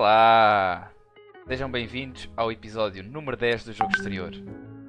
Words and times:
Olá! 0.00 0.90
Sejam 1.46 1.70
bem-vindos 1.70 2.26
ao 2.34 2.50
episódio 2.50 3.04
número 3.04 3.36
10 3.36 3.66
do 3.66 3.72
Jogo 3.74 3.90
Exterior. 3.94 4.32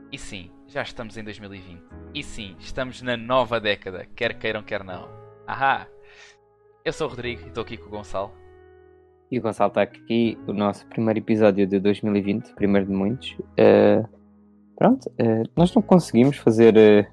E 0.10 0.18
sim, 0.18 0.50
já 0.70 0.84
estamos 0.84 1.18
em 1.18 1.24
2020. 1.26 1.84
E 2.16 2.24
sim, 2.24 2.56
estamos 2.58 3.02
na 3.02 3.18
nova 3.18 3.60
década, 3.60 4.08
quer 4.16 4.36
queiram, 4.36 4.64
quer 4.64 4.86
não. 4.86 5.10
Ahá! 5.46 5.86
Eu 6.86 6.94
sou 6.94 7.08
o 7.08 7.10
Rodrigo 7.10 7.42
e 7.44 7.48
estou 7.48 7.62
aqui 7.62 7.76
com 7.76 7.88
o 7.88 7.90
Gonçalo. 7.90 8.32
E 9.30 9.38
o 9.38 9.42
Gonçalo 9.42 9.68
está 9.68 9.82
aqui, 9.82 10.38
o 10.48 10.54
nosso 10.54 10.88
primeiro 10.88 11.20
episódio 11.20 11.68
de 11.68 11.78
2020, 11.78 12.54
primeiro 12.54 12.88
de 12.88 12.94
muitos. 12.94 13.32
Uh, 13.60 14.08
pronto, 14.78 15.10
uh, 15.10 15.44
nós 15.58 15.76
não 15.76 15.82
conseguimos 15.82 16.38
fazer 16.38 16.74
uh, 16.78 17.06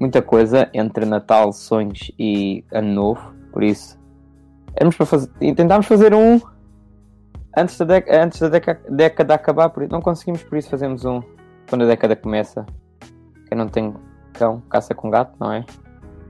muita 0.00 0.20
coisa 0.20 0.68
entre 0.74 1.06
Natal, 1.06 1.52
Sonhos 1.52 2.10
e 2.18 2.64
Ano 2.72 2.92
Novo, 2.92 3.32
por 3.52 3.62
isso 3.62 4.02
para 4.74 5.06
fazer, 5.06 5.30
tentámos 5.54 5.86
fazer 5.86 6.14
um 6.14 6.40
antes 7.56 7.78
da, 7.78 7.96
antes 8.10 8.40
da 8.40 8.48
década, 8.48 8.80
década 8.90 9.34
acabar, 9.34 9.70
por 9.70 9.88
não 9.88 10.00
conseguimos, 10.00 10.42
por 10.42 10.58
isso 10.58 10.70
fazemos 10.70 11.04
um 11.04 11.22
quando 11.68 11.84
a 11.84 11.86
década 11.86 12.16
começa. 12.16 12.66
Quem 13.48 13.56
não 13.56 13.68
tem 13.68 13.94
cão, 14.32 14.60
caça 14.62 14.94
com 14.94 15.10
gato, 15.10 15.34
não 15.38 15.52
é? 15.52 15.64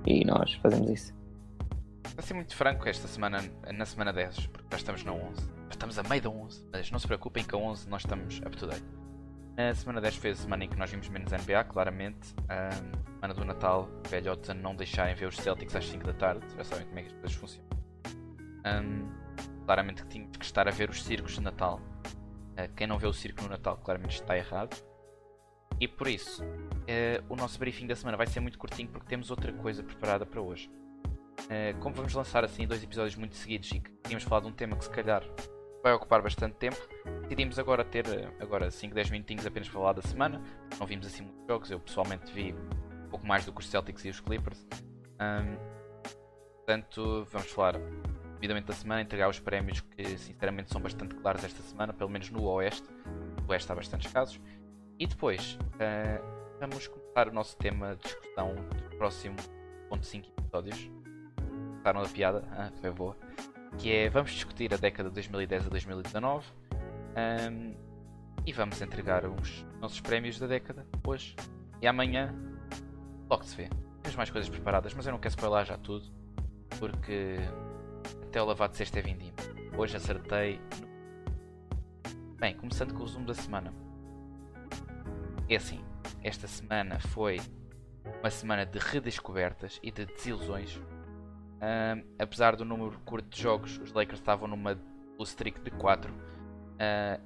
E 0.06 0.24
nós 0.24 0.54
fazemos 0.54 0.90
isso. 0.90 1.14
Para 2.14 2.22
ser 2.22 2.34
muito 2.34 2.54
franco, 2.54 2.88
esta 2.88 3.08
semana, 3.08 3.42
na 3.72 3.86
semana 3.86 4.12
10, 4.12 4.48
porque 4.48 4.68
já 4.72 4.76
estamos 4.76 5.04
na 5.04 5.12
11, 5.12 5.22
já 5.40 5.70
estamos 5.70 5.98
a 5.98 6.02
meio 6.02 6.22
da 6.22 6.30
11, 6.30 6.68
mas 6.72 6.90
não 6.90 6.98
se 6.98 7.06
preocupem 7.06 7.44
que 7.44 7.54
a 7.54 7.58
11 7.58 7.88
nós 7.88 8.02
estamos 8.02 8.38
up 8.38 8.56
to 8.56 8.66
date. 8.66 8.84
A 9.56 9.74
semana 9.74 10.00
10 10.00 10.16
foi 10.16 10.30
a 10.30 10.34
semana 10.34 10.64
em 10.64 10.68
que 10.68 10.78
nós 10.78 10.90
vimos 10.90 11.08
menos 11.08 11.30
NBA, 11.30 11.64
claramente. 11.64 12.34
A 12.48 12.70
semana 12.70 13.34
do 13.34 13.44
Natal, 13.44 13.88
velhotes 14.08 14.50
a 14.50 14.54
não 14.54 14.74
deixarem 14.74 15.14
ver 15.14 15.26
os 15.26 15.36
Celtics 15.36 15.76
às 15.76 15.86
5 15.86 16.06
da 16.06 16.12
tarde, 16.14 16.46
já 16.56 16.64
sabem 16.64 16.86
como 16.86 16.98
é 16.98 17.02
que 17.02 17.08
as 17.08 17.12
coisas 17.14 17.34
funcionam. 17.34 17.70
Um, 18.64 19.21
claramente 19.64 20.02
que 20.02 20.08
tínhamos 20.08 20.36
que 20.36 20.44
estar 20.44 20.68
a 20.68 20.70
ver 20.70 20.90
os 20.90 21.02
circos 21.02 21.32
de 21.32 21.40
Natal. 21.40 21.80
Uh, 22.52 22.72
quem 22.76 22.86
não 22.86 22.98
vê 22.98 23.06
o 23.06 23.12
circo 23.12 23.42
no 23.42 23.48
Natal 23.48 23.76
claramente 23.78 24.20
está 24.20 24.36
errado. 24.36 24.76
E 25.80 25.88
por 25.88 26.06
isso, 26.06 26.44
uh, 26.44 27.24
o 27.28 27.36
nosso 27.36 27.58
briefing 27.58 27.86
da 27.86 27.96
semana 27.96 28.16
vai 28.16 28.26
ser 28.26 28.40
muito 28.40 28.58
curtinho 28.58 28.88
porque 28.88 29.06
temos 29.06 29.30
outra 29.30 29.52
coisa 29.52 29.82
preparada 29.82 30.24
para 30.26 30.40
hoje. 30.40 30.70
Uh, 31.40 31.78
como 31.80 31.94
vamos 31.94 32.12
lançar 32.14 32.44
assim 32.44 32.66
dois 32.66 32.82
episódios 32.82 33.16
muito 33.16 33.34
seguidos 33.34 33.70
e 33.72 33.80
que 33.80 33.90
tínhamos 34.04 34.24
falado 34.24 34.44
de 34.44 34.50
um 34.50 34.52
tema 34.52 34.76
que 34.76 34.84
se 34.84 34.90
calhar 34.90 35.22
vai 35.82 35.92
ocupar 35.92 36.22
bastante 36.22 36.54
tempo, 36.54 36.76
decidimos 37.22 37.58
agora 37.58 37.84
ter 37.84 38.06
agora 38.38 38.70
5, 38.70 38.94
10 38.94 39.10
minutinhos 39.10 39.44
apenas 39.44 39.68
para 39.68 39.80
falar 39.80 39.92
da 39.94 40.02
semana. 40.02 40.40
Não 40.78 40.86
vimos 40.86 41.06
assim 41.06 41.24
muitos 41.24 41.46
jogos, 41.48 41.70
eu 41.70 41.80
pessoalmente 41.80 42.32
vi 42.32 42.54
um 42.54 43.08
pouco 43.10 43.26
mais 43.26 43.44
do 43.44 43.52
que 43.52 43.60
os 43.60 43.68
Celtics 43.68 44.04
e 44.04 44.10
os 44.10 44.20
Clippers. 44.20 44.64
Um, 45.20 45.56
portanto, 46.58 47.26
vamos 47.30 47.50
falar 47.50 47.74
devidamente 48.42 48.66
da 48.66 48.74
semana, 48.74 49.00
entregar 49.00 49.28
os 49.28 49.38
prémios 49.38 49.80
que 49.80 50.18
sinceramente 50.18 50.68
são 50.68 50.80
bastante 50.80 51.14
claros 51.14 51.44
esta 51.44 51.62
semana, 51.62 51.92
pelo 51.92 52.10
menos 52.10 52.28
no 52.28 52.42
Oeste. 52.42 52.88
No 53.40 53.48
Oeste 53.48 53.70
há 53.70 53.74
bastantes 53.76 54.12
casos. 54.12 54.40
E 54.98 55.06
depois 55.06 55.56
uh, 55.74 56.58
vamos 56.58 56.88
começar 56.88 57.28
o 57.28 57.32
nosso 57.32 57.56
tema 57.56 57.94
de 57.94 58.02
discussão 58.02 58.56
do 58.56 58.96
próximo 58.96 59.36
ponto 59.88 60.04
5 60.04 60.28
episódios. 60.40 60.90
Gostaram 61.74 62.02
da 62.02 62.08
piada? 62.08 62.42
Ah, 62.50 62.72
foi 62.80 62.90
boa. 62.90 63.16
Que 63.78 63.92
é, 63.92 64.10
vamos 64.10 64.32
discutir 64.32 64.74
a 64.74 64.76
década 64.76 65.08
de 65.08 65.14
2010 65.14 65.66
a 65.66 65.68
2019 65.68 66.44
um, 67.16 67.74
e 68.44 68.52
vamos 68.52 68.82
entregar 68.82 69.24
os 69.24 69.64
nossos 69.80 70.00
prémios 70.00 70.40
da 70.40 70.48
década 70.48 70.84
hoje. 71.06 71.36
E 71.80 71.86
amanhã, 71.86 72.34
logo 73.30 73.44
se 73.44 73.56
vê. 73.56 73.70
Temos 74.02 74.16
mais 74.16 74.30
coisas 74.30 74.50
preparadas, 74.50 74.94
mas 74.94 75.06
eu 75.06 75.12
não 75.12 75.20
quero 75.20 75.30
spoiler 75.30 75.64
já 75.64 75.78
tudo, 75.78 76.12
porque 76.80 77.38
até 78.32 78.40
o 78.40 78.46
lavado 78.46 78.70
de 78.70 78.78
sexta 78.78 78.98
é 78.98 79.02
vindimo. 79.02 79.36
Hoje 79.76 79.94
acertei. 79.94 80.58
Bem, 82.40 82.56
começando 82.56 82.94
com 82.94 83.00
o 83.00 83.04
resumo 83.04 83.26
da 83.26 83.34
semana. 83.34 83.74
É 85.50 85.56
assim, 85.56 85.84
esta 86.24 86.48
semana 86.48 86.98
foi 86.98 87.38
uma 88.22 88.30
semana 88.30 88.64
de 88.64 88.78
redescobertas 88.78 89.78
e 89.82 89.90
de 89.90 90.06
desilusões. 90.06 90.78
Um, 90.78 92.02
apesar 92.18 92.56
do 92.56 92.64
número 92.64 92.98
curto 93.00 93.28
de 93.28 93.42
jogos, 93.42 93.78
os 93.80 93.92
Lakers 93.92 94.18
estavam 94.18 94.48
numa 94.48 94.76
blue 94.76 95.24
streak 95.24 95.60
de 95.60 95.70
4 95.70 96.10
uh, 96.10 96.16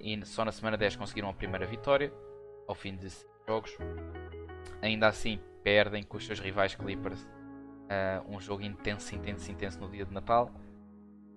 e 0.00 0.26
só 0.26 0.44
na 0.44 0.50
semana 0.50 0.76
10 0.76 0.96
conseguiram 0.96 1.28
a 1.28 1.34
primeira 1.34 1.66
vitória 1.66 2.12
ao 2.66 2.74
fim 2.74 2.96
de 2.96 3.08
5 3.10 3.30
jogos. 3.46 3.78
Ainda 4.82 5.06
assim, 5.06 5.38
perdem 5.62 6.02
com 6.02 6.16
os 6.16 6.26
seus 6.26 6.40
rivais 6.40 6.74
Clippers 6.74 7.22
uh, 7.22 8.28
um 8.28 8.40
jogo 8.40 8.64
intenso, 8.64 9.14
intenso, 9.14 9.52
intenso 9.52 9.78
no 9.78 9.88
dia 9.88 10.04
de 10.04 10.12
Natal. 10.12 10.50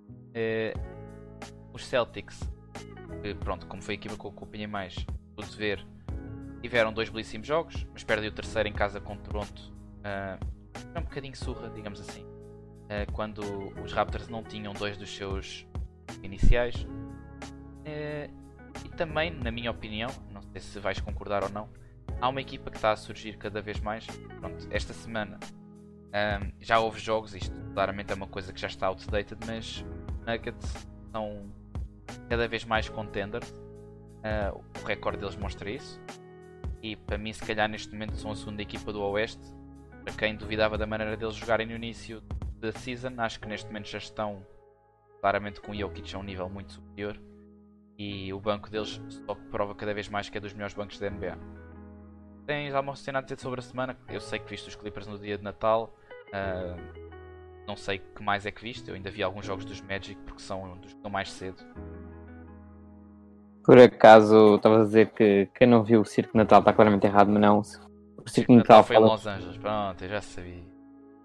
Uh, 0.09 0.79
os 1.73 1.85
Celtics, 1.85 2.39
que, 3.21 3.33
pronto, 3.35 3.67
como 3.67 3.81
foi 3.81 3.95
a 3.95 3.97
equipa 3.97 4.15
que 4.15 4.25
eu 4.25 4.31
acompanhei 4.31 4.67
mais 4.67 4.95
do 5.35 5.45
dever, 5.45 5.85
tiveram 6.61 6.91
dois 6.91 7.09
belíssimos 7.09 7.47
jogos, 7.47 7.87
mas 7.93 8.03
perdem 8.03 8.29
o 8.29 8.31
terceiro 8.31 8.67
em 8.67 8.73
casa 8.73 8.99
com 8.99 9.15
Toronto. 9.17 9.73
Uh, 9.99 10.45
um 10.97 11.01
bocadinho 11.01 11.35
surra, 11.35 11.69
digamos 11.69 11.99
assim. 11.99 12.23
Uh, 12.23 13.11
quando 13.13 13.41
os 13.83 13.93
Raptors 13.93 14.27
não 14.27 14.43
tinham 14.43 14.73
dois 14.73 14.97
dos 14.97 15.09
seus 15.15 15.65
iniciais. 16.23 16.75
Uh, 16.75 18.39
e 18.85 18.89
também, 18.89 19.31
na 19.31 19.51
minha 19.51 19.71
opinião, 19.71 20.09
não 20.31 20.41
sei 20.41 20.61
se 20.61 20.79
vais 20.79 20.99
concordar 20.99 21.43
ou 21.43 21.49
não, 21.49 21.69
há 22.21 22.29
uma 22.29 22.41
equipa 22.41 22.69
que 22.69 22.77
está 22.77 22.91
a 22.91 22.95
surgir 22.95 23.37
cada 23.37 23.61
vez 23.61 23.79
mais. 23.79 24.05
Pronto, 24.39 24.67
esta 24.71 24.93
semana 24.93 25.39
um, 26.09 26.51
já 26.59 26.79
houve 26.79 26.99
jogos, 26.99 27.33
isto 27.35 27.55
claramente 27.73 28.11
é 28.11 28.15
uma 28.15 28.27
coisa 28.27 28.51
que 28.51 28.59
já 28.59 28.67
está 28.67 28.87
outdated, 28.87 29.39
mas 29.45 29.85
Nuggets 30.29 30.87
são 31.11 31.51
cada 32.29 32.47
vez 32.47 32.63
mais 32.65 32.87
contenders. 32.87 33.49
Uh, 33.49 34.63
o 34.81 34.85
recorde 34.85 35.19
deles 35.19 35.35
mostra 35.35 35.69
isso. 35.69 35.99
E 36.81 36.95
para 36.95 37.17
mim, 37.17 37.33
se 37.33 37.43
calhar 37.45 37.67
neste 37.67 37.91
momento 37.91 38.15
são 38.15 38.31
a 38.31 38.35
segunda 38.35 38.61
equipa 38.61 38.93
do 38.93 39.01
Oeste. 39.01 39.43
Para 40.03 40.13
quem 40.13 40.35
duvidava 40.35 40.77
da 40.77 40.85
maneira 40.85 41.17
deles 41.17 41.35
jogarem 41.35 41.67
no 41.67 41.73
início 41.73 42.21
da 42.59 42.71
season, 42.71 43.13
acho 43.17 43.39
que 43.39 43.47
neste 43.47 43.67
momento 43.67 43.87
já 43.87 43.97
estão 43.97 44.45
claramente 45.19 45.59
com 45.61 45.71
o 45.71 45.75
Jokic 45.75 46.15
a 46.15 46.19
um 46.19 46.23
nível 46.23 46.49
muito 46.49 46.73
superior. 46.73 47.19
E 47.97 48.31
o 48.31 48.39
banco 48.39 48.69
deles 48.69 49.01
só 49.09 49.35
prova 49.51 49.75
cada 49.75 49.93
vez 49.93 50.07
mais 50.07 50.29
que 50.29 50.37
é 50.37 50.41
dos 50.41 50.53
melhores 50.53 50.73
bancos 50.73 50.99
da 50.99 51.09
NBA. 51.09 51.37
Tens 52.45 52.73
alguma 52.73 52.95
cena 52.95 53.19
a 53.19 53.21
dizer 53.21 53.39
sobre 53.39 53.59
a 53.59 53.63
semana? 53.63 53.97
Eu 54.07 54.21
sei 54.21 54.39
que 54.39 54.49
viste 54.49 54.69
os 54.69 54.75
Clippers 54.75 55.07
no 55.07 55.19
dia 55.19 55.37
de 55.37 55.43
Natal. 55.43 55.93
Uh, 56.27 57.09
não 57.69 57.77
sei 57.77 57.99
que 57.99 58.23
mais 58.23 58.47
é 58.47 58.51
que 58.51 58.63
viste. 58.63 58.89
Eu 58.89 58.95
ainda 58.95 59.11
vi 59.11 59.21
alguns 59.21 59.45
jogos 59.45 59.63
dos 59.63 59.79
Magic 59.81 60.19
porque 60.25 60.41
são 60.41 60.75
dos 60.77 60.91
que 60.91 60.97
estão 60.97 61.11
mais 61.11 61.31
cedo. 61.31 61.63
Por 63.63 63.77
acaso, 63.77 64.55
estavas 64.55 64.81
a 64.81 64.85
dizer 64.85 65.11
que 65.11 65.47
quem 65.53 65.67
não 65.67 65.83
viu 65.83 66.01
o 66.01 66.05
Circo 66.05 66.35
Natal 66.35 66.59
está 66.59 66.73
claramente 66.73 67.05
errado, 67.05 67.29
mas 67.29 67.41
não. 67.41 67.59
O 67.59 68.27
Circo 68.27 68.53
Natal, 68.53 68.77
Natal 68.77 68.83
foi 68.83 68.95
fala... 68.95 69.07
em 69.07 69.11
Los 69.11 69.27
Angeles, 69.27 69.57
pronto, 69.57 70.03
eu 70.03 70.09
já 70.09 70.21
sabia. 70.21 70.63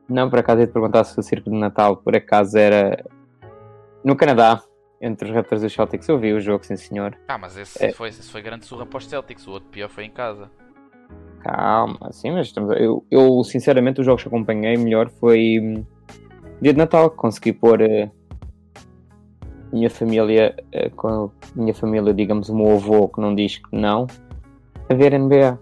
Não, 0.07 0.29
por 0.29 0.39
acaso 0.39 0.61
ia 0.61 0.67
te 0.67 0.73
perguntar 0.75 1.05
se 1.05 1.19
o 1.19 1.23
Circo 1.23 1.51
de 1.51 1.57
Natal 1.57 1.97
por 1.97 2.15
acaso 2.15 2.59
era 2.59 3.03
no 4.05 4.15
Canadá, 4.15 4.63
entre 5.01 5.31
os 5.31 5.35
Raptors 5.35 5.63
e 5.63 5.67
os 5.67 5.73
Celtics. 5.73 6.07
Eu 6.07 6.19
vi 6.19 6.35
o 6.35 6.41
jogo, 6.41 6.63
sim 6.67 6.77
senhor. 6.77 7.19
Ah, 7.27 7.39
mas 7.39 7.57
esse, 7.57 7.83
é. 7.83 7.91
foi, 7.93 8.11
esse 8.11 8.31
foi 8.31 8.43
grande 8.43 8.67
surra 8.67 8.85
para 8.85 8.99
os 8.99 9.07
Celtics, 9.07 9.47
o 9.47 9.53
outro 9.53 9.71
pior 9.71 9.89
foi 9.89 10.05
em 10.05 10.11
casa. 10.11 10.51
Calma, 11.41 12.13
sim, 12.13 12.31
mas 12.31 12.49
estamos 12.49 12.75
eu, 12.79 13.03
eu 13.11 13.43
sinceramente 13.45 14.01
os 14.01 14.07
jogos 14.07 14.23
que 14.23 14.29
acompanhei 14.29 14.77
melhor 14.77 15.09
foi 15.11 15.61
hum, 15.61 15.85
dia 16.61 16.73
de 16.73 16.79
Natal, 16.79 17.11
consegui 17.11 17.53
pôr 17.53 17.83
uh, 17.83 18.11
minha 19.73 19.91
família, 19.91 20.55
uh, 20.75 20.95
com 20.97 21.09
a 21.09 21.31
minha 21.55 21.75
família, 21.75 22.15
digamos, 22.15 22.49
o 22.49 22.57
meu 22.57 22.75
avô 22.75 23.09
que 23.09 23.21
não 23.21 23.35
diz 23.35 23.59
que 23.59 23.77
não, 23.77 24.07
a 24.89 24.95
ver 24.95 25.19
NBA. 25.19 25.59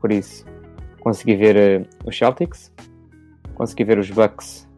Por 0.00 0.12
isso, 0.12 0.44
consegui 1.00 1.36
ver 1.36 1.82
uh, 1.82 1.86
os 2.06 2.16
Celtics, 2.16 2.72
consegui 3.54 3.84
ver 3.84 3.98
os 3.98 4.10
Bucks 4.10 4.68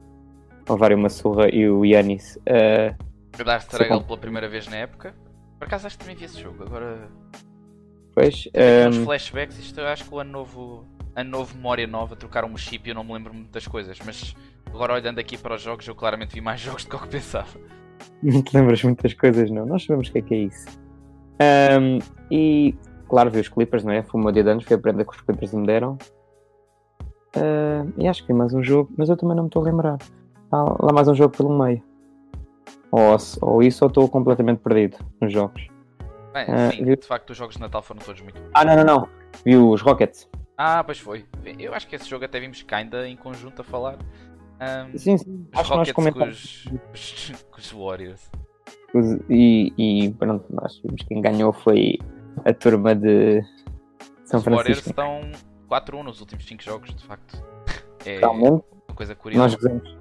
levarem 0.69 0.97
uma 0.97 1.09
surra 1.09 1.49
e 1.49 1.69
o 1.69 1.85
Yannis. 1.85 2.37
Uh, 2.37 3.45
Dar 3.45 3.59
struggle 3.59 4.03
pela 4.03 4.19
primeira 4.19 4.49
vez 4.49 4.67
na 4.69 4.77
época. 4.77 5.15
Por 5.59 5.67
acaso 5.67 5.87
acho 5.87 5.97
que 5.97 6.05
também 6.05 6.17
vi 6.17 6.25
esse 6.25 6.41
jogo, 6.41 6.65
agora. 6.65 7.09
Pois. 8.15 8.49
Um... 8.55 8.89
Uns 8.89 9.05
flashbacks, 9.05 9.59
isto 9.59 9.81
eu 9.81 9.87
acho 9.87 10.05
que 10.05 10.15
o 10.15 10.19
ano 10.19 10.31
novo. 10.31 10.87
Ano 11.15 11.31
novo, 11.31 11.55
memória 11.55 11.87
nova, 11.87 12.17
trocaram 12.17 12.49
um 12.49 12.57
chip 12.57 12.89
e 12.89 12.91
eu 12.91 12.95
não 12.95 13.05
me 13.05 13.13
lembro 13.13 13.35
muito 13.35 13.51
das 13.51 13.67
coisas, 13.67 13.99
mas 14.03 14.35
Agora 14.75 14.95
olhando 14.95 15.19
aqui 15.19 15.37
para 15.37 15.55
os 15.55 15.63
jogos, 15.63 15.87
eu 15.87 15.95
claramente 15.95 16.35
vi 16.35 16.41
mais 16.41 16.59
jogos 16.63 16.85
do 16.85 16.91
que 16.91 17.05
eu 17.05 17.09
pensava. 17.09 17.59
Não 18.23 18.43
te 18.43 18.57
lembras 18.57 18.83
muitas 18.83 19.15
coisas, 19.15 19.51
não? 19.51 19.67
Nós 19.67 19.85
sabemos 19.85 20.09
o 20.09 20.13
que 20.13 20.19
é 20.19 20.23
que 20.23 20.35
é 20.35 20.39
isso. 20.39 20.67
Um, 21.81 21.99
e 22.31 22.75
claro, 23.09 23.31
vi 23.31 23.41
os 23.41 23.49
Clippers, 23.49 23.85
não 23.85 23.93
é? 23.93 24.03
Foi 24.03 24.21
uma 24.21 24.33
dia 24.33 24.43
de 24.43 24.51
anos, 24.51 24.65
foi 24.65 24.77
a 24.77 24.81
prenda 24.81 25.05
que 25.05 25.11
os 25.11 25.21
Clippers 25.21 25.53
me 25.53 25.67
deram. 25.67 25.99
Uh, 27.37 27.93
e 27.97 28.07
acho 28.07 28.23
que 28.23 28.33
vi 28.33 28.39
mais 28.39 28.53
um 28.53 28.63
jogo, 28.63 28.93
mas 28.97 29.09
eu 29.09 29.17
também 29.17 29.37
não 29.37 29.45
me 29.45 29.49
estou 29.49 29.63
a 29.63 29.65
lembrar. 29.65 29.99
Há 30.51 30.85
lá 30.85 30.93
mais 30.93 31.09
um 31.09 31.15
jogo 31.15 31.37
pelo 31.37 31.57
meio. 31.57 31.83
Ou, 32.91 33.17
ou 33.41 33.63
isso, 33.63 33.85
ou 33.85 33.89
estou 33.89 34.09
completamente 34.09 34.59
perdido 34.59 34.99
nos 35.21 35.33
jogos. 35.33 35.67
Bem, 36.33 36.45
uh, 36.45 36.71
sim, 36.71 36.85
vi... 36.85 36.97
de 36.97 37.07
facto, 37.07 37.31
os 37.31 37.37
jogos 37.37 37.57
de 37.57 37.61
Natal 37.61 37.83
foram 37.83 38.01
todos 38.01 38.21
muito. 38.21 38.41
Ah, 38.55 38.65
não, 38.65 38.77
não, 38.77 38.85
não. 38.85 39.09
Vi 39.45 39.57
os 39.57 39.81
Rockets. 39.81 40.29
Ah, 40.57 40.85
pois 40.85 40.99
foi. 40.99 41.25
Eu 41.59 41.75
acho 41.75 41.89
que 41.89 41.97
esse 41.97 42.09
jogo 42.09 42.25
até 42.25 42.39
vimos 42.39 42.63
cá 42.63 42.79
ainda 42.79 43.09
em 43.09 43.17
conjunto 43.17 43.63
a 43.63 43.65
falar. 43.65 43.97
Um, 44.63 44.99
sim, 44.99 45.19
sim. 45.19 45.47
Os 45.53 45.59
Acho 45.61 45.75
Rockets 45.75 45.93
com 45.93 46.03
os, 46.93 47.43
com 47.51 47.59
os 47.59 47.73
Warriors. 47.73 48.31
Os- 48.95 49.21
E, 49.29 49.73
e 49.77 50.13
pronto, 50.15 50.45
nós 50.51 50.81
vimos 50.85 51.03
quem 51.09 51.21
ganhou 51.21 51.53
foi 51.53 51.99
a 52.45 52.53
turma 52.55 52.95
de 52.95 53.43
São 54.25 54.39
Os 54.41 54.45
Warriors 54.45 54.81
Francisco. 54.81 54.91
estão 54.91 55.21
4-1 55.69 56.03
nos 56.05 56.21
últimos 56.21 56.47
5 56.47 56.63
jogos, 56.63 56.95
de 56.95 57.05
facto. 57.05 57.43
É 58.07 58.19
Realmente, 58.19 58.63
uma 58.89 58.95
coisa 58.95 59.13
nós 59.15 59.21
curiosa. 59.23 59.57
gozamos, 59.57 59.97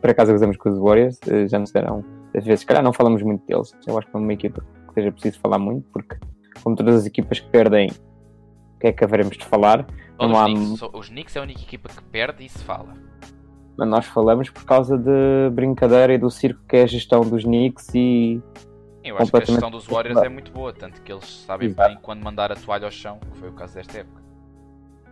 por 0.00 0.10
acaso 0.10 0.32
gozamos 0.32 0.56
com 0.56 0.70
os 0.70 0.78
Warriors, 0.78 1.18
eh, 1.28 1.46
já 1.48 1.58
nos 1.58 1.70
deram 1.72 2.04
às 2.36 2.44
vezes, 2.44 2.60
se 2.60 2.66
calhar 2.66 2.82
não 2.82 2.92
falamos 2.92 3.22
muito 3.22 3.44
deles. 3.46 3.72
Eu 3.86 3.98
acho 3.98 4.08
que 4.08 4.16
é 4.16 4.18
uma 4.18 4.32
equipa 4.32 4.60
que 4.88 4.94
seja 4.94 5.12
preciso 5.12 5.38
falar 5.40 5.58
muito, 5.58 5.88
porque 5.90 6.16
como 6.62 6.74
todas 6.76 6.96
as 6.96 7.06
equipas 7.06 7.40
que 7.40 7.48
perdem, 7.50 7.90
o 7.90 8.78
que 8.80 8.86
é 8.88 8.92
que 8.92 9.04
haveremos 9.04 9.36
de 9.36 9.44
falar? 9.44 9.86
Não 10.18 10.30
os, 10.30 10.36
há- 10.38 10.44
Knicks, 10.46 10.82
os 10.92 11.08
Knicks 11.08 11.36
é 11.36 11.38
a 11.40 11.42
única 11.42 11.60
equipa 11.62 11.88
que 11.88 12.02
perde 12.04 12.44
e 12.44 12.48
se 12.48 12.58
fala. 12.64 12.94
Mas 13.76 13.88
nós 13.88 14.06
falamos 14.06 14.50
por 14.50 14.64
causa 14.64 14.96
de 14.96 15.50
brincadeira 15.52 16.14
e 16.14 16.18
do 16.18 16.30
circo 16.30 16.60
que 16.68 16.76
é 16.76 16.82
a 16.82 16.86
gestão 16.86 17.22
dos 17.22 17.42
Knicks 17.42 17.92
e 17.94 18.40
Eu 19.02 19.18
acho 19.18 19.30
que 19.30 19.36
a 19.36 19.44
gestão 19.44 19.70
dos 19.70 19.86
Warriors 19.86 20.22
é 20.22 20.28
muito 20.28 20.52
boa, 20.52 20.72
tanto 20.72 21.02
que 21.02 21.12
eles 21.12 21.44
sabem 21.44 21.68
Exato. 21.68 21.88
bem 21.88 21.98
quando 22.00 22.22
mandar 22.22 22.52
a 22.52 22.54
toalha 22.54 22.84
ao 22.84 22.90
chão, 22.90 23.18
que 23.32 23.38
foi 23.38 23.48
o 23.48 23.52
caso 23.52 23.74
desta 23.74 23.98
época. 23.98 24.22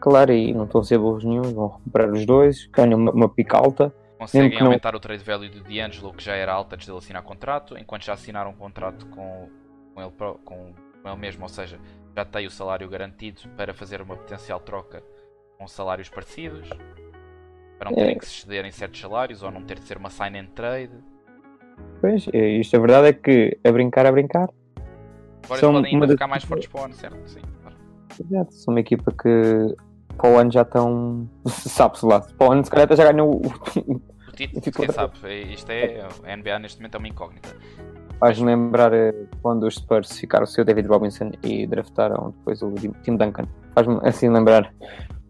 claro, 0.01 0.33
e 0.33 0.53
não 0.55 0.65
estão 0.65 0.81
a 0.81 0.85
ser 0.85 0.99
burros 0.99 1.25
nenhum, 1.25 1.43
vão 1.43 1.69
recuperar 1.69 2.11
os 2.11 2.25
dois, 2.25 2.67
ganham 2.73 2.99
uma, 2.99 3.11
uma 3.13 3.29
pica 3.29 3.57
alta. 3.59 3.93
Conseguem 4.19 4.51
que 4.51 4.59
não- 4.61 4.67
aumentar 4.67 4.95
o 4.95 5.01
trade 5.01 5.25
value 5.25 5.49
do 5.51 5.63
D'Angelo, 5.65 6.13
que 6.15 6.23
já 6.23 6.35
era 6.35 6.53
alto 6.53 6.75
antes 6.75 6.87
dele 6.87 6.99
assinar 6.99 7.23
contrato, 7.23 7.77
enquanto 7.77 8.05
já 8.05 8.13
assinaram 8.13 8.51
um 8.51 8.55
contrato 8.55 9.07
com, 9.07 9.49
com, 9.95 10.01
ele, 10.01 10.13
com, 10.45 10.73
com 11.03 11.09
ele 11.09 11.17
mesmo, 11.17 11.43
ou 11.43 11.49
seja, 11.49 11.79
já 12.17 12.25
tem 12.25 12.47
o 12.47 12.51
salário 12.51 12.89
garantido 12.89 13.41
para 13.57 13.75
fazer 13.75 14.01
uma 14.01 14.15
potencial 14.17 14.61
troca 14.61 15.03
com 15.59 15.67
salários 15.67 16.09
parecidos, 16.09 16.69
para 17.83 17.91
não 17.91 17.97
É. 17.99 18.01
terem 18.01 18.19
que 18.19 18.25
se 18.27 18.39
exceder 18.39 18.65
em 18.65 18.71
certos 18.71 19.01
salários 19.01 19.43
ou 19.43 19.51
não 19.51 19.63
ter 19.63 19.77
de 19.81 19.85
ser 19.87 19.97
uma 19.97 20.09
sign 20.09 20.39
and 20.39 20.47
trade. 20.55 20.93
Pois, 22.01 22.29
eh, 22.33 22.59
isto 22.61 22.77
a 22.77 22.79
verdade 22.79 23.09
é 23.09 23.13
que 23.13 23.59
a 23.65 23.73
brincar, 23.73 24.07
a 24.07 24.13
brincar, 24.13 24.49
Agora 25.45 25.61
São 25.61 25.73
podem 25.73 25.93
ainda 25.95 26.07
das 26.07 26.15
ficar 26.15 26.29
mais 26.29 26.45
fortes 26.45 26.69
para 26.69 26.81
o 26.81 26.85
ano, 26.85 26.95
certo? 26.95 27.19
Sim. 27.29 27.41
claro. 27.61 27.77
exato, 28.25 28.55
são 28.55 28.73
uma 28.73 28.79
equipa 28.81 29.11
que 29.11 29.75
para 30.17 30.31
o 30.31 30.39
ano 30.39 30.53
já 30.53 30.63
estão, 30.63 31.29
sabe-se 31.49 32.07
lá, 32.07 32.21
para 32.21 32.49
o 32.49 32.53
ano 32.53 32.65
se 32.65 32.71
calhar 32.71 32.97
já 32.97 33.11
ganham 33.13 33.29
o, 33.29 33.39
O 33.39 34.31
título, 34.37 34.63
quem 34.77 34.89
sabe, 34.93 35.15
é- 35.25 35.43
isto 35.43 35.69
é, 35.71 36.07
a 36.25 36.37
NBA 36.37 36.61
neste 36.61 36.79
momento 36.79 36.95
é 36.95 36.99
uma 36.99 37.09
incógnita. 37.09 37.49
Faz-me 38.21 38.47
lembrar 38.47 38.93
eh, 38.93 39.13
quando 39.43 39.65
os 39.67 39.75
Spurs 39.75 40.17
ficaram 40.17 40.47
sem 40.47 40.63
o 40.63 40.65
David 40.65 40.87
Robinson 40.87 41.33
e 41.43 41.67
draftaram 41.67 42.33
depois 42.39 42.63
o 42.63 42.73
Tim 43.03 43.17
Duncan. 43.17 43.49
Faz-me 43.75 43.99
assim 44.05 44.29
lembrar 44.29 44.73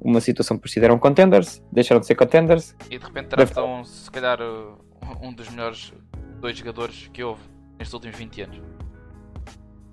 uma 0.04 0.20
situação 0.20 0.58
parecida. 0.58 0.86
Eram 0.86 0.98
contenders, 0.98 1.62
deixaram 1.72 2.00
de 2.00 2.06
ser 2.06 2.14
contenders. 2.14 2.74
E 2.90 2.98
de 2.98 3.04
repente 3.04 3.28
draftam 3.28 3.84
se 3.84 4.10
calhar 4.10 4.40
uh, 4.40 4.76
um 5.20 5.32
dos 5.32 5.48
melhores 5.50 5.92
dois 6.40 6.56
jogadores 6.56 7.08
que 7.12 7.22
houve 7.22 7.42
nestes 7.78 7.94
últimos 7.94 8.16
20 8.16 8.42
anos. 8.42 8.62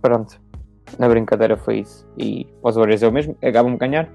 Pronto, 0.01 0.41
na 0.97 1.07
brincadeira 1.07 1.57
foi 1.57 1.79
isso. 1.79 2.07
E 2.17 2.47
os 2.63 2.75
Warriors 2.75 3.03
é 3.03 3.07
o 3.07 3.11
mesmo, 3.11 3.38
acabam 3.44 3.71
de 3.71 3.77
ganhar. 3.77 4.09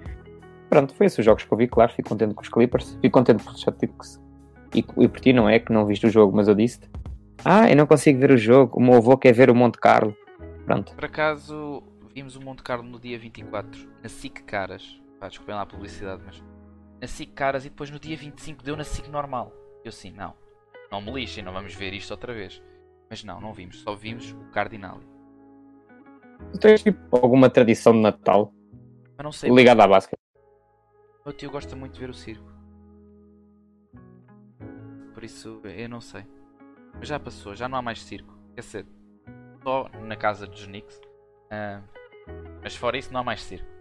Pronto, 0.69 0.95
foi 0.95 1.07
esses 1.07 1.19
os 1.19 1.25
jogos 1.25 1.45
que 1.45 1.53
eu 1.53 1.59
vi, 1.59 1.69
claro. 1.69 1.93
Fico 1.93 2.09
contente 2.09 2.35
com 2.35 2.43
os 2.43 2.49
Clippers, 2.49 2.99
fico 3.01 3.19
contente 3.19 3.45
pelos 3.45 3.61
Celtics. 3.61 4.21
E, 4.75 4.79
e 4.79 5.09
por 5.09 5.21
ti 5.21 5.33
não 5.33 5.49
é 5.49 5.61
que 5.61 5.73
não 5.73 5.87
viste 5.87 6.07
o 6.07 6.11
jogo, 6.11 6.37
mas 6.37 6.49
eu 6.49 6.55
disse 6.55 6.81
Ah, 7.45 7.71
eu 7.71 7.77
não 7.77 7.87
consigo 7.87 8.19
ver 8.19 8.33
o 8.33 8.37
jogo. 8.37 8.79
O 8.79 8.83
meu 8.83 8.95
avô 8.95 9.17
quer 9.17 9.33
ver 9.33 9.51
o 9.51 9.55
Monte 9.55 9.79
Carlo. 9.79 10.17
Pronto, 10.65 10.95
Por 10.95 11.05
acaso 11.05 11.83
vimos 12.15 12.37
o 12.37 12.41
Monte 12.41 12.63
Carlo 12.63 12.85
no 12.85 12.99
dia 12.99 13.19
24, 13.19 13.87
na 14.03 14.09
SIC 14.09 14.43
Caras. 14.45 15.04
Pá, 15.25 15.29
desculpem 15.29 15.55
lá 15.55 15.63
a 15.63 15.67
publicidade, 15.67 16.23
mas 16.23 16.45
na 17.01 17.07
SIC 17.07 17.33
Caras 17.33 17.65
e 17.65 17.71
depois 17.71 17.89
no 17.89 17.99
dia 17.99 18.15
25 18.15 18.63
deu 18.63 18.77
na 18.77 18.85
SIC 18.85 19.09
normal. 19.09 19.55
Eu 19.83 19.89
assim, 19.89 20.11
não, 20.11 20.35
não 20.93 21.01
me 21.01 21.11
lixem, 21.13 21.43
não 21.43 21.51
vamos 21.51 21.75
ver 21.75 21.95
isto 21.95 22.11
outra 22.11 22.35
vez. 22.35 22.63
Mas 23.09 23.25
não, 23.25 23.41
não 23.41 23.55
vimos, 23.55 23.81
só 23.81 23.95
vimos 23.95 24.33
o 24.33 24.51
Cardinali. 24.51 25.09
tu 26.53 26.59
tens 26.59 26.83
tipo 26.83 27.17
alguma 27.17 27.49
tradição 27.49 27.95
de 27.95 28.01
Natal 28.01 28.53
Mas 29.17 29.25
não 29.25 29.33
sei, 29.33 29.51
ligada 29.51 29.83
à 29.83 29.87
o 29.87 31.25
meu 31.25 31.33
tio 31.33 31.51
gosta 31.51 31.75
muito 31.75 31.95
de 31.95 32.01
ver 32.01 32.11
o 32.11 32.15
circo. 32.15 32.45
Por 35.15 35.25
isso, 35.25 35.59
eu 35.65 35.89
não 35.89 36.03
sei. 36.03 36.27
Mas 36.99 37.09
já 37.09 37.19
passou, 37.19 37.55
já 37.55 37.67
não 37.67 37.79
há 37.79 37.83
mais 37.83 38.03
circo. 38.03 38.39
Quer 38.55 38.61
dizer, 38.61 38.87
só 39.63 39.89
na 40.03 40.17
casa 40.17 40.47
dos 40.47 40.67
Knicks. 40.67 41.01
Ah, 41.51 41.81
mas 42.63 42.77
fora 42.77 42.99
isso, 42.99 43.11
não 43.11 43.21
há 43.21 43.25
mais 43.25 43.43
circo. 43.43 43.74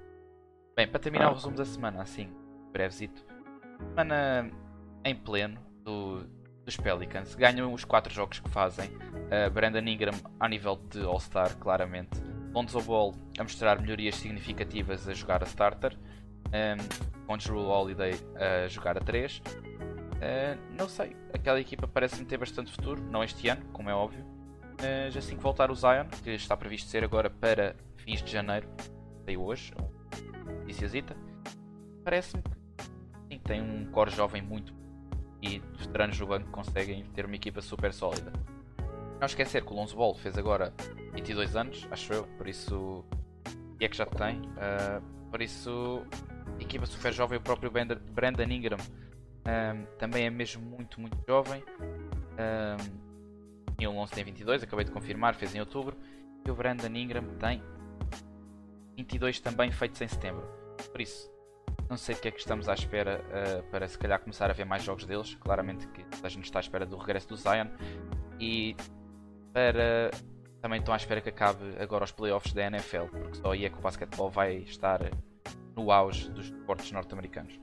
Bem, 0.75 0.88
para 0.88 1.00
terminar 1.00 1.28
Ah. 1.28 1.31
o 1.31 1.34
resumo 1.36 1.56
da 1.56 1.66
semana, 1.66 2.02
assim, 2.02 2.30
brevesito. 2.72 3.24
Semana 3.90 4.50
em 5.04 5.16
pleno 5.16 5.60
do, 5.84 6.25
dos 6.66 6.78
Pelicans. 6.78 7.36
Ganham 7.36 7.72
os 7.74 7.86
4 7.86 8.12
jogos 8.14 8.40
que 8.40 8.50
fazem. 8.50 8.90
Ah, 9.31 9.50
Brandon 9.50 9.80
Ingram 9.88 10.14
ao 10.40 10.50
nível 10.50 10.75
de 10.90 11.02
All-Star, 11.04 11.56
claramente. 11.58 12.22
Lonzo 12.54 12.81
Ball 12.81 13.14
a 13.40 13.44
mostrar 13.44 13.80
melhorias 13.81 14.16
significativas 14.16 15.08
a 15.08 15.14
jogar 15.14 15.44
a 15.44 15.46
starter. 15.46 15.98
Um, 16.48 17.26
com 17.26 17.38
Drew 17.38 17.66
Holiday 17.68 18.14
a 18.36 18.68
jogar 18.68 18.96
a 18.98 19.00
3. 19.00 19.42
não 20.78 20.88
sei, 20.88 21.16
aquela 21.34 21.60
equipa 21.60 21.88
parece-me 21.88 22.26
ter 22.26 22.38
bastante 22.38 22.72
futuro, 22.72 23.02
não 23.02 23.24
este 23.24 23.48
ano, 23.50 23.64
como 23.74 23.90
é 23.90 23.94
óbvio. 23.94 24.24
Mas 24.80 25.18
assim 25.18 25.36
que 25.36 25.42
voltar 25.42 25.72
o 25.72 25.76
Zion, 25.76 26.06
que 26.24 26.30
está 26.31 26.56
previsto 26.56 26.90
ser 26.90 27.04
agora 27.04 27.30
para 27.30 27.76
fins 27.98 28.22
de 28.22 28.31
janeiro, 28.31 28.68
saiu 29.26 29.42
hoje, 29.44 29.74
noticiazita, 30.63 31.15
parece-me 32.04 32.42
que 32.42 32.50
sim, 33.30 33.39
tem 33.39 33.62
um 33.62 33.86
core 33.92 34.12
jovem 34.12 34.42
muito 34.42 34.74
e 35.42 35.60
veteranos 35.77 36.19
no 36.19 36.25
banco 36.25 36.50
conseguem 36.50 37.04
ter 37.13 37.25
uma 37.25 37.36
equipa 37.36 37.62
super 37.62 37.94
sólida. 37.94 38.31
Não 39.19 39.25
esquecer 39.25 39.63
que 39.63 39.71
o 39.71 39.75
Lonzo 39.75 39.95
Ball 39.95 40.15
fez 40.15 40.38
agora 40.38 40.74
22 41.13 41.56
anos, 41.56 41.88
acho 41.92 42.13
eu, 42.13 42.24
por 42.38 42.48
isso. 42.48 43.06
E 43.80 43.86
é 43.86 43.89
que 43.89 43.98
já 43.98 44.06
tem. 44.06 44.42
ah, 44.57 45.01
por 45.30 45.42
isso, 45.42 46.06
equipa 46.60 46.86
super 46.86 47.12
jovem, 47.12 47.38
o 47.38 47.42
próprio 47.42 47.71
Brandon 47.71 48.44
Ingram 48.44 48.77
ahm, 49.45 49.86
também 49.98 50.25
é 50.25 50.30
mesmo 50.30 50.62
muito, 50.63 51.01
muito 51.01 51.18
jovem. 51.27 51.63
Ahm, 52.38 53.04
e 53.80 53.88
o 53.88 53.92
Lonzo 53.92 54.13
tem 54.13 54.24
22, 54.24 54.63
acabei 54.63 54.86
de 54.86 54.92
confirmar, 54.92 55.36
fez 55.36 55.54
em 55.56 55.59
outubro. 55.59 55.98
E 56.45 56.51
o 56.51 56.56
Brandon 56.56 56.95
Ingram 56.95 57.23
tem 57.40 57.61
22 58.95 59.40
também, 59.40 59.71
feitos 59.71 60.02
em 60.02 60.07
setembro. 60.07 60.47
Por 60.92 61.02
isso, 61.02 61.31
não 61.90 61.97
sei 61.97 62.16
o 62.16 62.18
que 62.18 62.28
é 62.28 62.31
que 62.31 62.40
estamos 62.40 62.68
à 62.69 62.73
espera 62.73 63.23
ah, 63.31 63.64
para 63.71 63.88
se 63.88 63.97
calhar 63.97 64.19
começar 64.19 64.50
a 64.50 64.54
ver 64.54 64.66
mais 64.66 64.83
jogos 64.83 65.06
deles. 65.06 65.35
Claramente 65.35 65.88
que 65.88 66.06
a 66.23 66.30
gente 66.30 66.45
está 66.45 66.59
à 66.59 66.62
espera 66.62 66.85
do 66.85 66.97
regresso 66.97 67.28
do 67.30 67.38
Zion. 67.38 67.68
E 68.40 68.76
para 69.54 70.12
também 70.62 70.80
estão 70.80 70.94
à 70.94 70.97
espera 70.97 71.19
que 71.19 71.30
acabe 71.30 71.76
agora 71.78 72.06
os 72.06 72.12
playoffs 72.12 72.54
da 72.54 72.64
NFL, 72.64 73.06
porque 73.12 73.35
só 73.35 73.52
aí 73.52 73.66
é 73.66 73.69
que 73.69 73.78
o 73.78 73.81
basquetebol 73.81 74.30
vai 74.30 74.59
estar 74.59 75.02
no 75.76 75.92
auge 75.92 76.30
dos 76.31 76.45
esportes 76.45 76.90
norte-americanos. 76.92 77.59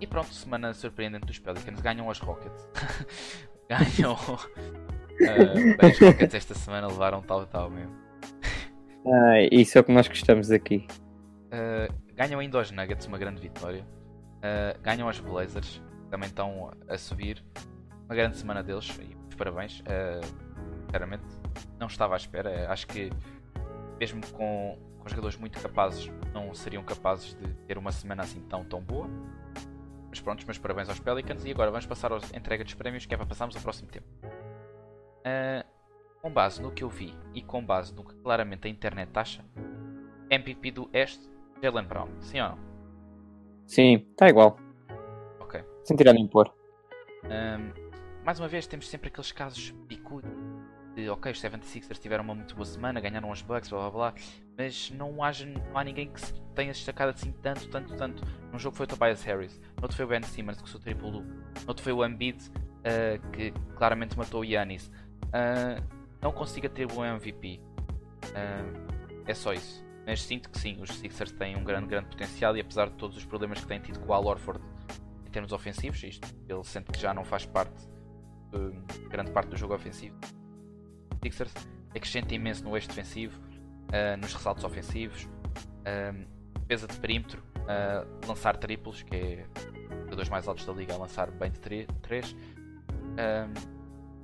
E 0.00 0.06
pronto, 0.06 0.32
semana 0.32 0.72
surpreendente 0.74 1.26
dos 1.26 1.38
Pelicans. 1.38 1.80
Ganham 1.80 2.08
os 2.08 2.18
Rockets. 2.18 2.68
Ganham. 3.68 4.14
uh, 4.14 5.76
bem, 5.78 5.90
os 5.90 5.98
Rockets 5.98 6.34
esta 6.34 6.54
semana 6.54 6.88
levaram 6.88 7.22
tal 7.22 7.42
e 7.42 7.46
tal 7.46 7.70
mesmo. 7.70 8.09
Ah, 9.06 9.40
isso 9.50 9.78
é 9.78 9.80
o 9.80 9.84
que 9.84 9.92
nós 9.92 10.08
gostamos 10.08 10.50
aqui. 10.50 10.86
Uh, 11.46 11.92
ganham 12.14 12.40
ainda 12.40 12.58
os 12.58 12.70
Nuggets, 12.70 13.06
uma 13.06 13.18
grande 13.18 13.40
vitória. 13.40 13.84
Uh, 14.38 14.80
ganham 14.82 15.08
os 15.08 15.18
Blazers, 15.20 15.82
também 16.10 16.28
estão 16.28 16.70
a 16.88 16.98
subir. 16.98 17.42
Uma 18.06 18.14
grande 18.14 18.36
semana 18.36 18.62
deles 18.62 18.88
e 19.00 19.36
parabéns. 19.36 19.80
Uh, 19.80 20.24
sinceramente, 20.84 21.24
não 21.78 21.86
estava 21.86 22.14
à 22.14 22.16
espera. 22.16 22.70
Acho 22.70 22.86
que, 22.86 23.10
mesmo 23.98 24.20
com, 24.32 24.78
com 24.98 25.08
jogadores 25.08 25.36
muito 25.36 25.58
capazes, 25.60 26.10
não 26.34 26.52
seriam 26.52 26.82
capazes 26.82 27.34
de 27.34 27.54
ter 27.66 27.78
uma 27.78 27.92
semana 27.92 28.22
assim 28.22 28.40
tão, 28.42 28.64
tão 28.64 28.82
boa. 28.82 29.08
Mas 30.10 30.20
pronto, 30.20 30.44
meus 30.44 30.58
parabéns 30.58 30.88
aos 30.88 31.00
Pelicans. 31.00 31.44
E 31.44 31.50
agora 31.52 31.70
vamos 31.70 31.86
passar 31.86 32.12
à 32.12 32.18
entrega 32.34 32.64
dos 32.64 32.74
prémios, 32.74 33.06
que 33.06 33.14
é 33.14 33.16
para 33.16 33.26
passarmos 33.26 33.56
ao 33.56 33.62
próximo 33.62 33.88
tempo. 33.88 34.06
Uh, 35.20 35.64
com 36.20 36.30
base 36.30 36.60
no 36.60 36.70
que 36.70 36.84
eu 36.84 36.88
vi 36.88 37.14
e 37.34 37.42
com 37.42 37.64
base 37.64 37.94
no 37.94 38.04
que 38.04 38.14
claramente 38.16 38.66
a 38.66 38.70
internet 38.70 39.10
acha, 39.14 39.44
MVP 40.28 40.70
do 40.70 40.90
Este, 40.92 41.28
Jalen 41.62 41.84
Brown. 41.84 42.08
Sim 42.20 42.40
ou 42.40 42.48
não? 42.50 42.58
Sim, 43.66 44.06
está 44.10 44.28
igual. 44.28 44.58
Ok. 45.40 45.62
Sem 45.84 45.96
tirar 45.96 46.12
nem 46.12 46.26
pôr. 46.26 46.52
Um, 47.24 47.90
mais 48.24 48.38
uma 48.38 48.48
vez, 48.48 48.66
temos 48.66 48.88
sempre 48.88 49.08
aqueles 49.08 49.32
casos 49.32 49.70
picudos 49.88 50.30
de 50.94 51.08
ok, 51.08 51.30
os 51.30 51.40
76ers 51.40 51.98
tiveram 51.98 52.24
uma 52.24 52.34
muito 52.34 52.54
boa 52.54 52.66
semana, 52.66 53.00
ganharam 53.00 53.30
os 53.30 53.42
Bucks, 53.42 53.70
blá 53.70 53.90
blá 53.90 53.90
blá, 53.90 54.14
mas 54.58 54.90
não, 54.90 55.22
haja, 55.22 55.46
não 55.46 55.78
há 55.78 55.84
ninguém 55.84 56.08
que 56.08 56.20
se 56.20 56.34
tenha 56.54 56.72
destacado 56.72 57.10
assim 57.10 57.32
tanto, 57.40 57.68
tanto, 57.68 57.96
tanto. 57.96 58.22
Num 58.52 58.58
jogo 58.58 58.76
foi 58.76 58.84
o 58.84 58.88
Tobias 58.88 59.22
Harris, 59.22 59.60
no 59.76 59.82
outro 59.82 59.96
foi 59.96 60.04
o 60.04 60.08
Ben 60.08 60.22
Simmons, 60.22 60.60
que 60.60 60.68
sou 60.68 60.80
triplo 60.80 61.10
duplo, 61.10 61.32
no 61.32 61.68
outro 61.68 61.82
foi 61.82 61.92
o 61.92 62.04
Embiid, 62.04 62.38
uh, 62.48 63.30
que 63.30 63.52
claramente 63.76 64.18
matou 64.18 64.40
o 64.40 64.44
Yanis. 64.44 64.90
Uh, 65.26 65.99
não 66.20 66.32
consiga 66.32 66.68
ter 66.68 66.86
bom 66.86 67.04
MVP. 67.04 67.60
Uh, 68.24 69.22
é 69.26 69.34
só 69.34 69.52
isso. 69.52 69.84
Mas 70.06 70.22
sinto 70.22 70.50
que 70.50 70.58
sim, 70.58 70.80
os 70.80 70.90
Sixers 70.90 71.32
têm 71.32 71.56
um 71.56 71.64
grande, 71.64 71.86
grande 71.86 72.08
potencial 72.08 72.56
e 72.56 72.60
apesar 72.60 72.88
de 72.88 72.96
todos 72.96 73.16
os 73.16 73.24
problemas 73.24 73.60
que 73.60 73.66
têm 73.66 73.80
tido 73.80 74.00
com 74.00 74.10
o 74.10 74.12
Al 74.12 74.24
Horford 74.24 74.62
em 75.26 75.30
termos 75.30 75.52
ofensivos, 75.52 76.02
isto 76.02 76.26
ele 76.48 76.64
sente 76.64 76.90
que 76.90 76.98
já 76.98 77.14
não 77.14 77.24
faz 77.24 77.46
parte 77.46 77.86
de 78.50 79.08
grande 79.08 79.30
parte 79.30 79.50
do 79.50 79.56
jogo 79.56 79.74
ofensivo. 79.74 80.18
Sixers, 81.22 81.52
acrescenta 81.94 82.34
imenso 82.34 82.64
no 82.64 82.74
eixo 82.76 82.88
defensivo, 82.88 83.38
uh, 83.40 84.16
nos 84.20 84.34
ressaltos 84.34 84.64
ofensivos, 84.64 85.24
uh, 85.24 86.58
defesa 86.60 86.86
de 86.86 86.96
perímetro, 86.98 87.42
lançar 88.26 88.56
triplos, 88.56 89.02
que 89.02 89.14
é 89.14 89.46
os 90.08 90.16
dois 90.16 90.28
mais 90.28 90.48
altos 90.48 90.64
da 90.64 90.72
liga 90.72 90.94
a 90.94 90.96
lançar 90.96 91.30
bem 91.30 91.52
de 91.52 91.60
3. 91.60 92.36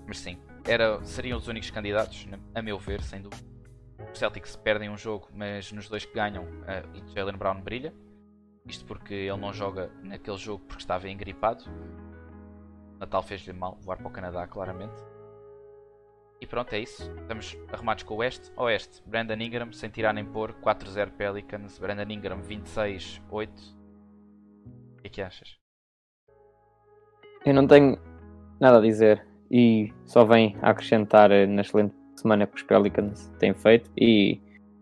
mas 0.06 0.18
sim, 0.18 0.36
era, 0.66 1.02
seriam 1.04 1.38
os 1.38 1.48
únicos 1.48 1.70
candidatos, 1.70 2.26
a 2.54 2.62
meu 2.62 2.78
ver, 2.78 3.02
sem 3.02 3.22
dúvida. 3.22 3.44
Os 4.12 4.18
Celtics 4.18 4.56
perdem 4.56 4.90
um 4.90 4.96
jogo, 4.96 5.28
mas 5.32 5.70
nos 5.72 5.88
dois 5.88 6.04
que 6.04 6.14
ganham, 6.14 6.44
uh, 6.44 7.14
Jalen 7.14 7.36
Brown 7.36 7.60
brilha. 7.60 7.94
Isto 8.66 8.84
porque 8.84 9.14
ele 9.14 9.36
não 9.36 9.52
joga 9.52 9.90
naquele 10.02 10.36
jogo 10.36 10.64
porque 10.66 10.82
estava 10.82 11.08
engripado. 11.08 11.64
Natal 12.98 13.22
fez-lhe 13.22 13.52
mal 13.52 13.78
voar 13.80 13.98
para 13.98 14.08
o 14.08 14.10
Canadá, 14.10 14.46
claramente. 14.46 14.94
E 16.40 16.46
pronto, 16.46 16.72
é 16.74 16.80
isso. 16.80 17.02
Estamos 17.20 17.56
arrumados 17.72 18.02
com 18.02 18.14
o 18.14 18.16
Oeste. 18.18 18.52
Oeste, 18.56 19.02
Brandon 19.06 19.34
Ingram, 19.34 19.72
sem 19.72 19.88
tirar 19.88 20.12
nem 20.12 20.24
pôr, 20.24 20.52
4-0 20.54 21.12
Pelicans. 21.12 21.78
Brandon 21.78 22.10
Ingram, 22.12 22.40
26-8. 22.42 23.48
O 24.98 25.02
que 25.02 25.06
é 25.06 25.08
que 25.08 25.22
achas? 25.22 25.56
Eu 27.44 27.54
não 27.54 27.66
tenho 27.66 27.98
nada 28.58 28.78
a 28.78 28.80
dizer. 28.80 29.35
E 29.50 29.92
só 30.04 30.24
vem 30.24 30.56
a 30.62 30.70
acrescentar 30.70 31.30
na 31.30 31.62
excelente 31.62 31.94
semana 32.16 32.46
que 32.46 32.56
os 32.56 32.62
Pelicans 32.62 33.30
têm 33.38 33.54
feito. 33.54 33.90
E 33.96 34.40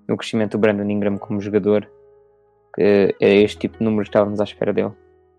no 0.09 0.17
crescimento 0.17 0.53
do 0.53 0.59
Brandon 0.59 0.89
Ingram 0.89 1.19
como 1.19 1.41
jogador. 1.41 1.91
Que 2.75 3.15
é 3.21 3.35
este 3.43 3.59
tipo 3.59 3.79
de 3.79 3.85
números 3.85 4.09
que 4.09 4.17
estávamos 4.17 4.41
à 4.41 4.45
espera 4.45 4.73
dele. 4.73 4.93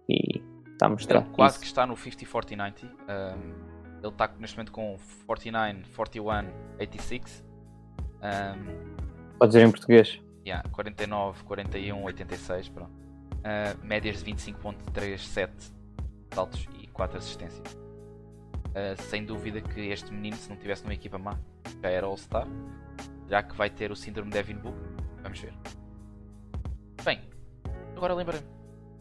E 0.07 0.41
está 0.71 0.85
a 0.85 0.89
mostrar. 0.89 1.21
Ele 1.21 1.29
quase 1.33 1.53
isso. 1.53 1.61
que 1.61 1.67
está 1.67 1.85
no 1.85 1.95
50-40-90. 1.95 2.83
Um 2.85 3.75
ele 4.05 4.13
está 4.13 4.29
neste 4.39 4.55
momento 4.55 4.71
com 4.71 4.97
49, 5.25 5.83
41, 5.95 6.47
86. 6.79 7.43
Um, 8.21 9.37
Pode 9.39 9.49
dizer 9.49 9.65
em 9.65 9.71
português? 9.71 10.21
Yeah, 10.45 10.67
49, 10.69 11.43
41, 11.43 12.03
86. 12.03 12.69
Pronto. 12.69 12.91
Uh, 12.91 13.85
médias 13.85 14.23
de 14.23 14.31
25.37 14.31 15.49
saltos 16.31 16.67
e 16.79 16.87
4 16.87 17.17
assistências. 17.17 17.84
Uh, 18.75 19.01
sem 19.03 19.23
dúvida 19.23 19.61
que 19.61 19.87
este 19.87 20.11
menino, 20.11 20.35
se 20.35 20.49
não 20.49 20.57
tivesse 20.57 20.83
numa 20.83 20.93
equipa 20.93 21.17
má, 21.17 21.39
já 21.81 21.89
era 21.89 22.05
All-Star. 22.05 22.45
Já 23.29 23.41
que 23.41 23.55
vai 23.55 23.69
ter 23.69 23.89
o 23.89 23.95
síndrome 23.95 24.29
de 24.29 24.37
Devin 24.37 24.57
Book. 24.57 24.77
Vamos 25.23 25.39
ver. 25.39 25.53
Bem, 27.03 27.21
agora 27.95 28.13
lembra-me. 28.13 28.45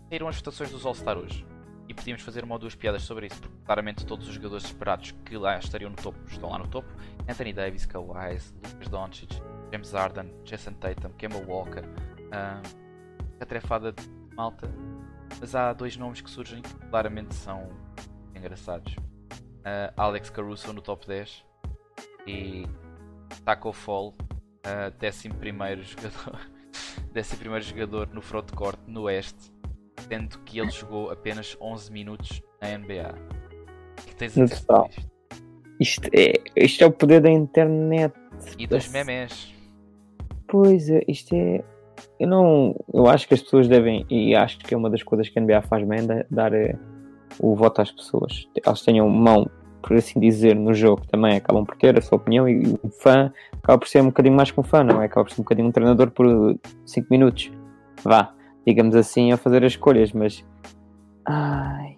Saíram 0.08 0.28
as 0.28 0.36
votações 0.36 0.70
dos 0.70 0.86
All-Star 0.86 1.18
hoje 1.18 1.44
e 1.88 1.94
podíamos 1.94 2.22
fazer 2.22 2.44
uma 2.44 2.54
ou 2.54 2.58
duas 2.58 2.74
piadas 2.74 3.02
sobre 3.02 3.26
isso, 3.26 3.40
porque 3.40 3.56
claramente 3.64 4.06
todos 4.06 4.28
os 4.28 4.34
jogadores 4.34 4.64
esperados 4.64 5.10
que 5.24 5.36
lá 5.36 5.58
estariam 5.58 5.90
no 5.90 5.96
topo 5.96 6.18
estão 6.28 6.50
lá 6.50 6.58
no 6.58 6.68
topo. 6.68 6.88
Anthony 7.28 7.52
Davis, 7.52 7.84
Kawhi, 7.86 8.38
Lucas 8.72 8.88
Doncic, 8.88 9.42
James 9.72 9.92
Harden, 9.92 10.32
Jason 10.44 10.72
Tatum, 10.74 11.10
Kemba 11.18 11.38
Walker, 11.38 11.84
uh, 11.84 12.62
a 13.40 13.46
trefada 13.46 13.92
de 13.92 14.08
malta. 14.34 14.70
Mas 15.40 15.54
há 15.54 15.72
dois 15.72 15.96
nomes 15.96 16.20
que 16.20 16.30
surgem 16.30 16.62
que 16.62 16.74
claramente 16.88 17.34
são 17.34 17.68
engraçados. 18.34 18.94
Uh, 19.64 19.92
Alex 19.96 20.30
Caruso 20.30 20.72
no 20.72 20.82
top 20.82 21.06
10 21.06 21.44
e 22.26 22.66
Taco 23.44 23.72
Fall, 23.72 24.14
uh, 24.66 24.92
11 25.02 25.82
jogador, 25.84 26.50
11 27.16 27.68
jogador 27.68 28.08
no 28.12 28.20
frontcourt 28.20 28.78
no 28.86 29.02
Oeste 29.02 29.54
sendo 30.08 30.38
que 30.40 30.58
ele 30.58 30.70
jogou 30.70 31.10
apenas 31.10 31.56
11 31.60 31.92
minutos 31.92 32.42
na 32.60 32.78
NBA. 32.78 33.14
O 33.98 34.06
que 34.06 34.16
tens 34.16 34.36
a 34.38 34.44
dizer 34.44 34.54
isto? 34.54 35.14
Isto 35.80 36.10
é, 36.12 36.32
isto 36.56 36.84
é 36.84 36.86
o 36.86 36.92
poder 36.92 37.20
da 37.20 37.30
internet. 37.30 38.14
E 38.58 38.66
dos 38.66 38.88
memes. 38.88 39.52
Pois 40.46 40.88
é, 40.88 41.02
isto 41.08 41.34
é. 41.34 41.64
Eu 42.20 42.28
não. 42.28 42.76
Eu 42.92 43.06
acho 43.06 43.26
que 43.26 43.34
as 43.34 43.42
pessoas 43.42 43.68
devem. 43.68 44.06
E 44.08 44.34
acho 44.34 44.58
que 44.58 44.74
é 44.74 44.76
uma 44.76 44.90
das 44.90 45.02
coisas 45.02 45.28
que 45.28 45.38
a 45.38 45.42
NBA 45.42 45.62
faz 45.62 45.86
bem 45.86 46.00
dar 46.30 46.52
é, 46.52 46.78
o 47.38 47.54
voto 47.54 47.82
às 47.82 47.90
pessoas. 47.90 48.48
Elas 48.64 48.82
tenham 48.82 49.08
mão, 49.08 49.48
por 49.82 49.96
assim 49.96 50.18
dizer, 50.20 50.54
no 50.54 50.74
jogo 50.74 51.06
também 51.06 51.36
acabam 51.36 51.64
por 51.64 51.76
ter 51.76 51.98
a 51.98 52.02
sua 52.02 52.16
opinião 52.16 52.48
e 52.48 52.78
o 52.82 52.88
fã 52.88 53.32
acaba 53.62 53.78
por 53.78 53.88
ser 53.88 54.02
um 54.02 54.06
bocadinho 54.06 54.36
mais 54.36 54.50
que 54.50 54.60
um 54.60 54.62
fã, 54.62 54.82
não 54.82 55.02
é? 55.02 55.06
Acaba 55.06 55.24
por 55.24 55.32
ser 55.32 55.40
um 55.40 55.44
bocadinho 55.44 55.68
um 55.68 55.72
treinador 55.72 56.10
por 56.10 56.26
5 56.86 57.08
minutos. 57.10 57.50
Vá 58.02 58.34
digamos 58.66 58.96
assim, 58.96 59.32
a 59.32 59.36
fazer 59.36 59.64
as 59.64 59.72
escolhas, 59.72 60.12
mas 60.12 60.44
ai, 61.26 61.94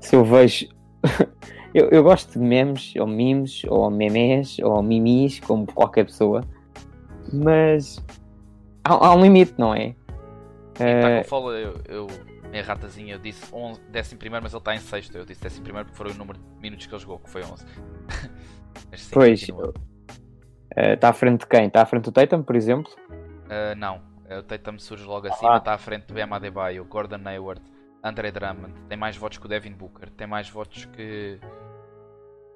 se 0.00 0.14
eu 0.14 0.24
vejo 0.24 0.68
eu, 1.74 1.88
eu, 1.88 2.02
gosto 2.02 2.32
de 2.32 2.38
memes, 2.38 2.94
ou 2.96 3.06
memes, 3.06 3.62
ou 3.68 3.90
memes, 3.90 4.58
ou 4.60 4.82
mimis, 4.82 5.40
como 5.40 5.66
qualquer 5.66 6.04
pessoa, 6.04 6.42
mas 7.32 8.02
há, 8.84 9.08
há 9.08 9.14
um 9.14 9.22
limite, 9.22 9.54
não 9.58 9.74
é? 9.74 9.94
Uh... 10.76 11.28
Tá 11.28 11.36
eu, 11.36 11.74
eu 11.88 12.06
minha 12.52 12.62
ratazinha, 12.62 13.14
eu 13.14 13.18
disse 13.18 13.52
11, 13.52 13.80
décimo 13.88 14.18
primeiro, 14.18 14.42
mas 14.42 14.52
ele 14.52 14.60
está 14.60 14.74
em 14.74 14.78
sexto. 14.78 15.16
Eu 15.16 15.24
disse 15.24 15.42
décimo 15.42 15.64
primeiro 15.64 15.86
porque 15.86 15.96
foi 15.96 16.12
o 16.12 16.14
número 16.14 16.38
de 16.38 16.60
minutos 16.60 16.86
que 16.86 16.94
ele 16.94 17.00
jogou, 17.00 17.18
que 17.18 17.30
foi 17.30 17.42
11. 17.42 17.66
sim, 18.94 19.10
pois, 19.10 19.40
está 19.40 21.08
uh, 21.08 21.10
à 21.10 21.12
frente 21.14 21.40
de 21.40 21.46
quem? 21.46 21.66
Está 21.66 21.82
à 21.82 21.86
frente 21.86 22.04
do 22.04 22.12
Tatum, 22.12 22.42
por 22.42 22.54
exemplo? 22.54 22.92
Uh, 23.10 23.74
não, 23.76 24.02
é, 24.26 24.38
o 24.38 24.42
Tatum 24.42 24.78
surge 24.78 25.04
logo 25.04 25.26
acima, 25.26 25.56
está 25.56 25.72
à 25.72 25.78
frente 25.78 26.06
do 26.06 26.14
Bam 26.14 26.34
Adebayo, 26.34 26.84
Gordon 26.84 27.26
Hayward, 27.26 27.62
Andre 28.04 28.30
Drummond. 28.30 28.74
Tem 28.86 28.98
mais 28.98 29.16
votos 29.16 29.38
que 29.38 29.46
o 29.46 29.48
Devin 29.48 29.72
Booker, 29.72 30.10
tem 30.10 30.26
mais 30.26 30.48
votos 30.50 30.84
que. 30.84 31.40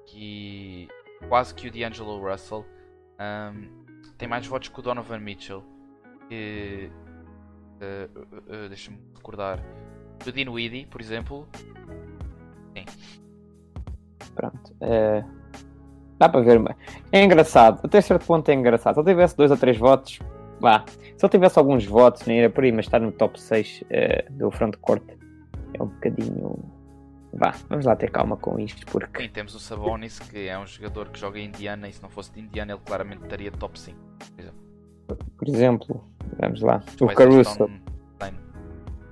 que. 0.05 0.87
quase 1.27 1.55
que 1.55 1.67
o 1.67 1.71
D'Angelo 1.71 2.19
Russell. 2.19 2.63
Um, 3.19 3.85
tem 4.15 4.27
mais 4.27 4.45
votos 4.45 4.69
que 4.69 4.79
o 4.79 4.83
Donovan 4.83 5.19
Mitchell. 5.19 5.63
Que. 6.29 6.91
Uh, 7.81 8.65
uh, 8.65 8.69
Deixa-me 8.69 8.99
recordar. 9.15 9.59
O 10.25 10.31
Dinwiddie, 10.31 10.85
por 10.85 11.01
exemplo. 11.01 11.47
Sim. 12.75 12.85
Pronto. 14.35 14.75
É... 14.81 15.23
Dá 16.17 16.29
para 16.29 16.41
ver. 16.41 16.75
É 17.11 17.23
engraçado. 17.23 17.79
Até 17.83 18.01
certo 18.01 18.25
ponto 18.25 18.49
é 18.49 18.53
engraçado. 18.53 18.95
Se 18.95 18.99
eu 19.01 19.05
tivesse 19.05 19.35
dois 19.37 19.51
ou 19.51 19.57
três 19.57 19.77
votos, 19.77 20.19
Vá. 20.59 20.83
Se 21.15 21.25
ele 21.25 21.31
tivesse 21.31 21.57
alguns 21.57 21.85
votos, 21.85 22.25
nem 22.25 22.39
era 22.39 22.49
por 22.49 22.63
aí, 22.63 22.71
mas 22.71 22.85
estar 22.85 22.99
no 22.99 23.11
top 23.11 23.39
6 23.39 23.81
uh, 23.81 23.85
eh, 23.89 24.25
do 24.29 24.51
frontcourt 24.51 25.03
é 25.73 25.81
um 25.81 25.87
bocadinho. 25.87 26.59
Vá, 27.33 27.53
vamos 27.69 27.85
lá 27.85 27.95
ter 27.95 28.09
calma 28.09 28.37
com 28.37 28.59
isto, 28.59 28.85
porque. 28.87 29.23
Sim, 29.23 29.29
temos 29.29 29.55
o 29.55 29.59
Sabonis, 29.59 30.19
que 30.19 30.47
é 30.47 30.57
um 30.57 30.65
jogador 30.65 31.09
que 31.09 31.19
joga 31.19 31.39
em 31.39 31.47
Indiana, 31.47 31.87
e 31.87 31.93
se 31.93 32.01
não 32.01 32.09
fosse 32.09 32.31
de 32.31 32.39
Indiana, 32.39 32.73
ele 32.73 32.81
claramente 32.85 33.23
estaria 33.23 33.51
top 33.51 33.79
5. 33.79 33.97
Por 33.97 34.37
exemplo, 34.37 35.27
por 35.37 35.47
exemplo 35.47 36.03
vamos 36.39 36.61
lá. 36.61 36.83
O 36.99 37.07
Caruso. 37.07 37.69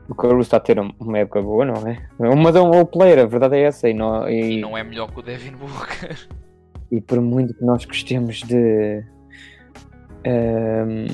O 0.07 0.13
Caruso 0.13 0.41
está 0.41 0.57
a 0.57 0.59
ter 0.59 0.79
uma 0.79 1.17
época 1.17 1.41
boa, 1.41 1.65
não 1.65 1.75
é? 1.87 2.07
Uma 2.19 2.51
de 2.51 2.59
um 2.59 2.85
player, 2.85 3.19
a 3.19 3.25
verdade 3.25 3.55
é 3.55 3.63
essa. 3.63 3.89
E 3.89 3.93
não, 3.93 4.29
e... 4.29 4.57
e 4.57 4.61
não 4.61 4.77
é 4.77 4.83
melhor 4.83 5.11
que 5.11 5.19
o 5.19 5.23
Devin 5.23 5.53
Booker. 5.53 6.27
E 6.91 7.01
por 7.01 7.19
muito 7.19 7.53
que 7.55 7.63
nós 7.63 7.83
gostemos 7.83 8.41
de. 8.41 9.03
Um, 10.23 11.05
ehm, 11.05 11.07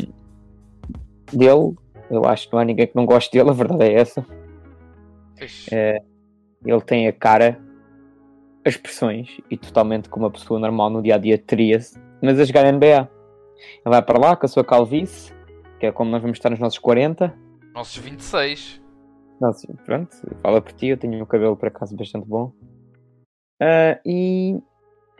dele. 1.31 1.75
Eu 2.09 2.25
acho 2.25 2.47
que 2.47 2.53
não 2.53 2.59
há 2.59 2.65
ninguém 2.65 2.87
que 2.87 2.95
não 2.95 3.05
goste 3.05 3.31
dele, 3.31 3.49
a 3.49 3.53
verdade 3.53 3.83
é 3.85 3.93
essa. 3.93 4.25
É, 5.71 6.01
ele 6.65 6.81
tem 6.81 7.07
a 7.07 7.13
cara, 7.13 7.57
as 8.65 8.73
expressões, 8.73 9.39
e 9.49 9.57
totalmente 9.57 10.09
como 10.09 10.25
uma 10.25 10.31
pessoa 10.31 10.59
normal 10.59 10.89
no 10.89 11.01
dia 11.01 11.15
a 11.15 11.17
dia 11.17 11.37
teria-se, 11.37 11.97
mas 12.21 12.39
a 12.39 12.43
jogar 12.43 12.71
NBA. 12.71 13.09
Ele 13.85 13.85
vai 13.85 14.01
para 14.01 14.19
lá 14.19 14.35
com 14.35 14.45
a 14.45 14.49
sua 14.49 14.63
calvície, 14.63 15.33
que 15.79 15.85
é 15.85 15.91
como 15.91 16.11
nós 16.11 16.21
vamos 16.21 16.37
estar 16.37 16.49
nos 16.49 16.59
nossos 16.59 16.79
40. 16.79 17.33
Nossos 17.73 17.97
26. 17.97 18.80
Nossa, 19.41 19.73
pronto, 19.87 20.15
fala 20.43 20.61
por 20.61 20.71
ti, 20.71 20.89
eu 20.89 20.97
tenho 20.97 21.23
o 21.23 21.25
cabelo 21.25 21.57
por 21.57 21.67
acaso 21.67 21.97
bastante 21.97 22.27
bom. 22.27 22.53
Uh, 23.59 23.97
e 24.05 24.61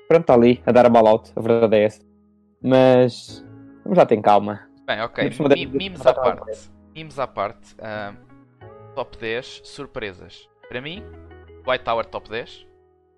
pronto, 0.08 0.22
está 0.22 0.36
ali 0.36 0.62
a 0.64 0.72
dar 0.72 0.86
a 0.86 0.90
ball-out, 0.90 1.32
a 1.36 1.42
verdade 1.42 1.76
é 1.76 1.84
essa. 1.86 2.02
Mas 2.62 3.44
vamos 3.84 3.98
já 3.98 4.06
ter 4.06 4.22
calma. 4.22 4.70
Bem, 4.86 5.02
ok. 5.02 5.32
Mimos 5.74 6.06
à 6.06 6.14
parte. 6.14 6.70
Mimos 6.94 7.18
à 7.18 7.26
parte. 7.26 7.74
Uh, 7.76 8.16
top 8.94 9.18
10 9.18 9.62
surpresas. 9.64 10.48
Para 10.70 10.82
mim, 10.82 11.04
White 11.68 11.84
Tower 11.84 12.06
top 12.06 12.30
10. 12.30 12.68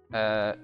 Uh, 0.07 0.57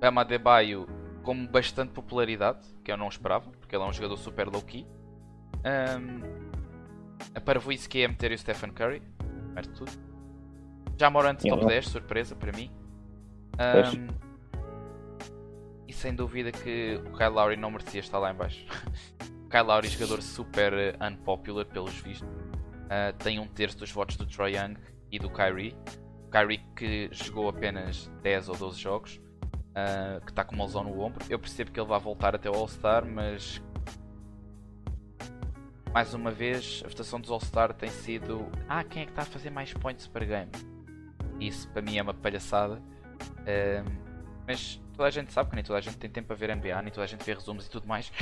Bama 0.00 0.24
Debaio 0.24 0.86
com 1.22 1.46
bastante 1.46 1.92
popularidade, 1.92 2.66
que 2.82 2.90
eu 2.90 2.96
não 2.96 3.08
esperava, 3.08 3.50
porque 3.60 3.76
ele 3.76 3.84
é 3.84 3.86
um 3.86 3.92
jogador 3.92 4.16
super 4.16 4.48
low-key. 4.48 4.86
Um, 5.66 6.39
a 7.34 7.40
parvoíce 7.40 7.88
que 7.88 8.02
é 8.02 8.08
meter 8.08 8.32
o 8.32 8.38
Stephen 8.38 8.70
Curry, 8.70 9.02
primeiro 9.18 9.68
de 9.68 9.74
tudo. 9.74 9.92
Já 10.98 11.10
Morant 11.10 11.40
top 11.40 11.66
10, 11.66 11.86
surpresa 11.86 12.34
para 12.34 12.52
mim. 12.52 12.70
Um, 13.54 14.08
e 15.88 15.92
sem 15.92 16.14
dúvida 16.14 16.52
que 16.52 17.00
o 17.06 17.16
Kyle 17.16 17.30
Lowry 17.30 17.56
não 17.56 17.70
merecia 17.70 18.00
estar 18.00 18.18
lá 18.18 18.30
em 18.30 18.34
baixo. 18.34 18.64
Kyle 19.50 19.64
Lowry, 19.64 19.88
jogador 19.88 20.22
super 20.22 20.72
eh, 20.72 20.96
unpopular 21.00 21.64
pelos 21.64 21.94
vistos, 21.94 22.28
uh, 22.28 23.12
tem 23.18 23.38
um 23.40 23.48
terço 23.48 23.78
dos 23.78 23.90
votos 23.90 24.16
do 24.16 24.24
Troy 24.24 24.54
Young 24.56 24.76
e 25.10 25.18
do 25.18 25.28
Kyrie. 25.28 25.76
Kyrie 26.30 26.60
que 26.76 27.08
jogou 27.10 27.48
apenas 27.48 28.10
10 28.22 28.48
ou 28.50 28.56
12 28.56 28.78
jogos. 28.78 29.20
uh, 29.70 30.24
que 30.24 30.30
está 30.30 30.44
com 30.44 30.54
uma 30.54 30.64
lesão 30.64 30.84
no 30.84 31.00
ombro. 31.00 31.24
Eu 31.28 31.38
percebo 31.38 31.70
que 31.70 31.80
ele 31.80 31.88
vai 31.88 31.98
voltar 31.98 32.34
até 32.34 32.48
o 32.50 32.54
All-Star, 32.54 33.04
mas 33.06 33.62
mais 35.92 36.14
uma 36.14 36.30
vez 36.30 36.82
a 36.84 36.88
votação 36.88 37.20
dos 37.20 37.30
All-Star 37.30 37.74
tem 37.74 37.90
sido 37.90 38.48
ah, 38.68 38.84
quem 38.84 39.02
é 39.02 39.04
que 39.06 39.12
está 39.12 39.22
a 39.22 39.26
fazer 39.26 39.50
mais 39.50 39.72
points 39.72 40.06
per 40.06 40.26
game? 40.26 40.50
Isso 41.40 41.68
para 41.70 41.82
mim 41.82 41.98
é 41.98 42.02
uma 42.02 42.14
palhaçada. 42.14 42.80
Mas 44.46 44.80
toda 44.96 45.08
a 45.08 45.10
gente 45.10 45.32
sabe 45.32 45.50
que 45.50 45.56
nem 45.56 45.64
toda 45.64 45.78
a 45.78 45.82
gente 45.82 45.96
tem 45.96 46.10
tempo 46.10 46.32
a 46.32 46.36
ver 46.36 46.54
NBA, 46.54 46.82
nem 46.82 46.92
toda 46.92 47.04
a 47.04 47.06
gente 47.06 47.24
vê 47.24 47.34
resumos 47.34 47.66
e 47.66 47.70
tudo 47.70 47.86
mais, 47.86 48.12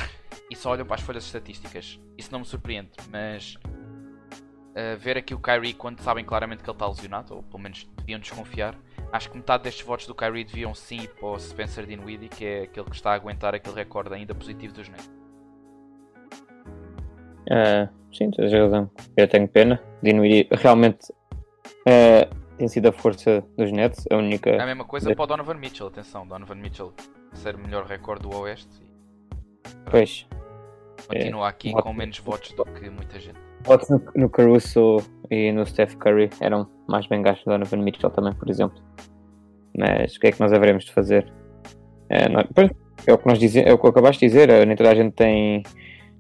e 0.51 0.57
só 0.57 0.71
olham 0.71 0.87
para 0.87 0.97
as 0.97 1.01
folhas 1.03 1.25
estatísticas. 1.25 1.99
Isso 2.17 2.31
não 2.31 2.41
me 2.41 2.45
surpreende, 2.45 2.91
mas 3.11 3.57
uh, 3.65 4.97
ver 4.99 5.17
aqui 5.17 5.35
o 5.35 5.41
Kyrie 5.41 5.75
quando 5.75 6.01
sabem 6.01 6.25
claramente 6.25 6.63
que 6.63 6.69
ele 6.69 6.75
está 6.75 6.87
lesionado, 6.87 7.35
ou 7.35 7.43
pelo 7.43 7.63
menos 7.63 7.89
deviam 7.97 8.21
desconfiar, 8.21 8.77
acho 9.13 9.31
que 9.31 9.37
metade 9.37 9.65
destes 9.65 9.85
votos 9.87 10.07
do 10.07 10.15
Kyrie 10.15 10.45
deviam 10.45 10.75
sim 10.75 11.09
para 11.19 11.29
o 11.29 11.39
Spencer 11.39 11.87
Dinwiddie, 11.87 12.29
que 12.29 12.45
é 12.45 12.63
aquele 12.63 12.89
que 12.91 12.97
está 12.97 13.13
a 13.13 13.15
aguentar 13.15 13.55
aquele 13.55 13.75
recorde 13.75 14.15
ainda 14.15 14.35
positivo 14.35 14.73
dos 14.75 14.89
Nets. 14.89 15.18
Uh, 17.47 17.89
sim, 18.13 18.31
tens 18.31 18.53
razão. 18.53 18.91
Eu 19.17 19.29
tenho 19.29 19.49
pena. 19.49 19.81
Dinwiddie 20.03 20.49
realmente 20.53 21.11
uh, 21.11 22.35
tem 22.57 22.69
sido 22.69 22.89
a 22.89 22.93
força 22.93 23.45
dos 23.57 23.71
Nets, 23.73 24.07
a 24.11 24.17
única. 24.17 24.51
É 24.51 24.61
a 24.61 24.67
mesma 24.67 24.85
coisa 24.85 25.15
para 25.15 25.23
o 25.23 25.27
Donovan 25.27 25.55
Mitchell, 25.55 25.87
atenção, 25.87 26.27
Donovan 26.27 26.57
Mitchell 26.57 26.93
ser 27.33 27.55
o 27.55 27.59
melhor 27.59 27.85
recorde 27.87 28.23
do 28.23 28.37
Oeste. 28.37 28.83
Pois. 29.91 30.27
Continua 31.07 31.47
é, 31.47 31.51
aqui 31.51 31.73
com 31.73 31.93
menos 31.93 32.19
votos 32.19 32.53
do 32.53 32.65
que 32.65 32.91
muita 32.91 33.19
gente. 33.21 33.39
Votos 33.65 33.89
no, 33.89 34.03
no 34.15 34.29
Caruso 34.29 34.99
e 35.31 35.53
no 35.53 35.65
Steph 35.65 35.95
Curry 35.97 36.31
eram 36.41 36.69
mais 36.89 37.07
bem 37.07 37.23
gastos 37.23 37.45
do 37.45 37.53
Donovan 37.53 37.79
Mitchell 37.79 38.11
também, 38.11 38.35
por 38.35 38.51
exemplo. 38.51 38.83
Mas 39.77 40.17
o 40.17 40.21
que 40.21 40.27
é 40.27 40.33
que 40.33 40.41
nós 40.41 40.53
haveremos 40.53 40.85
de 40.85 40.93
fazer? 40.93 41.33
É, 42.09 42.29
nós, 42.29 42.47
é 43.07 43.13
o 43.13 43.19
que 43.19 43.27
nós 43.27 43.39
dizemos, 43.39 43.71
é 43.71 43.73
o 43.73 43.79
que 43.79 43.87
acabaste 43.87 44.21
de 44.21 44.27
dizer, 44.27 44.67
nem 44.67 44.77
toda 44.77 44.91
a 44.91 44.95
gente 44.95 45.15
tem, 45.15 45.63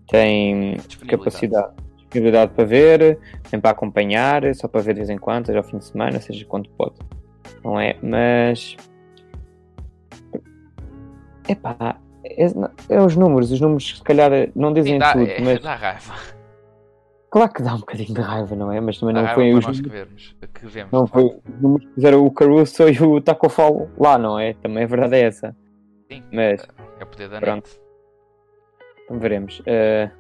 tem 0.09 0.77
capacidade 1.07 1.73
disponibilidade 2.09 2.53
para 2.55 2.65
ver, 2.65 3.19
nem 3.53 3.61
para 3.61 3.71
acompanhar, 3.71 4.43
só 4.55 4.67
para 4.67 4.81
ver 4.81 4.95
de 4.95 5.01
vez 5.01 5.11
em 5.11 5.19
quando, 5.19 5.47
seja 5.47 5.59
ao 5.59 5.65
fim 5.65 5.79
de 5.79 5.85
semana, 5.85 6.21
seja 6.21 6.45
quando 6.47 6.69
pode. 6.71 6.97
Não 7.63 7.79
é? 7.79 7.97
Mas. 8.03 8.77
Epá, 11.49 11.97
é, 12.25 12.47
é 12.89 13.01
os 13.01 13.15
números, 13.17 13.53
os 13.53 13.61
números 13.61 13.99
se 13.99 14.03
calhar 14.03 14.31
não 14.55 14.73
dizem 14.73 14.99
dá, 14.99 15.13
tudo, 15.13 15.31
é, 15.31 15.41
mas. 15.41 15.61
Dá 15.61 15.75
raiva. 15.75 16.15
Claro 17.31 17.53
que 17.53 17.63
dá 17.63 17.75
um 17.75 17.81
bocadinho 17.81 18.15
de 18.15 18.21
raiva, 18.23 18.57
não 18.57 18.73
é? 18.73 18.81
Mas 18.81 18.99
também 18.99 19.15
não 19.15 19.29
foi 19.35 19.53
os 19.53 19.67
números 19.67 19.81
que, 19.83 19.89
vemos, 19.91 20.37
que 20.55 20.67
vemos. 20.67 20.93
Não 20.93 21.07
foi 21.07 21.25
os 21.25 21.61
números 21.61 21.87
que 21.87 21.95
fizeram 21.95 22.25
o 22.25 22.31
Caruso 22.31 22.89
e 22.89 23.03
o 23.03 23.21
Taco 23.21 23.51
Fall 23.51 23.91
lá, 23.99 24.17
não 24.17 24.39
é? 24.39 24.55
Também 24.55 24.85
a 24.85 24.87
verdade 24.87 25.17
é 25.17 25.21
essa. 25.21 25.55
Sim, 26.11 26.23
mas, 26.33 26.67
é 26.99 27.05
o 27.05 27.07
poder 27.07 27.29
da 27.29 27.39
pronto. 27.39 27.69
net. 27.69 27.88
Veremos. 29.11 29.61
Uh, 29.61 30.11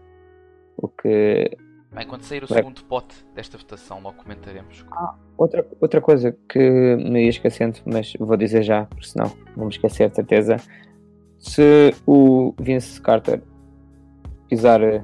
o 0.76 0.88
que 0.88 1.57
Bem, 1.92 2.07
quando 2.07 2.23
sair 2.23 2.45
o 2.45 2.47
Bem. 2.47 2.59
segundo 2.59 2.85
pote 2.85 3.16
desta 3.35 3.57
votação, 3.57 4.00
logo 4.00 4.18
comentaremos. 4.18 4.85
Ah, 4.92 5.14
outra, 5.37 5.66
outra 5.80 6.00
coisa 6.00 6.37
que 6.49 6.59
me 6.59 7.25
ia 7.25 7.30
esquecendo, 7.30 7.78
mas 7.87 8.12
vou 8.18 8.37
dizer 8.37 8.62
já, 8.62 8.85
porque 8.85 9.07
senão 9.07 9.33
vamos 9.57 9.75
esquecer, 9.75 10.11
de 10.11 10.16
certeza. 10.16 10.57
Se 11.38 11.95
o 12.07 12.54
Vince 12.61 13.00
Carter 13.00 13.42
pisar 14.49 14.83
eh, 14.83 15.02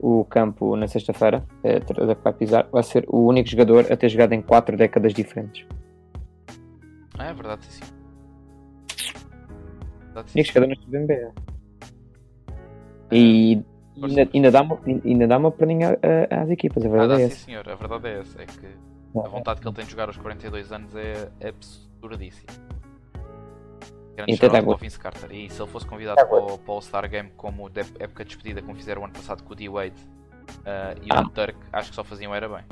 o 0.00 0.24
campo 0.24 0.74
na 0.74 0.88
sexta-feira, 0.88 1.44
é, 1.62 1.78
vai 2.22 2.32
pisar, 2.32 2.68
vai 2.70 2.82
ser 2.82 3.04
o 3.08 3.26
único 3.26 3.48
jogador 3.48 3.90
a 3.90 3.96
ter 3.96 4.08
jogado 4.08 4.32
em 4.32 4.42
quatro 4.42 4.76
décadas 4.76 5.14
diferentes. 5.14 5.66
Ah, 7.16 7.26
é 7.26 7.34
verdade, 7.34 7.64
sim. 7.66 7.84
Verdade, 10.06 10.30
sim. 10.30 10.38
Único 10.38 10.52
jogador 10.52 10.76
na 10.90 10.98
NBA. 11.00 11.47
E 13.10 13.62
ainda, 14.02 14.30
ainda, 14.32 14.50
dá 14.50 14.62
uma, 14.62 14.80
ainda 15.04 15.26
dá 15.26 15.38
uma 15.38 15.50
perninha 15.50 15.98
às 16.30 16.50
equipas, 16.50 16.84
a 16.84 16.88
verdade 16.88 17.12
ah, 17.12 17.16
dá, 17.16 17.22
é 17.22 17.26
essa. 17.26 17.36
Sim, 17.36 17.44
senhor, 17.46 17.68
a 17.68 17.74
verdade 17.74 18.08
é 18.08 18.20
essa. 18.20 18.42
É 18.42 18.46
que 18.46 18.66
a 19.18 19.28
vontade 19.28 19.60
que 19.60 19.68
ele 19.68 19.74
tem 19.74 19.84
de 19.84 19.90
jogar 19.90 20.08
aos 20.08 20.16
42 20.16 20.72
anos 20.72 20.94
é 20.94 21.30
absurdíssima. 21.48 22.52
Grande 24.14 24.32
então, 24.32 24.50
tá 24.50 24.60
Vince 24.76 24.98
Carter. 24.98 25.30
E 25.32 25.48
se 25.48 25.62
ele 25.62 25.70
fosse 25.70 25.86
convidado 25.86 26.16
tá 26.16 26.26
para, 26.26 26.38
o, 26.38 26.58
para 26.58 26.72
o 26.72 26.74
All-Star 26.74 27.08
Game 27.08 27.30
como 27.36 27.70
de 27.70 27.80
época 27.80 28.24
de 28.24 28.30
despedida, 28.30 28.60
como 28.60 28.74
fizeram 28.74 29.02
o 29.02 29.04
ano 29.04 29.14
passado 29.14 29.44
com 29.44 29.52
o 29.52 29.56
D-Wade 29.56 29.94
uh, 29.94 31.00
e 31.02 31.08
ah. 31.10 31.22
o 31.22 31.28
Turk, 31.30 31.56
acho 31.72 31.90
que 31.90 31.96
só 31.96 32.02
faziam 32.02 32.34
era 32.34 32.48
bem. 32.48 32.64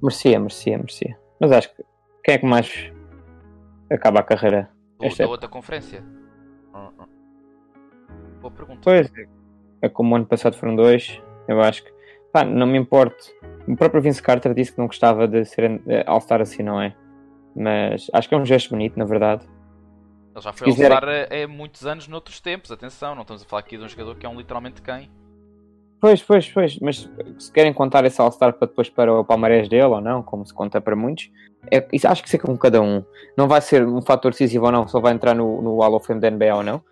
Merecia, 0.00 0.38
merecia, 0.38 0.78
merecia. 0.78 1.18
Mas 1.40 1.50
acho 1.50 1.74
que 1.74 1.84
quem 2.24 2.34
é 2.34 2.38
que 2.38 2.46
mais 2.46 2.92
acaba 3.90 4.20
a 4.20 4.22
carreira? 4.22 4.70
O, 5.00 5.16
da 5.16 5.26
outra 5.26 5.48
conferência? 5.48 6.00
Hum, 6.72 6.90
hum. 7.00 7.06
Boa 8.40 8.52
pergunta. 8.52 8.80
Pois 8.84 9.12
é 9.16 9.37
é 9.80 9.88
como 9.88 10.12
o 10.12 10.16
ano 10.16 10.26
passado 10.26 10.56
foram 10.56 10.74
dois, 10.74 11.20
eu 11.46 11.60
acho 11.60 11.84
que 11.84 11.90
pá, 12.32 12.44
não 12.44 12.66
me 12.66 12.78
importo. 12.78 13.32
O 13.66 13.76
próprio 13.76 14.02
Vince 14.02 14.22
Carter 14.22 14.54
disse 14.54 14.72
que 14.72 14.78
não 14.78 14.86
gostava 14.86 15.26
de 15.28 15.44
ser 15.44 15.80
All-Star 16.06 16.40
assim, 16.40 16.62
não 16.62 16.80
é? 16.80 16.94
Mas 17.54 18.10
acho 18.12 18.28
que 18.28 18.34
é 18.34 18.38
um 18.38 18.44
gesto 18.44 18.70
bonito, 18.70 18.98
na 18.98 19.04
verdade. 19.04 19.46
Ele 20.34 20.42
já 20.42 20.52
foi 20.52 20.68
All-Star 20.68 21.04
há 21.04 21.48
muitos 21.48 21.86
anos 21.86 22.08
noutros 22.08 22.40
tempos, 22.40 22.70
atenção, 22.70 23.14
não 23.14 23.22
estamos 23.22 23.42
a 23.42 23.46
falar 23.46 23.60
aqui 23.60 23.76
de 23.76 23.84
um 23.84 23.88
jogador 23.88 24.16
que 24.16 24.26
é 24.26 24.28
um 24.28 24.36
literalmente 24.36 24.82
quem. 24.82 25.10
Pois, 26.00 26.22
pois, 26.22 26.48
pois, 26.48 26.78
mas 26.78 27.10
se 27.38 27.52
querem 27.52 27.72
contar 27.72 28.04
esse 28.04 28.20
All-Star 28.20 28.52
para 28.52 28.68
depois 28.68 28.88
para 28.88 29.12
o 29.12 29.24
palmarés 29.24 29.68
dele 29.68 29.84
ou 29.84 30.00
não, 30.00 30.22
como 30.22 30.46
se 30.46 30.54
conta 30.54 30.80
para 30.80 30.94
muitos, 30.94 31.30
é, 31.72 31.86
isso 31.92 32.06
acho 32.06 32.22
que 32.22 32.28
isso 32.28 32.36
é 32.36 32.38
com 32.38 32.56
cada 32.56 32.80
um. 32.80 33.04
Não 33.36 33.48
vai 33.48 33.60
ser 33.60 33.84
um 33.84 34.00
fator 34.00 34.30
decisivo 34.30 34.66
ou 34.66 34.72
não, 34.72 34.86
só 34.86 35.00
vai 35.00 35.12
entrar 35.12 35.34
no, 35.34 35.60
no 35.60 35.80
Hall 35.80 35.94
of 35.94 36.06
Fame 36.06 36.20
da 36.20 36.30
NBA 36.30 36.54
ou 36.54 36.62
não 36.62 36.82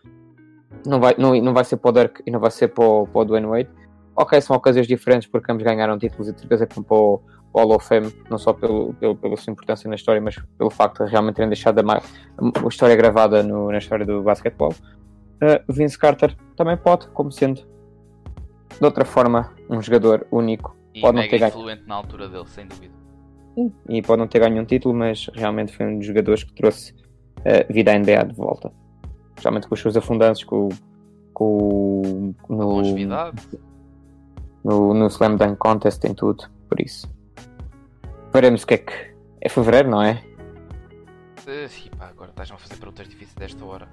não 0.87 1.01
vai, 1.01 1.15
não, 1.19 1.35
não 1.41 1.53
vai 1.53 1.65
ser 1.65 1.77
para 1.77 1.89
o 1.89 1.93
Dirk 1.93 2.23
e 2.27 2.31
não 2.31 2.41
vai 2.41 2.51
ser 2.51 2.69
para 2.69 2.85
o, 2.85 3.07
para 3.07 3.21
o 3.21 3.25
Dwayne 3.25 3.47
Wade. 3.47 3.69
Ok, 4.15 4.41
são 4.41 4.57
ocasiões 4.57 4.87
diferentes 4.87 5.29
porque 5.29 5.51
ambos 5.51 5.65
ganharam 5.65 5.99
títulos 5.99 6.29
e 6.29 6.33
de 6.33 6.41
certeza 6.41 6.67
que 6.67 6.75
para 6.83 6.97
o, 6.97 7.19
para 7.53 7.65
o 7.65 7.67
Hall 7.67 7.77
of 7.77 7.87
Fame, 7.87 8.13
não 8.31 8.39
só 8.39 8.53
pelo, 8.53 8.95
pelo, 8.95 9.15
pela 9.17 9.37
sua 9.37 9.53
importância 9.53 9.89
na 9.89 9.95
história, 9.95 10.21
mas 10.21 10.37
pelo 10.57 10.71
facto 10.71 11.05
de 11.05 11.11
realmente 11.11 11.37
terem 11.37 11.51
deixado 11.51 11.79
a, 11.81 11.97
a 11.97 12.69
história 12.69 12.97
gravada 12.97 13.43
no, 13.43 13.71
na 13.71 13.79
história 13.79 14.07
do 14.07 14.23
basquetebol. 14.23 14.73
Uh, 15.37 15.73
Vince 15.73 15.99
Carter 15.99 16.35
também 16.57 16.77
pode, 16.77 17.09
como 17.09 17.31
sendo 17.31 17.61
de 18.79 18.85
outra 18.85 19.05
forma 19.05 19.53
um 19.69 19.83
jogador 19.83 20.27
único. 20.31 20.75
E 20.95 21.01
pode 21.01 21.19
não 21.19 21.29
ter 21.29 21.39
ganho. 21.39 21.83
na 21.87 21.95
altura 21.95 22.29
dele, 22.29 22.47
sem 22.47 22.67
dúvida. 22.67 22.95
E 23.89 24.01
pode 24.01 24.19
não 24.19 24.27
ter 24.27 24.39
ganho 24.39 24.63
um 24.63 24.65
título, 24.65 24.95
mas 24.95 25.29
realmente 25.35 25.77
foi 25.77 25.87
um 25.87 25.99
dos 25.99 26.07
jogadores 26.07 26.43
que 26.43 26.55
trouxe 26.55 26.93
uh, 26.93 27.71
vida 27.71 27.93
à 27.93 27.99
NBA 27.99 28.25
de 28.29 28.35
volta 28.35 28.73
especialmente 29.37 29.69
com 29.69 29.75
os 29.75 29.81
seus 29.81 29.97
afundantes, 29.97 30.43
com, 30.45 30.71
com 31.33 32.35
no, 32.49 32.83
no, 34.65 34.95
no 34.95 35.07
Slam 35.07 35.37
Dunk 35.37 35.57
Contest 35.59 36.01
tem 36.01 36.15
tudo, 36.15 36.51
por 36.69 36.81
isso. 36.81 37.09
Veremos 38.33 38.63
o 38.63 38.67
que 38.67 38.75
é 38.75 38.79
que. 38.79 39.17
É 39.41 39.49
fevereiro, 39.49 39.91
não 39.91 40.03
é? 40.03 40.25
Uh, 41.47 41.69
sim, 41.69 41.89
pá, 41.97 42.09
agora 42.09 42.31
estás-me 42.31 42.57
a 42.57 42.59
fazer 42.59 42.77
perguntas 42.77 43.09
difíceis 43.09 43.35
desta 43.35 43.65
hora. 43.65 43.89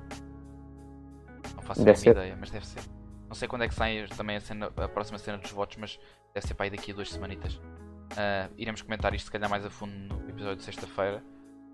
Não 1.55 1.61
faço 1.61 1.81
a 1.81 1.85
mínima 1.85 2.11
ideia, 2.11 2.37
mas 2.39 2.49
deve 2.49 2.65
ser. 2.65 2.81
Não 3.27 3.35
sei 3.35 3.47
quando 3.47 3.63
é 3.63 3.67
que 3.67 3.75
sai 3.75 4.07
também 4.17 4.37
a, 4.37 4.41
cena, 4.41 4.71
a 4.75 4.87
próxima 4.87 5.19
cena 5.19 5.37
dos 5.37 5.51
votos, 5.51 5.77
mas 5.77 5.99
deve 6.33 6.47
ser 6.47 6.53
para 6.55 6.65
aí 6.65 6.69
daqui 6.71 6.91
a 6.91 6.95
duas 6.95 7.11
semanitas. 7.11 7.55
Uh, 7.55 8.51
iremos 8.57 8.81
comentar 8.81 9.13
isto 9.13 9.25
se 9.25 9.31
calhar 9.31 9.49
mais 9.49 9.65
a 9.65 9.69
fundo 9.69 9.93
no 9.93 10.29
episódio 10.29 10.57
de 10.57 10.63
sexta-feira. 10.63 11.23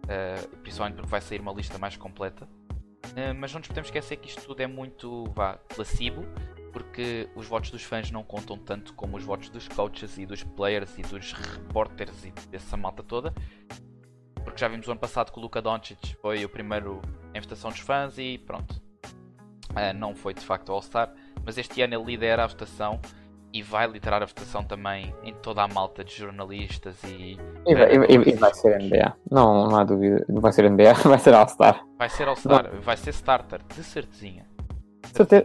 Uh, 0.03 0.57
principalmente 0.57 0.95
porque 0.95 1.09
vai 1.09 1.21
sair 1.21 1.39
uma 1.39 1.53
lista 1.53 1.77
mais 1.77 1.95
completa. 1.95 2.47
Eh, 3.15 3.33
mas 3.33 3.51
não 3.51 3.59
nos 3.59 3.67
podemos 3.67 3.87
esquecer 3.87 4.17
que 4.17 4.29
isto 4.29 4.41
tudo 4.45 4.61
é 4.61 4.67
muito 4.67 5.25
vá, 5.35 5.57
placebo, 5.75 6.25
porque 6.71 7.29
os 7.35 7.47
votos 7.47 7.71
dos 7.71 7.83
fãs 7.83 8.11
não 8.11 8.23
contam 8.23 8.57
tanto 8.57 8.93
como 8.93 9.17
os 9.17 9.23
votos 9.23 9.49
dos 9.49 9.67
coaches 9.67 10.17
e 10.17 10.25
dos 10.25 10.43
players 10.43 10.97
e 10.97 11.01
dos 11.01 11.33
reporters 11.33 12.25
e 12.25 12.31
dessa 12.47 12.77
malta 12.77 13.03
toda. 13.03 13.33
Porque 14.43 14.57
já 14.57 14.67
vimos 14.67 14.87
o 14.87 14.91
ano 14.91 14.99
passado 14.99 15.31
que 15.31 15.39
o 15.39 15.41
Luka 15.41 15.61
Doncic 15.61 16.15
foi 16.21 16.45
o 16.45 16.49
primeiro 16.49 17.01
em 17.33 17.41
votação 17.41 17.71
dos 17.71 17.79
fãs 17.79 18.17
e 18.17 18.37
pronto. 18.37 18.81
Uh, 19.71 19.93
não 19.95 20.15
foi 20.15 20.33
de 20.33 20.41
facto 20.41 20.71
All-Star, 20.71 21.13
mas 21.45 21.57
este 21.57 21.81
ano 21.81 21.93
ele 21.93 22.05
lidera 22.05 22.43
a 22.43 22.47
votação 22.47 22.99
e 23.51 23.63
vai 23.63 23.87
liderar 23.87 24.21
a 24.21 24.25
votação 24.25 24.63
também 24.63 25.13
em 25.23 25.33
toda 25.33 25.63
a 25.63 25.67
malta 25.67 26.03
de 26.03 26.15
jornalistas 26.15 27.01
e. 27.03 27.37
E 27.65 27.75
vai, 27.75 27.95
e, 27.95 28.29
e 28.29 28.35
vai 28.35 28.53
ser 28.53 28.79
NBA. 28.79 29.15
Não, 29.29 29.67
não 29.67 29.75
há 29.75 29.83
dúvida. 29.83 30.23
Não 30.29 30.41
vai 30.41 30.51
ser 30.51 30.69
NBA, 30.69 30.93
vai 31.05 31.19
ser 31.19 31.33
All-Star. 31.33 31.83
Vai 31.97 32.09
ser 32.09 32.27
All-Star, 32.27 32.71
vai 32.81 32.97
ser 32.97 33.09
starter, 33.11 33.61
de 33.75 33.83
certezinha. 33.83 34.45
Certeza. 35.13 35.43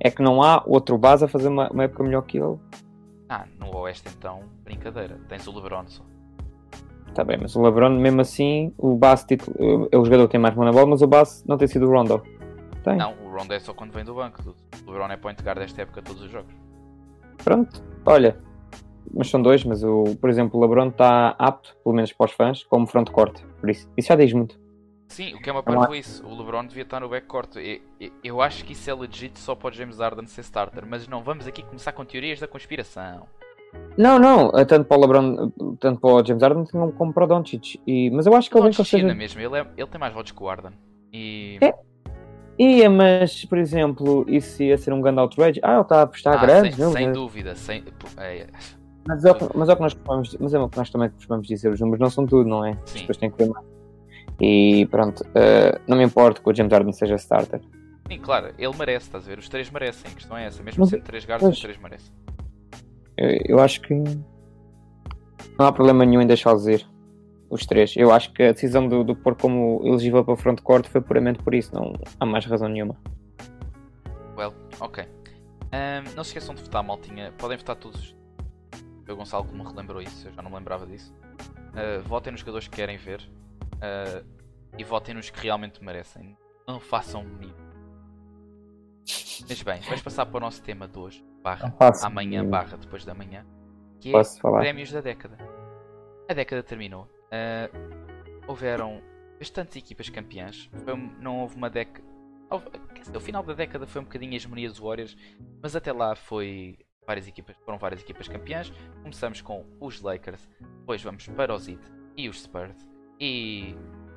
É 0.00 0.10
que 0.10 0.22
não 0.22 0.42
há 0.42 0.62
outro 0.64 0.96
base 0.96 1.24
a 1.24 1.28
fazer 1.28 1.48
uma, 1.48 1.68
uma 1.70 1.84
época 1.84 2.04
melhor 2.04 2.22
que 2.22 2.38
ele. 2.38 2.56
Ah, 3.28 3.44
no 3.58 3.76
Oeste 3.78 4.08
então, 4.16 4.44
brincadeira. 4.64 5.18
Tens 5.28 5.46
o 5.46 5.52
LeBron 5.52 5.84
só. 5.88 6.04
Está 7.08 7.24
bem, 7.24 7.36
mas 7.40 7.56
o 7.56 7.62
LeBron, 7.62 7.90
mesmo 7.90 8.20
assim, 8.20 8.72
o 8.78 8.94
base 8.94 9.26
título, 9.26 9.88
é 9.90 9.98
o 9.98 10.04
jogador 10.04 10.26
que 10.26 10.32
tem 10.32 10.40
mais 10.40 10.54
mão 10.54 10.64
na 10.64 10.70
bola, 10.70 10.86
mas 10.86 11.02
o 11.02 11.06
base 11.06 11.42
não 11.48 11.58
tem 11.58 11.66
sido 11.66 11.86
o 11.86 11.90
Rondo. 11.90 12.22
Tem. 12.84 12.96
Não, 12.96 13.12
o 13.24 13.36
Rondo 13.36 13.52
é 13.52 13.58
só 13.58 13.74
quando 13.74 13.92
vem 13.92 14.04
do 14.04 14.14
banco. 14.14 14.54
O 14.86 14.90
LeBron 14.90 15.10
é 15.10 15.16
point 15.16 15.42
guard 15.42 15.58
desta 15.58 15.82
época 15.82 16.00
todos 16.00 16.22
os 16.22 16.30
jogos. 16.30 16.67
Pronto, 17.42 17.82
olha, 18.04 18.38
mas 19.14 19.30
são 19.30 19.40
dois, 19.40 19.64
mas 19.64 19.82
o, 19.82 20.16
por 20.20 20.28
exemplo, 20.28 20.58
o 20.58 20.62
LeBron 20.62 20.88
está 20.88 21.34
apto, 21.38 21.76
pelo 21.82 21.94
menos 21.94 22.12
para 22.12 22.26
os 22.26 22.32
fãs, 22.32 22.64
como 22.64 22.86
front 22.86 23.10
court, 23.10 23.40
por 23.60 23.70
isso. 23.70 23.88
Isso 23.96 24.08
já 24.08 24.16
diz 24.16 24.32
muito. 24.32 24.58
Sim, 25.08 25.34
o 25.34 25.40
que 25.40 25.48
é 25.48 25.52
uma 25.52 25.62
parvo 25.62 25.94
isso. 25.94 26.24
O 26.26 26.36
LeBron 26.36 26.66
devia 26.66 26.82
estar 26.82 27.00
no 27.00 27.08
backcourt. 27.08 27.56
Eu, 27.56 27.80
eu, 27.98 28.10
eu 28.22 28.42
acho 28.42 28.64
que 28.64 28.72
isso 28.74 28.90
é 28.90 28.94
legit 28.94 29.38
só 29.38 29.54
para 29.54 29.68
o 29.68 29.72
James 29.72 29.98
Harden 29.98 30.26
ser 30.26 30.42
starter. 30.42 30.84
Mas 30.86 31.08
não, 31.08 31.22
vamos 31.22 31.46
aqui 31.46 31.62
começar 31.62 31.92
com 31.92 32.04
teorias 32.04 32.38
da 32.38 32.46
conspiração. 32.46 33.26
Não, 33.96 34.18
não, 34.18 34.50
eh, 34.54 34.64
tanto 34.64 34.86
para 34.86 34.96
o 34.96 35.00
LeBron, 35.00 35.50
tanto 35.80 36.00
para 36.00 36.10
o 36.10 36.24
James 36.24 36.42
Harden 36.42 36.64
como 36.92 37.12
para 37.12 37.24
o 37.24 37.26
Doncic. 37.26 37.80
E, 37.86 38.10
mas 38.10 38.26
eu 38.26 38.34
acho 38.34 38.50
que 38.50 38.56
ele 38.56 38.64
vem 38.64 38.74
com 38.74 38.84
seja... 38.84 39.14
mesmo, 39.14 39.40
ele, 39.40 39.58
é, 39.58 39.66
ele 39.76 39.86
tem 39.86 40.00
mais 40.00 40.12
votos 40.12 40.32
que 40.32 40.42
o 40.42 40.46
Harden. 40.46 40.72
E... 41.12 41.58
É. 41.60 41.74
Ia, 42.58 42.90
mas, 42.90 43.44
por 43.44 43.56
exemplo, 43.56 44.24
isso 44.28 44.62
ia 44.62 44.76
ser 44.76 44.92
um 44.92 45.00
grande 45.00 45.20
outrage? 45.20 45.60
Ah, 45.62 45.74
ele 45.74 45.82
está 45.82 46.00
a 46.00 46.02
apostar 46.02 46.34
ah, 46.34 46.44
grandes, 46.44 46.74
sem, 46.74 46.84
não? 46.84 46.92
Sem 46.92 47.12
dúvida, 47.12 47.54
sem... 47.54 47.84
É... 48.16 48.46
Mas, 49.06 49.24
é, 49.24 49.30
mas 49.54 49.68
é 49.68 49.72
o 49.72 49.76
que 49.76 49.82
nós 49.82 49.94
costumamos, 49.94 50.36
mas 50.38 50.54
é 50.54 50.58
o 50.58 50.68
que 50.68 50.76
nós 50.76 50.90
também 50.90 51.08
costumamos 51.08 51.46
dizer, 51.46 51.70
os 51.70 51.80
números 51.80 52.00
não 52.00 52.10
são 52.10 52.26
tudo, 52.26 52.48
não 52.48 52.64
é? 52.64 52.76
Sim. 52.84 53.00
Depois 53.00 53.16
tem 53.16 53.30
que 53.30 53.38
ver 53.38 53.48
mais. 53.48 53.64
E 54.40 54.86
pronto, 54.90 55.22
uh, 55.22 55.80
não 55.86 55.96
me 55.96 56.04
importa 56.04 56.42
que 56.42 56.50
o 56.50 56.54
James 56.54 56.72
Harden 56.72 56.92
seja 56.92 57.14
starter. 57.14 57.60
Sim, 58.08 58.18
claro, 58.18 58.52
ele 58.58 58.76
merece, 58.76 59.06
estás 59.06 59.24
a 59.24 59.28
ver? 59.28 59.38
Os 59.38 59.48
três 59.48 59.70
merecem, 59.70 60.10
a 60.10 60.14
questão 60.14 60.36
é 60.36 60.46
essa. 60.46 60.62
Mesmo 60.62 60.80
mas, 60.80 60.90
sendo 60.90 61.02
três 61.02 61.24
guardas, 61.24 61.48
os 61.48 61.60
três 61.60 61.78
merecem. 61.78 62.12
Eu, 63.16 63.38
eu 63.46 63.60
acho 63.60 63.80
que 63.80 63.94
não 63.94 65.66
há 65.66 65.72
problema 65.72 66.04
nenhum 66.04 66.20
em 66.20 66.26
deixá-los 66.26 66.66
ir. 66.66 66.86
Os 67.50 67.64
três. 67.64 67.94
Eu 67.96 68.12
acho 68.12 68.32
que 68.32 68.42
a 68.42 68.52
decisão 68.52 68.86
do, 68.86 69.02
do 69.02 69.16
pôr 69.16 69.34
como 69.34 69.80
elegível 69.84 70.22
para 70.24 70.34
o 70.34 70.36
frontcourt 70.36 70.86
foi 70.86 71.00
puramente 71.00 71.42
por 71.42 71.54
isso. 71.54 71.74
Não 71.74 71.94
há 72.20 72.26
mais 72.26 72.44
razão 72.44 72.68
nenhuma. 72.68 72.96
Well, 74.36 74.54
ok. 74.80 75.04
Um, 75.04 76.14
não 76.14 76.24
se 76.24 76.30
esqueçam 76.30 76.54
de 76.54 76.62
votar, 76.62 76.82
maltinha. 76.82 77.32
Podem 77.38 77.56
votar 77.56 77.76
todos. 77.76 78.16
O 79.08 79.16
Gonçalo 79.16 79.44
que 79.46 79.54
me 79.54 79.64
relembrou 79.64 80.02
isso, 80.02 80.28
eu 80.28 80.32
já 80.32 80.42
não 80.42 80.50
me 80.50 80.56
lembrava 80.56 80.86
disso. 80.86 81.14
Uh, 81.72 82.02
votem 82.06 82.30
nos 82.30 82.40
jogadores 82.40 82.68
que 82.68 82.76
querem 82.76 82.98
ver. 82.98 83.20
Uh, 83.76 84.24
e 84.76 84.84
votem 84.84 85.14
nos 85.14 85.30
que 85.30 85.40
realmente 85.40 85.82
merecem. 85.82 86.36
Não 86.66 86.78
façam 86.78 87.24
mim. 87.24 87.52
Mas 89.48 89.62
bem, 89.62 89.80
vamos 89.80 90.02
passar 90.02 90.26
para 90.26 90.36
o 90.36 90.40
nosso 90.40 90.62
tema 90.62 90.86
de 90.86 90.98
hoje. 90.98 91.24
Barra 91.42 91.74
amanhã, 92.02 92.44
barra 92.44 92.76
depois 92.76 93.04
da 93.04 93.14
manhã. 93.14 93.46
Que 94.00 94.12
é 94.14 94.22
prémios 94.58 94.92
da 94.92 95.00
década. 95.00 95.38
A 96.28 96.34
década 96.34 96.62
terminou. 96.62 97.08
Uh, 97.28 98.42
houveram 98.46 99.02
bastantes 99.38 99.76
equipas 99.76 100.08
campeãs. 100.08 100.70
Foi, 100.84 100.96
não 101.20 101.40
houve 101.40 101.56
uma 101.56 101.70
década. 101.70 102.06
o 102.50 103.20
final 103.20 103.42
da 103.42 103.54
década 103.54 103.86
foi 103.86 104.00
um 104.00 104.04
bocadinho 104.04 104.32
a 104.32 104.36
hegemonia 104.36 104.68
dos 104.68 104.78
Warriors, 104.78 105.16
mas 105.62 105.76
até 105.76 105.92
lá 105.92 106.14
foi 106.14 106.78
várias 107.06 107.26
equipas, 107.26 107.56
foram 107.64 107.78
várias 107.78 108.02
equipas 108.02 108.28
campeãs. 108.28 108.72
Começamos 109.02 109.40
com 109.40 109.64
os 109.80 110.00
Lakers, 110.00 110.48
depois 110.60 111.02
vamos 111.02 111.26
para 111.28 111.54
os 111.54 111.68
Heat 111.68 111.80
e 112.16 112.28
os 112.28 112.42
Spurs 112.42 112.88
e 113.20 113.74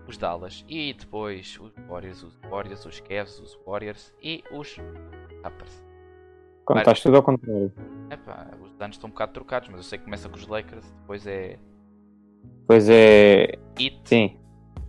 os 0.07 0.17
Dallas 0.17 0.65
e 0.67 0.93
depois 0.93 1.59
os 1.59 1.73
Warriors, 1.87 2.23
os 2.23 2.35
Warriors, 2.49 2.85
os 2.85 2.99
Cavs, 2.99 3.39
os 3.39 3.59
Warriors 3.65 4.13
e 4.21 4.43
os 4.51 4.77
Raptors. 5.43 5.83
Contaste 6.65 7.03
tudo 7.03 7.17
ao 7.17 7.23
contrário. 7.23 7.71
Epá, 8.09 8.47
os 8.61 8.73
danos 8.73 8.95
estão 8.95 9.07
um 9.07 9.11
bocado 9.11 9.33
trocados, 9.33 9.69
mas 9.69 9.77
eu 9.79 9.83
sei 9.83 9.97
que 9.97 10.05
começa 10.05 10.29
com 10.29 10.35
os 10.35 10.47
Lakers, 10.47 10.91
depois 10.91 11.25
é. 11.25 11.57
Depois 12.61 12.89
é. 12.89 13.57
Heat. 13.79 14.01
Sim. 14.05 14.37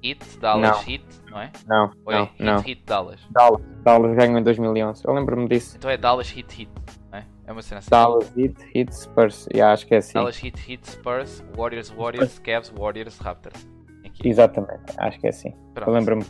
Heat, 0.02 0.38
Dallas, 0.40 0.70
não. 0.70 0.92
Heat, 0.92 1.04
não 1.30 1.40
é? 1.40 1.52
Não. 1.66 1.90
Ou 2.04 2.12
é 2.12 2.16
não, 2.16 2.24
Heat, 2.24 2.42
não. 2.42 2.56
Heat, 2.56 2.82
Dallas? 2.84 3.20
Dallas. 3.30 3.62
Dallas 3.84 4.16
ganhou 4.16 4.38
em 4.38 4.42
2011. 4.42 5.04
Eu 5.04 5.14
lembro-me 5.14 5.48
disso. 5.48 5.76
Então 5.76 5.90
é 5.90 5.96
Dallas, 5.96 6.36
Heat, 6.36 6.62
Heat, 6.62 6.70
não 7.10 7.18
é? 7.18 7.26
É 7.46 7.52
uma 7.52 7.62
cena 7.62 7.78
assim. 7.78 7.90
Dallas, 7.90 8.32
Heat, 8.36 8.56
Heat, 8.74 8.94
Spurs. 8.94 9.48
Yeah, 9.52 9.72
acho 9.72 9.86
que 9.86 9.94
é 9.94 9.98
assim. 9.98 10.14
Dallas, 10.14 10.42
Heat, 10.42 10.70
Heat, 10.70 10.90
Spurs, 10.90 11.44
Warriors, 11.56 11.90
Warriors, 11.90 12.38
Cavs, 12.40 12.72
Warriors, 12.76 13.18
Raptors. 13.18 13.68
Aqui. 14.04 14.28
Exatamente, 14.28 14.92
acho 14.98 15.20
que 15.20 15.26
é 15.26 15.30
assim. 15.30 15.54
Pronto. 15.72 15.88
Eu 15.88 15.94
lembro-me. 15.94 16.24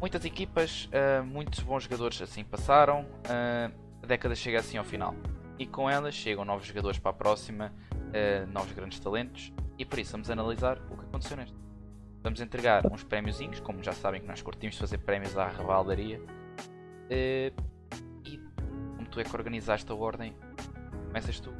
Muitas 0.00 0.24
equipas, 0.24 0.90
uh, 0.92 1.24
muitos 1.24 1.60
bons 1.60 1.84
jogadores 1.84 2.20
assim 2.20 2.44
passaram. 2.44 3.02
Uh, 3.02 3.72
a 4.02 4.06
década 4.06 4.34
chega 4.34 4.58
assim 4.58 4.76
ao 4.76 4.84
final. 4.84 5.14
E 5.58 5.66
com 5.66 5.88
elas 5.88 6.14
chegam 6.14 6.44
novos 6.44 6.66
jogadores 6.66 6.98
para 6.98 7.12
a 7.12 7.14
próxima, 7.14 7.72
uh, 8.08 8.52
novos 8.52 8.72
grandes 8.72 8.98
talentos. 9.00 9.52
E 9.78 9.84
por 9.84 9.98
isso 9.98 10.12
vamos 10.12 10.30
analisar 10.30 10.78
o 10.90 10.96
que 10.96 11.04
aconteceu 11.04 11.36
neste. 11.36 11.56
Vamos 12.22 12.40
entregar 12.40 12.86
uns 12.90 13.04
prémiozinhos, 13.04 13.60
como 13.60 13.82
já 13.82 13.92
sabem 13.92 14.20
que 14.20 14.26
nós 14.26 14.42
curtimos 14.42 14.76
fazer 14.76 14.98
prémios 14.98 15.36
à 15.38 15.48
revaldaria. 15.48 16.20
e 17.10 17.52
como 18.96 19.08
tu 19.08 19.20
é 19.20 19.24
que 19.24 19.36
organizaste 19.36 19.90
a 19.92 19.94
ordem, 19.94 20.34
começas 21.06 21.38
tu 21.38 21.52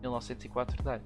1904, 0.00 0.82
dá 0.82 1.00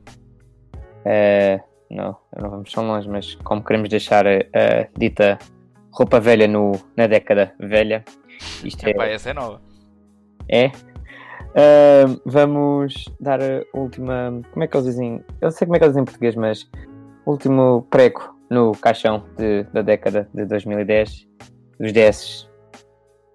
É, 1.04 1.60
não, 1.90 2.16
não 2.36 2.50
vamos 2.50 2.72
tão 2.72 2.86
longe, 2.86 3.08
mas 3.08 3.34
como 3.36 3.64
queremos 3.64 3.88
deixar 3.88 4.26
a, 4.26 4.30
a 4.32 4.88
dita 4.96 5.38
roupa 5.90 6.20
velha 6.20 6.46
no, 6.46 6.72
na 6.96 7.06
década 7.06 7.54
velha, 7.58 8.04
isto 8.64 8.86
é. 8.86 8.90
Epá, 8.90 9.06
essa 9.06 9.30
é 9.30 9.34
nova. 9.34 9.60
É? 10.48 10.70
Uh, 11.50 12.20
vamos 12.24 13.04
dar 13.20 13.40
a 13.40 13.64
última. 13.74 14.40
Como 14.52 14.64
é 14.64 14.66
que 14.66 14.76
eles 14.76 14.86
dizem? 14.86 15.24
Eu 15.40 15.50
sei 15.50 15.66
como 15.66 15.76
é 15.76 15.78
que 15.78 15.84
eles 15.84 15.92
dizem 15.92 16.02
em 16.02 16.04
português, 16.04 16.34
mas 16.36 16.70
último 17.26 17.86
prego 17.90 18.34
no 18.50 18.72
caixão 18.72 19.24
de, 19.36 19.64
da 19.64 19.82
década 19.82 20.28
de 20.32 20.44
2010, 20.46 21.26
dos 21.78 21.92
10 21.92 22.48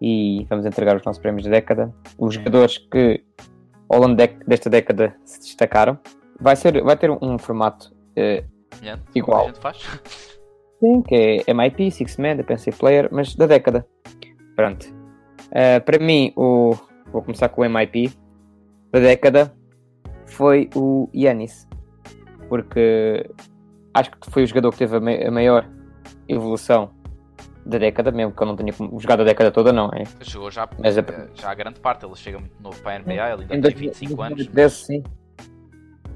e 0.01 0.45
vamos 0.49 0.65
entregar 0.65 0.97
os 0.97 1.03
nossos 1.05 1.21
prémios 1.21 1.45
da 1.45 1.51
década. 1.51 1.93
Os 2.17 2.33
jogadores 2.35 2.77
que 2.77 3.23
ao 3.89 3.99
longo 3.99 4.15
de, 4.15 4.27
desta 4.47 4.69
década 4.69 5.15
se 5.23 5.39
destacaram. 5.39 5.97
Vai, 6.39 6.55
ser, 6.55 6.83
vai 6.83 6.97
ter 6.97 7.09
um 7.09 7.37
formato 7.37 7.93
uh, 8.17 8.43
yeah, 8.83 9.01
igual. 9.15 9.49
Sim, 10.79 11.01
que 11.03 11.43
é 11.47 11.53
MIP, 11.53 11.89
Six 11.91 12.17
Man, 12.17 12.35
Defensive 12.35 12.75
Player, 12.77 13.07
mas 13.11 13.35
da 13.35 13.45
década. 13.45 13.87
Pronto. 14.55 14.85
Uh, 15.47 15.81
para 15.85 15.99
mim, 15.99 16.33
o, 16.35 16.75
vou 17.13 17.21
começar 17.21 17.47
com 17.49 17.61
o 17.61 17.69
MIP 17.69 18.11
da 18.91 18.99
década 18.99 19.53
foi 20.25 20.69
o 20.75 21.07
Yanis. 21.15 21.67
Porque 22.49 23.29
acho 23.93 24.11
que 24.11 24.31
foi 24.31 24.43
o 24.43 24.47
jogador 24.47 24.71
que 24.71 24.79
teve 24.79 24.97
a, 24.97 25.31
maior 25.31 25.69
evolução 26.27 26.91
da 27.65 27.77
década, 27.77 28.11
mesmo 28.11 28.33
que 28.33 28.43
eu 28.43 28.47
não 28.47 28.55
tenha 28.55 28.73
jogado 28.97 29.21
a 29.21 29.23
década 29.23 29.51
toda, 29.51 29.71
não 29.71 29.89
é? 29.93 30.03
Jogou 30.21 30.51
já, 30.51 30.67
Mas, 30.79 30.97
a... 30.97 31.03
já 31.33 31.49
a 31.49 31.53
grande 31.53 31.79
parte, 31.79 32.05
ele 32.05 32.15
chega 32.15 32.39
muito 32.39 32.61
novo 32.61 32.81
para 32.81 32.97
a 32.97 32.99
NBA, 32.99 33.13
ele 33.13 33.47
ainda 33.49 33.69
tem 33.69 33.77
25 33.77 34.21
anos. 34.21 34.49
Mas... 34.53 34.73
Sim. 34.73 35.03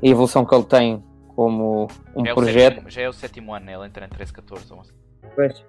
A 0.03 0.07
evolução 0.07 0.45
que 0.45 0.53
ele 0.53 0.65
tem 0.65 1.03
como 1.29 1.87
um 2.15 2.25
já 2.25 2.31
é 2.31 2.33
projeto. 2.33 2.73
Sétimo, 2.73 2.89
já 2.89 3.01
é 3.01 3.09
o 3.09 3.13
sétimo 3.13 3.53
ano, 3.53 3.65
né? 3.65 3.73
ele 3.75 3.85
entra 3.85 4.05
em 4.05 4.09
13, 4.09 4.33
14 4.33 4.73
ou 4.73 4.81
assim. 4.81 4.93
Pois. 5.35 5.65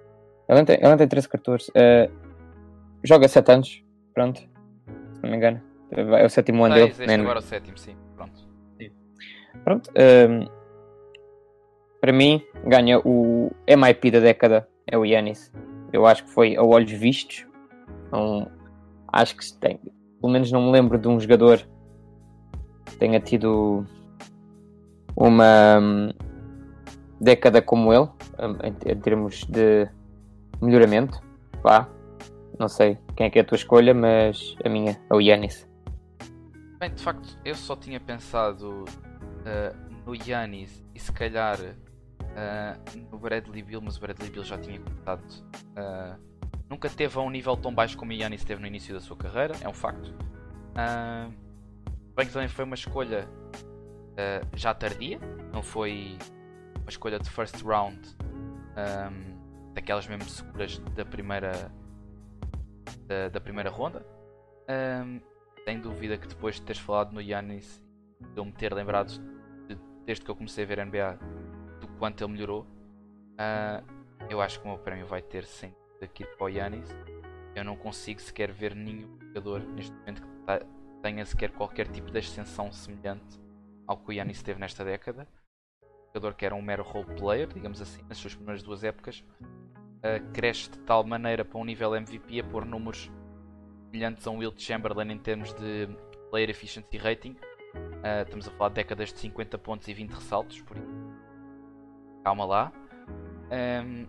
Ele 0.49 0.61
entra, 0.61 0.75
ele 0.75 0.89
entra 0.89 1.05
em 1.05 1.09
13, 1.09 1.29
14. 1.29 1.71
Uh, 1.71 2.13
joga 3.05 3.29
7 3.29 3.53
anos, 3.53 3.85
pronto. 4.15 4.58
Se 5.19 5.23
não 5.23 5.31
me 5.31 5.37
engano. 5.37 5.61
É 5.91 6.25
o 6.25 6.29
sétimo 6.29 6.65
ano 6.65 6.75
dele. 6.75 6.91
Este 6.91 7.07
né? 7.07 7.15
agora 7.15 7.39
é 7.39 7.43
o 7.43 7.43
sétimo, 7.43 7.79
sim. 7.79 7.97
Pronto. 8.15 8.49
Sim. 8.79 8.91
Pronto. 9.65 9.91
Uh, 9.91 10.51
para 12.01 12.13
mim, 12.13 12.43
ganha 12.65 13.01
o 13.01 13.51
MIP 13.67 14.11
da 14.11 14.21
década, 14.21 14.69
é 14.87 14.97
o 14.97 15.05
Yanis. 15.05 15.53
Eu 15.93 16.07
acho 16.07 16.25
que 16.25 16.31
foi 16.31 16.57
a 16.57 16.63
olhos 16.63 16.93
vistos. 16.93 17.47
Então, 18.07 18.51
acho 19.13 19.37
que 19.37 19.53
tem. 19.55 19.81
Pelo 20.21 20.33
menos 20.33 20.53
não 20.53 20.67
me 20.67 20.73
lembro 20.73 20.99
de 20.99 21.09
um 21.09 21.19
jogador 21.19 21.61
que 22.85 22.97
tenha 22.97 23.19
tido 23.19 23.85
uma 25.17 25.79
hum, 25.81 26.11
década 27.21 27.61
como 27.61 27.93
ele, 27.93 28.09
em, 28.63 28.93
em 28.93 28.97
termos 29.01 29.45
de 29.45 29.89
melhoramento. 30.61 31.21
Pá, 31.63 31.89
não 32.59 32.69
sei 32.69 32.99
quem 33.17 33.27
é 33.27 33.31
que 33.31 33.39
é 33.39 33.43
a 33.43 33.45
tua 33.45 33.57
escolha, 33.57 33.95
mas 33.95 34.57
a 34.65 34.69
minha 34.69 35.01
é 35.11 35.15
o 35.15 35.21
Yanis. 35.21 35.69
Bem, 36.79 36.93
de 36.93 37.03
facto, 37.03 37.39
eu 37.45 37.55
só 37.55 37.77
tinha 37.77 38.01
pensado 38.01 38.85
uh, 38.85 39.93
no 40.07 40.15
Yanis 40.15 40.85
e 40.95 40.99
se 40.99 41.13
calhar 41.13 41.59
uh, 41.61 42.99
no 43.11 43.19
Bradley 43.19 43.63
Bill, 43.63 43.81
mas 43.81 43.97
o 43.97 44.01
Bradley 44.01 44.31
Bill 44.31 44.45
já 44.45 44.59
tinha 44.59 44.81
começado. 44.81 45.23
Uh, 45.77 46.19
nunca 46.69 46.89
teve 46.89 47.19
a 47.19 47.21
um 47.21 47.31
nível 47.31 47.57
tão 47.57 47.75
baixo 47.75 47.97
como 47.97 48.13
o 48.13 48.15
Yanis 48.15 48.45
teve 48.45 48.61
no 48.61 48.67
início 48.67 48.95
da 48.95 49.01
sua 49.01 49.17
carreira, 49.17 49.55
é 49.61 49.69
um 49.69 49.73
facto. 49.73 50.15
bem 52.17 52.27
que 52.27 52.33
também 52.33 52.49
foi 52.49 52.65
uma 52.65 52.75
escolha 52.75 53.29
já 54.55 54.75
tardia, 54.75 55.21
não 55.53 55.63
foi 55.63 56.19
uma 56.77 56.91
escolha 56.91 57.21
de 57.21 57.31
first 57.31 57.63
round 57.63 58.01
um, 58.77 59.73
daquelas 59.75 60.09
mesmo 60.09 60.29
seguras 60.29 60.79
da 60.97 61.05
primeira 61.05 61.71
da, 63.07 63.29
da 63.29 63.41
primeira 63.41 63.71
ronda. 63.71 64.05
Um, 64.69 65.21
sem 65.65 65.81
dúvida 65.81 66.17
que 66.17 66.27
depois 66.27 66.57
de 66.57 66.63
teres 66.63 66.81
falado 66.81 67.13
no 67.13 67.21
Yannis, 67.21 67.83
de 68.21 68.39
eu 68.39 68.45
me 68.45 68.53
ter 68.53 68.73
lembrado 68.73 69.11
de, 69.67 69.79
desde 70.05 70.25
que 70.25 70.31
eu 70.31 70.37
comecei 70.37 70.65
a 70.65 70.67
ver 70.67 70.85
NBA 70.85 71.19
do 71.81 71.89
quanto 71.99 72.25
ele 72.25 72.33
melhorou, 72.33 72.63
uh, 72.63 73.85
eu 74.29 74.41
acho 74.41 74.61
que 74.61 74.67
o 74.67 74.71
meu 74.71 74.79
prémio 74.79 75.07
vai 75.07 75.23
ter 75.23 75.45
sem 75.45 75.75
daqui 76.01 76.25
para 76.25 76.45
o 76.45 76.49
Yannis. 76.49 76.89
Eu 77.55 77.65
não 77.65 77.77
consigo 77.77 78.21
sequer 78.21 78.53
ver 78.53 78.75
nenhum 78.75 79.19
jogador 79.21 79.61
neste 79.61 79.93
momento 79.93 80.23
que 80.23 80.29
tenha 81.03 81.25
sequer 81.25 81.51
qualquer 81.53 81.89
tipo 81.89 82.11
de 82.11 82.19
ascensão 82.19 82.73
semelhante 82.73 83.41
ao 83.87 83.97
que 83.97 84.11
o 84.11 84.13
Yannis 84.13 84.43
teve 84.43 84.61
nesta 84.61 84.85
década. 84.85 85.27
Um 85.83 86.07
jogador 86.15 86.35
que 86.35 86.47
era 86.47 86.55
um 86.55 86.63
mero 86.63 86.83
role 86.83 87.15
player, 87.17 87.49
digamos 87.49 87.81
assim, 87.81 88.03
nas 88.09 88.19
suas 88.19 88.35
primeiras 88.35 88.63
duas 88.63 88.85
épocas. 88.85 89.25
Uh, 89.99 90.33
cresce 90.33 90.71
de 90.71 90.79
tal 90.81 91.05
maneira 91.05 91.45
para 91.45 91.59
um 91.59 91.65
nível 91.65 91.95
MVP 91.95 92.41
a 92.41 92.45
pôr 92.45 92.65
números 92.65 93.11
semelhantes 93.87 94.27
a 94.27 94.31
um 94.31 94.39
Wilt 94.39 94.61
Chamberlain 94.61 95.11
em 95.11 95.19
termos 95.19 95.53
de 95.55 95.89
player 96.31 96.51
efficiency 96.51 96.99
rating. 96.99 97.33
Uh, 97.33 98.23
estamos 98.25 98.49
a 98.49 98.51
falar 98.53 98.71
de 98.71 98.75
décadas 98.77 99.13
de 99.13 99.19
50 99.19 99.59
pontos 99.59 99.89
e 99.89 99.95
20 99.95 100.11
ressaltos, 100.11 100.61
por 100.63 100.77
isso. 100.77 100.99
Calma 102.25 102.45
lá. 102.45 102.73
Um, 103.51 104.07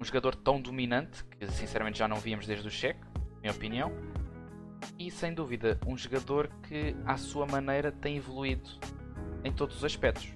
um 0.00 0.04
jogador 0.04 0.34
tão 0.34 0.60
dominante 0.60 1.24
que 1.24 1.46
sinceramente 1.46 1.98
já 1.98 2.08
não 2.08 2.16
víamos 2.16 2.46
desde 2.46 2.66
o 2.66 2.70
cheque, 2.70 3.00
minha 3.40 3.52
opinião. 3.52 3.92
E 4.98 5.10
sem 5.10 5.32
dúvida, 5.32 5.78
um 5.86 5.96
jogador 5.96 6.48
que 6.62 6.96
à 7.04 7.16
sua 7.16 7.46
maneira 7.46 7.92
tem 7.92 8.16
evoluído 8.16 8.70
em 9.44 9.52
todos 9.52 9.76
os 9.76 9.84
aspectos. 9.84 10.32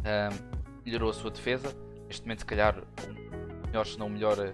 Um, 0.00 0.82
melhorou 0.84 1.10
a 1.10 1.12
sua 1.12 1.30
defesa, 1.30 1.74
neste 2.06 2.22
momento 2.22 2.40
se 2.40 2.46
calhar 2.46 2.82
melhor, 3.72 3.86
se 3.86 3.98
não 3.98 4.08
melhor 4.10 4.38
eh, 4.38 4.52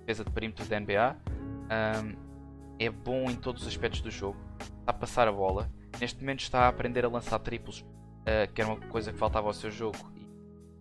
defesa 0.00 0.22
de 0.22 0.30
perímetro 0.30 0.64
da 0.66 0.78
NBA. 0.78 1.16
Um, 1.70 2.28
é 2.78 2.90
bom 2.90 3.28
em 3.30 3.34
todos 3.34 3.62
os 3.62 3.68
aspectos 3.68 4.00
do 4.02 4.10
jogo, 4.10 4.38
está 4.60 4.90
a 4.90 4.92
passar 4.92 5.26
a 5.26 5.32
bola, 5.32 5.68
neste 5.98 6.20
momento 6.20 6.40
está 6.40 6.60
a 6.60 6.68
aprender 6.68 7.04
a 7.04 7.08
lançar 7.08 7.38
triplos, 7.40 7.80
uh, 7.80 8.52
que 8.54 8.60
era 8.60 8.70
uma 8.70 8.80
coisa 8.86 9.12
que 9.12 9.18
faltava 9.18 9.48
ao 9.48 9.52
seu 9.52 9.70
jogo 9.70 9.98
e 10.14 10.28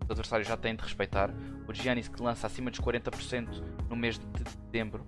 os 0.04 0.12
adversários 0.12 0.48
já 0.48 0.56
têm 0.56 0.76
de 0.76 0.84
respeitar. 0.84 1.34
O 1.68 1.74
Giannis 1.74 2.08
que 2.08 2.22
lança 2.22 2.46
acima 2.46 2.70
dos 2.70 2.80
40% 2.80 3.64
no 3.90 3.96
mês 3.96 4.20
de 4.20 4.26
dezembro, 4.72 5.04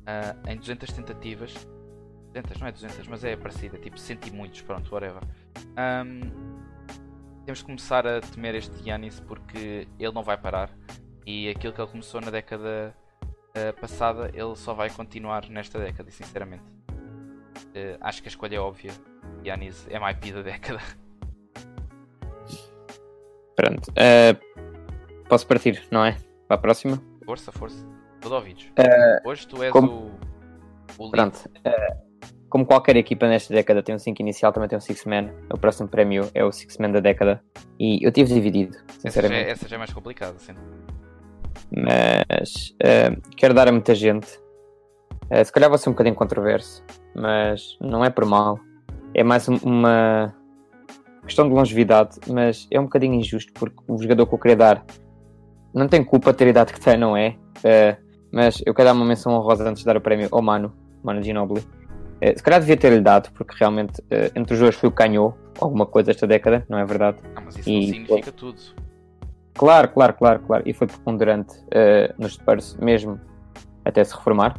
uh, 0.00 0.50
em 0.50 0.56
200 0.56 0.90
tentativas. 0.92 1.52
200, 2.32 2.60
não 2.60 2.68
é 2.68 2.72
200, 2.72 3.06
mas 3.08 3.24
é 3.24 3.36
parecida, 3.36 3.76
tipo 3.76 3.98
100 3.98 4.18
e 4.28 4.30
muitos, 4.30 4.62
pronto, 4.62 4.92
whatever. 4.92 5.22
Um, 5.76 6.20
temos 7.44 7.60
que 7.60 7.66
começar 7.66 8.06
a 8.06 8.20
temer 8.20 8.54
este 8.54 8.82
Giannis 8.82 9.18
porque 9.20 9.88
ele 9.98 10.12
não 10.12 10.22
vai 10.22 10.38
parar 10.38 10.70
e 11.26 11.48
aquilo 11.48 11.72
que 11.72 11.80
ele 11.80 11.90
começou 11.90 12.20
na 12.20 12.30
década 12.30 12.94
uh, 13.50 13.80
passada 13.80 14.30
ele 14.34 14.54
só 14.56 14.74
vai 14.74 14.90
continuar 14.90 15.48
nesta 15.48 15.78
década, 15.78 16.08
e 16.08 16.12
sinceramente. 16.12 16.64
Uh, 17.68 17.98
acho 18.00 18.22
que 18.22 18.28
a 18.28 18.30
escolha 18.30 18.56
é 18.56 18.60
óbvia. 18.60 18.92
Giannis 19.42 19.86
é 19.88 19.98
MIP 19.98 20.32
da 20.32 20.42
década. 20.42 20.80
Pronto. 23.56 23.90
Uh, 23.90 25.24
posso 25.28 25.46
partir, 25.46 25.82
não 25.90 26.04
é? 26.04 26.16
Para 26.48 26.56
a 26.56 26.58
próxima? 26.58 27.02
Força, 27.24 27.52
força. 27.52 27.86
Tudo 28.20 28.34
ouvidos. 28.34 28.64
Uh, 28.78 29.28
Hoje 29.28 29.46
tu 29.46 29.62
és 29.62 29.72
como... 29.72 30.10
o, 30.98 31.06
o 31.06 31.10
Pronto. 31.10 31.38
Como 32.48 32.66
qualquer 32.66 32.96
equipa 32.96 33.28
nesta 33.28 33.54
década 33.54 33.80
tem 33.80 33.94
um 33.94 33.98
5 33.98 34.20
inicial, 34.20 34.52
também 34.52 34.68
tem 34.68 34.76
um 34.76 34.80
6 34.80 35.04
man. 35.04 35.30
O 35.52 35.56
próximo 35.56 35.88
prémio 35.88 36.28
é 36.34 36.44
o 36.44 36.50
6 36.50 36.78
man 36.78 36.90
da 36.90 36.98
década. 36.98 37.40
E 37.78 38.04
eu 38.04 38.10
tive 38.10 38.34
dividido, 38.34 38.76
sinceramente. 38.98 39.42
Essa 39.42 39.44
já, 39.44 39.48
é, 39.48 39.52
essa 39.52 39.68
já 39.68 39.76
é 39.76 39.78
mais 39.78 39.92
complicada, 39.92 40.36
sim. 40.40 40.54
Mas 41.70 42.74
uh, 42.82 43.20
quero 43.36 43.54
dar 43.54 43.68
a 43.68 43.72
muita 43.72 43.94
gente. 43.94 44.38
Uh, 45.30 45.44
se 45.44 45.52
calhar 45.52 45.68
vou 45.68 45.78
ser 45.78 45.88
um 45.88 45.92
bocadinho 45.92 46.16
controverso, 46.16 46.84
mas 47.14 47.76
não 47.80 48.04
é 48.04 48.10
por 48.10 48.24
mal. 48.24 48.58
É 49.14 49.22
mais 49.22 49.48
uma 49.48 50.34
questão 51.24 51.48
de 51.48 51.54
longevidade, 51.54 52.18
mas 52.28 52.66
é 52.70 52.80
um 52.80 52.84
bocadinho 52.84 53.14
injusto 53.14 53.52
porque 53.52 53.78
o 53.86 54.00
jogador 54.00 54.26
que 54.26 54.34
eu 54.34 54.38
queria 54.38 54.56
dar 54.56 54.84
não 55.72 55.86
tem 55.88 56.02
culpa 56.02 56.34
ter 56.34 56.46
a 56.46 56.50
idade 56.50 56.72
que 56.72 56.80
tem, 56.80 56.96
não 56.96 57.16
é? 57.16 57.36
Uh, 57.58 58.10
mas 58.32 58.62
eu 58.66 58.74
quero 58.74 58.88
dar 58.88 58.94
uma 58.94 59.04
menção 59.04 59.32
honrosa 59.32 59.68
antes 59.68 59.80
de 59.80 59.86
dar 59.86 59.96
o 59.96 60.00
prémio 60.00 60.28
ao 60.30 60.42
Mano, 60.42 60.72
Mano 61.02 61.22
Ginobili. 61.22 61.60
Uh, 61.60 62.36
se 62.36 62.42
calhar 62.42 62.60
devia 62.60 62.76
ter-lhe 62.76 63.00
dado, 63.00 63.30
porque 63.32 63.54
realmente 63.58 64.00
uh, 64.00 64.30
entre 64.34 64.54
os 64.54 64.60
dois 64.60 64.74
foi 64.74 64.88
o 64.88 64.92
que 64.92 64.98
ganhou 64.98 65.36
alguma 65.60 65.86
coisa 65.86 66.10
esta 66.10 66.26
década, 66.26 66.64
não 66.68 66.78
é 66.78 66.84
verdade? 66.84 67.18
Ah, 67.36 67.42
mas 67.44 67.56
isso 67.56 67.68
e, 67.68 67.80
não 67.80 67.86
significa 67.86 68.32
tudo. 68.32 68.58
Claro, 69.54 69.88
claro, 69.88 70.14
claro, 70.14 70.40
claro. 70.40 70.62
E 70.66 70.72
foi 70.72 70.86
preponderante 70.86 71.58
uh, 71.58 72.14
nos 72.18 72.34
Spurs, 72.34 72.76
mesmo 72.76 73.20
até 73.84 74.02
se 74.04 74.14
reformar. 74.14 74.58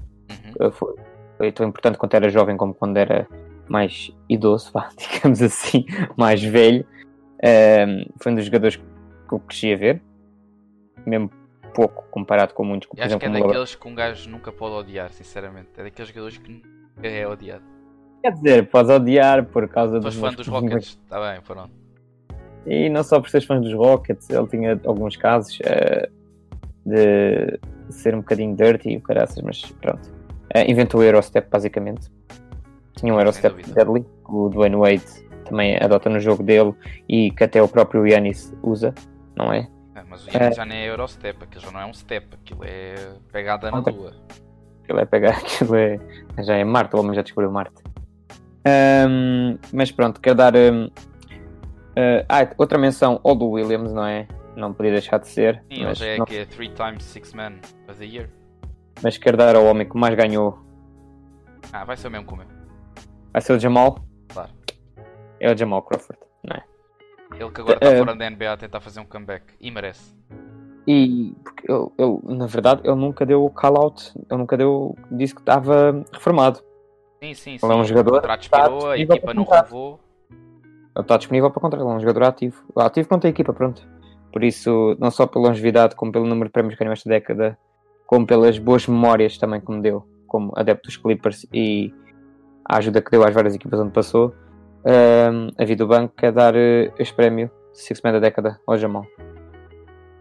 Uhum. 0.59 0.71
foi, 0.71 0.95
foi 1.37 1.51
tão 1.51 1.67
importante 1.67 1.97
quanto 1.97 2.13
era 2.13 2.29
jovem 2.29 2.55
como 2.55 2.73
quando 2.73 2.97
era 2.97 3.27
mais 3.67 4.11
idoso, 4.29 4.71
digamos 4.97 5.41
assim, 5.41 5.85
mais 6.17 6.43
velho. 6.43 6.85
foi 8.21 8.31
um 8.31 8.35
dos 8.35 8.45
jogadores 8.45 8.75
que 8.75 9.33
eu 9.33 9.39
cresci 9.39 9.73
a 9.73 9.77
ver, 9.77 10.01
mesmo 11.05 11.31
pouco 11.73 12.03
comparado 12.11 12.53
com 12.53 12.63
muitos. 12.63 12.87
Por 12.87 12.99
acho 12.99 13.07
exemplo, 13.07 13.31
que 13.31 13.37
é 13.37 13.41
daqueles 13.41 13.75
que 13.75 13.87
um 13.87 13.95
gajo 13.95 14.29
nunca 14.29 14.51
pode 14.51 14.75
odiar, 14.75 15.11
sinceramente. 15.11 15.69
É 15.77 15.83
daqueles 15.83 16.09
jogadores 16.09 16.37
que 16.37 16.51
nunca 16.51 17.07
é 17.07 17.27
odiado. 17.27 17.63
Quer 18.21 18.33
dizer, 18.33 18.69
podes 18.69 18.91
odiar 18.91 19.45
por 19.45 19.67
causa 19.67 19.99
dos. 19.99 20.15
fã 20.15 20.31
dos 20.33 20.45
Rockets, 20.47 20.99
está 21.03 21.19
bem, 21.19 21.41
pronto. 21.41 21.71
E 22.65 22.89
não 22.89 23.03
só 23.03 23.19
por 23.19 23.29
seres 23.29 23.45
fã 23.45 23.59
dos 23.59 23.73
Rockets, 23.73 24.29
ele 24.29 24.47
tinha 24.47 24.79
alguns 24.85 25.15
casos 25.17 25.59
uh, 25.59 26.11
de 26.85 27.59
ser 27.89 28.13
um 28.13 28.19
bocadinho 28.19 28.55
dirty 28.55 28.89
e 28.89 28.99
caraças, 28.99 29.41
mas 29.43 29.61
pronto. 29.81 30.07
Uh, 30.55 30.69
inventou 30.69 31.01
o 31.01 31.03
Eurostep 31.03 31.49
basicamente. 31.49 32.11
Tinha 32.95 33.13
um 33.13 33.19
Eurostep 33.19 33.63
Deadly, 33.73 34.05
o 34.27 34.49
Dwayne 34.49 34.75
Wade 34.75 35.31
também 35.45 35.77
adota 35.77 36.09
no 36.09 36.19
jogo 36.19 36.43
dele 36.43 36.73
e 37.09 37.31
que 37.31 37.43
até 37.43 37.61
o 37.61 37.67
próprio 37.67 38.07
Yanis 38.07 38.53
usa, 38.61 38.93
não 39.35 39.51
é? 39.51 39.67
é 39.95 40.03
mas 40.07 40.25
o 40.25 40.29
Yanis 40.29 40.51
é. 40.51 40.51
já 40.53 40.65
nem 40.65 40.77
é 40.79 40.89
Eurostep, 40.89 41.43
aquilo 41.43 41.61
já 41.61 41.71
não 41.71 41.79
é 41.79 41.85
um 41.85 41.93
step, 41.93 42.27
aquilo 42.33 42.63
é 42.63 42.95
pegada 43.31 43.71
na 43.71 43.79
lua. 43.79 44.13
Aquilo 44.83 44.99
é 44.99 45.05
pegar, 45.05 45.37
aquilo 45.37 45.75
é. 45.75 45.99
Já 46.39 46.55
é 46.55 46.63
Marte, 46.63 46.95
o 46.95 46.99
homem 46.99 47.15
já 47.15 47.21
descobriu 47.21 47.51
Marte. 47.51 47.81
Um, 48.67 49.57
mas 49.73 49.91
pronto, 49.91 50.19
quero 50.21 50.35
dar. 50.35 50.55
Um, 50.55 50.89
uh, 51.91 52.25
ah, 52.27 52.47
outra 52.57 52.77
menção 52.77 53.19
ao 53.23 53.35
do 53.35 53.49
Williams, 53.49 53.93
não 53.93 54.05
é? 54.05 54.27
Não 54.55 54.73
podia 54.73 54.91
deixar 54.91 55.17
de 55.17 55.27
ser. 55.27 55.63
Sim, 55.71 55.83
mas 55.83 56.01
é 56.01 56.17
não... 56.17 56.25
que 56.25 56.37
é 56.37 56.45
3 56.45 56.71
times 56.73 57.03
6 57.03 57.33
man 57.33 57.53
of 57.87 57.97
the 57.97 58.05
year. 58.05 58.29
Mas 59.01 59.17
quero 59.17 59.37
dar 59.37 59.55
ao 59.55 59.65
homem 59.65 59.87
que 59.87 59.97
mais 59.97 60.15
ganhou. 60.15 60.59
Ah, 61.71 61.85
vai 61.85 61.95
ser 61.95 62.07
o 62.07 62.11
mesmo 62.11 62.27
que 62.27 62.33
o 62.33 62.37
meu. 62.37 62.47
Vai 63.31 63.41
ser 63.41 63.53
o 63.53 63.59
Jamal? 63.59 63.99
Claro. 64.33 64.51
É 65.39 65.51
o 65.51 65.57
Jamal 65.57 65.81
Crawford, 65.83 66.19
não 66.43 66.57
é? 66.57 66.63
Ele 67.39 67.49
que 67.49 67.61
agora 67.61 67.75
está 67.75 67.89
uh, 67.89 67.97
fora 67.97 68.15
da 68.15 68.29
NBA 68.29 68.51
a 68.51 68.57
tentar 68.57 68.81
fazer 68.81 68.99
um 68.99 69.05
comeback. 69.05 69.53
E 69.59 69.71
merece. 69.71 70.13
E 70.85 71.33
porque 71.43 71.71
eu, 71.71 71.93
eu, 71.97 72.21
na 72.25 72.45
verdade, 72.45 72.81
ele 72.83 72.95
nunca 72.95 73.25
deu 73.25 73.49
call-out. 73.49 74.11
Ele 74.29 74.39
nunca 74.39 74.57
deu. 74.57 74.95
disse 75.11 75.33
que 75.33 75.41
estava 75.41 76.03
reformado. 76.11 76.59
Sim, 77.23 77.33
sim, 77.33 77.57
sim. 77.57 77.65
Ele 77.65 77.73
é 77.73 77.75
um 77.75 77.85
jogador. 77.85 78.17
O 78.17 78.21
contrato 78.21 78.41
expirou, 78.41 78.89
a 78.89 78.97
equipa 78.97 79.33
não 79.33 79.43
renovou. 79.43 79.99
Está 80.97 81.17
disponível 81.17 81.49
para 81.49 81.61
contrato. 81.61 81.83
Ele 81.83 81.91
é 81.91 81.95
um 81.95 81.99
jogador 81.99 82.23
ativo. 82.23 82.63
Ativo 82.75 83.07
quanto 83.07 83.27
a 83.27 83.29
equipa, 83.29 83.53
pronto. 83.53 83.87
Por 84.31 84.43
isso, 84.43 84.95
não 84.99 85.11
só 85.11 85.27
pela 85.27 85.47
longevidade, 85.47 85.95
como 85.95 86.11
pelo 86.11 86.25
número 86.25 86.47
de 86.47 86.53
prémios 86.53 86.75
que 86.75 86.79
ganhou 86.79 86.93
esta 86.93 87.09
década, 87.09 87.57
como 88.05 88.25
pelas 88.25 88.57
boas 88.57 88.87
memórias 88.87 89.37
também 89.37 89.59
que 89.61 89.71
me 89.71 89.81
deu, 89.81 90.07
como 90.27 90.51
adepto 90.55 90.87
dos 90.87 90.97
Clippers 90.97 91.45
e 91.53 91.93
a 92.65 92.77
ajuda 92.77 93.01
que 93.01 93.11
deu 93.11 93.23
às 93.23 93.33
várias 93.33 93.55
equipas 93.55 93.79
onde 93.79 93.91
passou, 93.91 94.33
um, 94.85 95.49
a 95.57 95.65
vida 95.65 95.83
do 95.83 95.87
banco 95.87 96.15
quer 96.15 96.31
dar 96.31 96.55
uh, 96.55 96.93
este 96.97 97.13
prémio 97.13 97.51
Six 97.73 98.01
Man 98.01 98.13
da 98.13 98.19
década 98.19 98.59
ao 98.65 98.77
Jamal. 98.77 99.05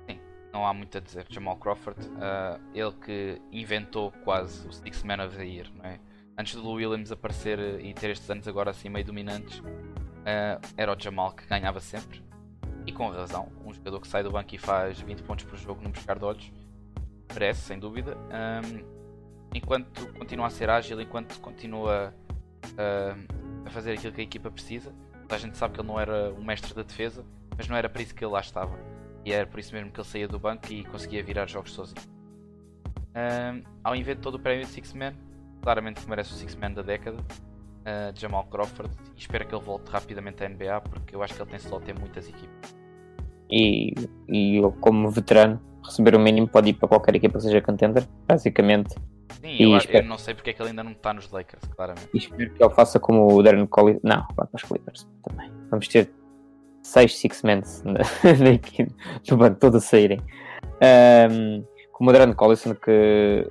Sim, 0.08 0.20
não 0.52 0.66
há 0.66 0.74
muito 0.74 0.98
a 0.98 1.00
dizer. 1.00 1.24
Jamal 1.28 1.56
Crawford, 1.56 1.98
uh, 2.08 2.60
ele 2.74 2.92
que 3.04 3.40
inventou 3.52 4.12
quase 4.24 4.66
o 4.68 4.72
Six 4.72 5.02
Man 5.02 5.24
of 5.24 5.36
the 5.36 5.44
Year, 5.44 5.66
não 5.76 5.84
é? 5.84 5.98
Antes 6.40 6.54
do 6.54 6.70
Williams 6.70 7.12
aparecer 7.12 7.58
e 7.84 7.92
ter 7.92 8.08
estes 8.08 8.30
anos 8.30 8.48
agora 8.48 8.70
assim 8.70 8.88
meio 8.88 9.04
dominantes, 9.04 9.58
uh, 9.58 10.58
era 10.74 10.90
o 10.90 10.98
Jamal 10.98 11.32
que 11.32 11.46
ganhava 11.46 11.80
sempre. 11.80 12.24
E 12.86 12.92
com 12.92 13.10
razão, 13.10 13.52
um 13.62 13.74
jogador 13.74 14.00
que 14.00 14.08
sai 14.08 14.22
do 14.22 14.30
banco 14.30 14.54
e 14.54 14.56
faz 14.56 14.98
20 15.02 15.22
pontos 15.24 15.44
por 15.44 15.58
jogo 15.58 15.82
num 15.82 15.90
pescar 15.90 16.18
de 16.18 16.24
olhos, 16.24 16.50
merece, 17.30 17.60
sem 17.60 17.78
dúvida. 17.78 18.16
Um, 18.16 18.82
enquanto 19.54 20.10
continua 20.14 20.46
a 20.46 20.50
ser 20.50 20.70
ágil, 20.70 20.98
enquanto 20.98 21.38
continua 21.40 22.14
uh, 22.68 23.66
a 23.66 23.70
fazer 23.70 23.92
aquilo 23.92 24.14
que 24.14 24.22
a 24.22 24.24
equipa 24.24 24.50
precisa. 24.50 24.94
A 25.28 25.36
gente 25.36 25.58
sabe 25.58 25.74
que 25.74 25.80
ele 25.82 25.88
não 25.88 26.00
era 26.00 26.32
um 26.32 26.42
mestre 26.42 26.72
da 26.72 26.82
defesa, 26.82 27.22
mas 27.54 27.68
não 27.68 27.76
era 27.76 27.86
para 27.86 28.00
isso 28.00 28.14
que 28.14 28.24
ele 28.24 28.32
lá 28.32 28.40
estava. 28.40 28.78
E 29.26 29.32
era 29.34 29.46
por 29.46 29.60
isso 29.60 29.74
mesmo 29.74 29.90
que 29.90 30.00
ele 30.00 30.08
saía 30.08 30.26
do 30.26 30.38
banco 30.38 30.72
e 30.72 30.84
conseguia 30.86 31.22
virar 31.22 31.46
jogos 31.46 31.72
sozinho. 31.74 32.00
Uh, 33.10 33.62
ao 33.84 33.94
invento 33.94 34.22
todo 34.22 34.36
o 34.36 34.38
prémio 34.38 34.64
de 34.64 34.70
Six 34.70 34.94
Man, 34.94 35.12
claramente 35.60 36.00
que 36.00 36.08
merece 36.08 36.32
o 36.32 36.36
Six 36.36 36.56
Man 36.56 36.72
da 36.72 36.82
década, 36.82 37.18
uh, 37.18 38.18
Jamal 38.18 38.44
Crawford, 38.50 38.90
e 39.16 39.20
espero 39.20 39.46
que 39.46 39.54
ele 39.54 39.64
volte 39.64 39.90
rapidamente 39.90 40.42
à 40.44 40.48
NBA 40.48 40.80
porque 40.82 41.14
eu 41.14 41.22
acho 41.22 41.34
que 41.34 41.42
ele 41.42 41.50
tem 41.50 41.58
slot 41.58 41.90
em 41.90 41.94
muitas 41.94 42.28
equipas. 42.28 42.76
E, 43.50 43.94
e 44.28 44.56
eu, 44.56 44.72
como 44.72 45.10
veterano, 45.10 45.60
receber 45.84 46.14
o 46.14 46.20
mínimo 46.20 46.48
pode 46.48 46.70
ir 46.70 46.74
para 46.74 46.88
qualquer 46.88 47.16
equipa 47.16 47.38
que 47.38 47.44
seja 47.44 47.60
contender, 47.60 48.06
basicamente. 48.26 48.94
Sim, 49.40 49.56
eu, 49.58 49.76
espero... 49.76 50.04
eu, 50.04 50.08
não 50.08 50.18
sei 50.18 50.34
porque 50.34 50.50
é 50.50 50.52
que 50.52 50.62
ele 50.62 50.70
ainda 50.70 50.84
não 50.84 50.92
está 50.92 51.12
nos 51.12 51.30
Lakers, 51.30 51.64
claramente. 51.74 52.08
E 52.14 52.18
espero 52.18 52.50
que 52.52 52.62
ele 52.62 52.74
faça 52.74 53.00
como 53.00 53.32
o 53.32 53.42
Darren 53.42 53.66
Collins. 53.66 54.00
Não, 54.02 54.24
vai 54.36 54.46
para 54.46 54.56
os 54.56 54.62
Clippers 54.62 55.08
também. 55.22 55.50
Vamos 55.70 55.88
ter 55.88 56.12
6 56.82 57.18
Six 57.18 57.42
Men 57.42 57.62
na 58.40 58.50
equipe, 58.50 58.94
no 59.30 59.36
banco, 59.36 59.58
todos 59.58 59.82
a 59.82 59.86
saírem. 59.86 60.20
Um, 61.30 61.64
como 61.92 62.10
o 62.10 62.12
Darren 62.12 62.34
Collison, 62.34 62.74
que 62.74 63.46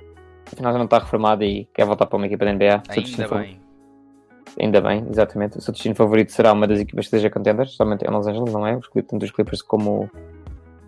afinal 0.52 0.72
já 0.72 0.78
não 0.78 0.84
está 0.84 0.98
reformado 0.98 1.44
e 1.44 1.68
quer 1.74 1.84
voltar 1.84 2.06
para 2.06 2.16
uma 2.16 2.26
equipa 2.26 2.44
da 2.44 2.52
NBA. 2.52 2.82
Ainda 2.88 3.28
bem. 3.28 3.60
Ainda 4.58 4.80
bem, 4.80 5.06
exatamente. 5.08 5.58
O 5.58 5.60
seu 5.60 5.72
destino 5.72 5.94
favorito 5.94 6.32
será 6.32 6.52
uma 6.52 6.66
das 6.66 6.80
equipas 6.80 7.06
que 7.06 7.10
seja 7.10 7.30
contenders, 7.30 7.72
somente 7.72 8.04
em 8.04 8.10
Los 8.10 8.26
Angeles, 8.26 8.52
não 8.52 8.66
é? 8.66 8.76
Os, 8.76 8.88
tanto 9.06 9.24
os 9.24 9.30
Clippers 9.30 9.62
como 9.62 10.10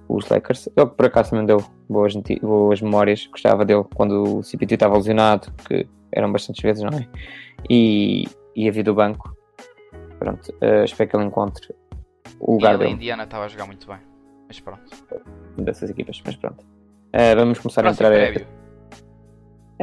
os 0.09 0.29
Lakers. 0.29 0.68
Ele 0.77 0.87
por 0.87 1.07
acaso 1.07 1.31
também 1.31 1.46
deu 1.46 1.64
boas, 1.88 2.14
boas 2.40 2.81
memórias, 2.81 3.27
gostava 3.27 3.64
dele 3.64 3.85
quando 3.94 4.38
o 4.38 4.42
CPT 4.42 4.75
estava 4.75 4.96
lesionado, 4.96 5.53
que 5.66 5.87
eram 6.11 6.33
bastantes 6.33 6.62
vezes, 6.62 6.83
não 6.83 6.98
é? 6.98 7.09
E, 7.70 8.27
e 8.55 8.68
a 8.68 8.72
vida 8.72 8.90
do 8.90 8.94
banco. 8.94 9.35
Pronto, 10.18 10.53
uh, 10.62 10.85
espero 10.85 11.11
que 11.11 11.16
ele 11.16 11.25
encontre 11.25 11.75
o 12.38 12.53
lugar 12.53 12.75
e 12.75 12.79
dele. 12.79 12.90
a 12.90 12.94
Indiana 12.94 13.25
estava 13.25 13.44
a 13.44 13.48
jogar 13.48 13.66
muito 13.66 13.87
bem, 13.87 13.98
mas 14.46 14.61
pronto. 14.61 14.83
Dessas 15.57 15.90
equipas, 15.90 16.20
mas 16.25 16.37
pronto. 16.37 16.62
Uh, 16.62 17.37
vamos 17.37 17.59
começar 17.59 17.83
Próximo 17.83 18.07
a 18.07 18.11
entrar 18.11 18.33
prévio. 18.33 18.62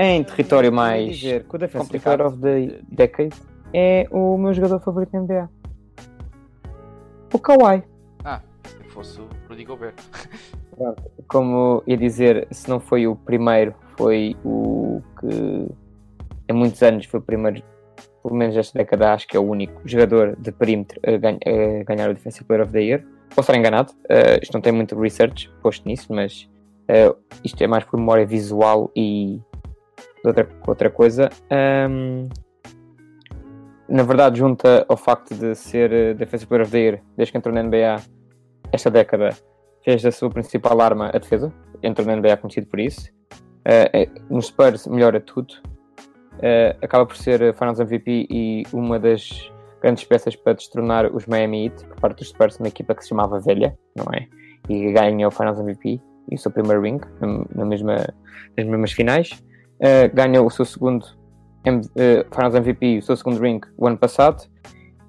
Em 0.01 0.23
território 0.23 0.71
mais 0.71 1.17
dizer 1.17 1.43
que 1.43 1.55
o 1.55 1.59
Defensive 1.59 1.83
complicado 1.85 2.17
Player 2.17 2.33
of 2.33 2.41
the 2.41 2.79
Decade. 2.89 3.35
É 3.73 4.07
o 4.11 4.37
meu 4.37 4.53
jogador 4.53 4.79
favorito 4.79 5.11
na 5.13 5.19
NBA. 5.21 5.49
O 7.33 7.39
Kawhi. 7.39 7.83
Ah, 8.23 8.41
se 8.65 8.89
fosse 8.91 9.21
o 9.21 9.27
Rudy 9.47 9.63
Gobert. 9.65 9.95
como 11.27 11.83
ia 11.85 11.97
dizer, 11.97 12.47
se 12.51 12.69
não 12.69 12.79
foi 12.79 13.05
o 13.05 13.15
primeiro, 13.15 13.75
foi 13.97 14.35
o 14.43 15.01
que 15.19 15.67
em 16.47 16.53
muitos 16.53 16.81
anos 16.81 17.05
foi 17.05 17.19
o 17.19 17.23
primeiro, 17.23 17.61
pelo 18.23 18.35
menos 18.35 18.55
esta 18.57 18.79
década, 18.79 19.13
acho 19.13 19.27
que 19.27 19.35
é 19.37 19.39
o 19.39 19.43
único 19.43 19.81
jogador 19.85 20.35
de 20.37 20.51
perímetro 20.51 20.99
a, 21.05 21.17
ganha- 21.17 21.39
a 21.45 21.83
ganhar 21.83 22.09
o 22.09 22.13
Defensive 22.13 22.45
Player 22.45 22.63
of 22.63 22.71
the 22.71 22.81
Year. 22.81 23.05
Posso 23.35 23.41
estar 23.51 23.57
enganado, 23.57 23.93
eh, 24.09 24.39
isto 24.41 24.53
não 24.53 24.61
tem 24.61 24.71
muito 24.73 24.99
research 24.99 25.51
posto 25.61 25.87
nisso, 25.87 26.07
mas 26.11 26.49
eh, 26.87 27.13
isto 27.43 27.61
é 27.63 27.67
mais 27.67 27.83
por 27.83 27.99
memória 27.99 28.25
visual 28.25 28.89
e 28.95 29.39
outra, 30.23 30.49
outra 30.67 30.89
coisa. 30.89 31.29
Ahm, 31.49 32.29
na 33.87 34.03
verdade, 34.03 34.39
junta 34.39 34.85
ao 34.87 34.95
facto 34.95 35.33
de 35.33 35.55
ser 35.55 35.91
eh, 35.91 36.13
Defensive 36.13 36.47
Player 36.47 36.63
of 36.63 36.71
the 36.71 36.79
Year 36.79 37.01
desde 37.17 37.31
que 37.31 37.37
entrou 37.37 37.53
na 37.53 37.63
NBA 37.63 37.95
esta 38.71 38.89
década, 38.89 39.29
fez 39.83 40.01
da 40.01 40.11
sua 40.11 40.29
principal 40.29 40.79
arma 40.79 41.09
a 41.13 41.17
defesa. 41.17 41.51
Entrou 41.81 42.05
na 42.05 42.15
NBA 42.15 42.37
conhecido 42.37 42.67
por 42.67 42.79
isso. 42.79 43.09
Eh, 43.65 43.89
eh, 43.93 44.09
nos 44.29 44.47
Spurs 44.47 44.87
melhora 44.87 45.19
tudo. 45.19 45.53
Eh, 46.41 46.75
acaba 46.81 47.05
por 47.05 47.17
ser 47.17 47.53
Finals 47.53 47.79
MVP 47.79 48.27
e 48.29 48.63
uma 48.71 48.99
das 48.99 49.51
grandes 49.81 50.03
peças 50.03 50.35
para 50.35 50.53
destronar 50.53 51.13
os 51.13 51.25
Miami 51.25 51.65
Heat 51.65 51.85
por 51.85 51.99
parte 51.99 52.19
dos 52.19 52.29
Spurs, 52.29 52.57
uma 52.59 52.67
equipa 52.67 52.93
que 52.95 53.03
se 53.03 53.09
chamava 53.09 53.39
Velha, 53.39 53.77
não 53.95 54.05
é? 54.13 54.27
E 54.69 54.91
ganha 54.91 55.27
o 55.27 55.31
Finals 55.31 55.59
MVP 55.59 56.01
e 56.31 56.35
o 56.35 56.37
seu 56.37 56.51
primeiro 56.51 56.81
ring 56.81 56.99
na, 57.19 57.45
na 57.55 57.65
mesma, 57.65 57.95
nas 58.57 58.65
mesmas 58.65 58.91
finais. 58.91 59.43
Eh, 59.79 60.09
ganha 60.09 60.41
o 60.41 60.49
seu 60.49 60.65
segundo 60.65 61.05
eh, 61.95 62.25
Finals 62.33 62.55
MVP 62.55 62.97
o 62.97 63.01
seu 63.01 63.15
segundo 63.15 63.39
ring 63.39 63.61
o 63.77 63.87
ano 63.87 63.97
passado. 63.97 64.49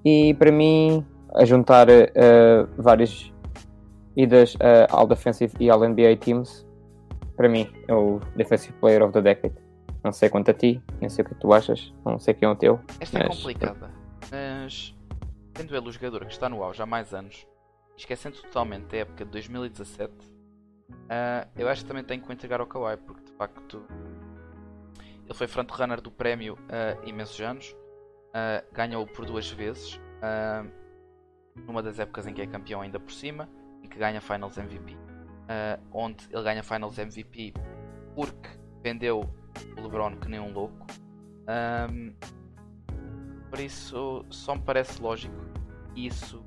E 0.05 0.35
para 0.35 0.51
mim, 0.53 1.05
a 1.35 1.45
juntar 1.45 1.89
eh, 1.89 2.11
várias 2.77 3.33
idas 4.17 4.57
ao 4.91 5.07
Defensive 5.07 5.55
e 5.61 5.71
ao 5.71 5.81
NBA 5.81 6.17
Teams, 6.19 6.67
para 7.37 7.49
mim 7.49 7.71
é 7.89 7.95
o 7.95 8.21
Defensive 8.37 8.73
Player 8.81 9.03
of 9.03 9.13
the 9.13 9.23
Decade. 9.23 9.55
Não 10.03 10.13
sei 10.13 10.29
quanto 10.29 10.51
a 10.51 10.55
ti, 10.55 10.83
nem 11.01 11.09
sei 11.11 11.25
o 11.25 11.29
que 11.29 11.35
tu 11.35 11.53
achas, 11.53 11.93
não 12.05 12.19
sei 12.19 12.35
quem 12.35 12.49
é 12.49 12.51
o 12.51 12.57
teu. 12.57 12.81
Esta 12.99 13.19
é 13.19 13.29
Mas- 13.29 13.39
complicada, 13.39 13.91
mas 14.31 14.97
tendo 15.53 15.77
ele 15.77 15.89
o 15.89 15.93
jogador 15.93 16.25
que 16.25 16.33
está 16.33 16.49
no 16.49 16.63
auge 16.63 16.81
há 16.83 16.87
mais 16.87 17.13
anos, 17.13 17.47
esquecendo 17.97 18.37
totalmente 18.41 18.87
da 18.87 18.99
época 18.99 19.25
de 19.25 19.31
2017, 19.31 20.13
ah, 21.09 21.47
eu 21.57 21.69
acho 21.69 21.83
que 21.83 21.89
também 21.89 22.03
tenho 22.03 22.23
que 22.23 22.33
entregar 22.33 22.61
ao 22.61 22.67
Kawhi, 22.67 22.97
porque 22.97 23.25
de 23.25 23.33
facto 23.33 23.83
ele 25.31 25.39
foi 25.39 25.47
frontrunner 25.47 26.01
do 26.01 26.11
prémio 26.11 26.59
há 26.69 27.07
imensos 27.09 27.41
anos, 27.41 27.77
ah, 28.35 28.65
ganhou 28.73 29.07
por 29.07 29.25
duas 29.25 29.49
vezes, 29.49 30.01
ah, 30.21 30.67
numa 31.55 31.81
das 31.81 32.01
épocas 32.01 32.27
em 32.27 32.35
que 32.35 32.43
é 32.43 32.47
campeão 32.49 32.81
ainda 32.81 32.99
por 32.99 33.13
cima, 33.13 33.49
e 33.81 33.87
que 33.87 33.97
ganha 33.97 34.21
Finals 34.21 34.59
MVP, 34.59 34.97
ah, 35.49 35.79
onde 35.93 36.27
ele 36.33 36.43
ganha 36.43 36.65
Finals 36.65 36.99
MVP 36.99 37.55
porque 38.17 38.49
vendeu 38.83 39.21
o 39.77 39.81
LeBron 39.81 40.17
que 40.17 40.29
nem 40.29 40.41
um 40.41 40.53
louco. 40.53 40.85
Ahm, 41.47 42.13
por 43.49 43.61
isso, 43.61 44.25
só 44.31 44.57
me 44.57 44.63
parece 44.63 45.01
lógico 45.01 45.37
isso. 45.95 46.45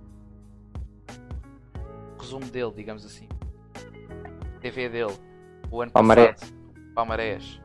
O 2.17 2.21
resumo 2.21 2.45
dele, 2.47 2.71
digamos 2.75 3.05
assim. 3.05 3.29
TV 4.59 4.89
dele, 4.89 5.17
o 5.71 5.81
ano 5.81 5.91
Palmarés. 5.91 6.39
passado, 6.39 6.53
Palmarés, 6.93 7.61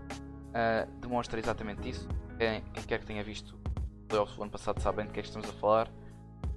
ah, 0.54 0.86
demonstra 1.00 1.38
exatamente 1.38 1.88
isso. 1.88 2.08
Quem, 2.38 2.62
quem 2.72 2.82
quer 2.84 3.00
que 3.00 3.06
tenha 3.06 3.22
visto 3.22 3.56
o 3.56 4.06
playoffs 4.08 4.36
do 4.36 4.42
ano 4.42 4.50
passado 4.50 4.80
sabe 4.80 4.98
bem 4.98 5.06
de 5.06 5.12
que 5.12 5.20
é 5.20 5.22
que 5.22 5.28
estamos 5.28 5.48
a 5.48 5.52
falar. 5.54 5.90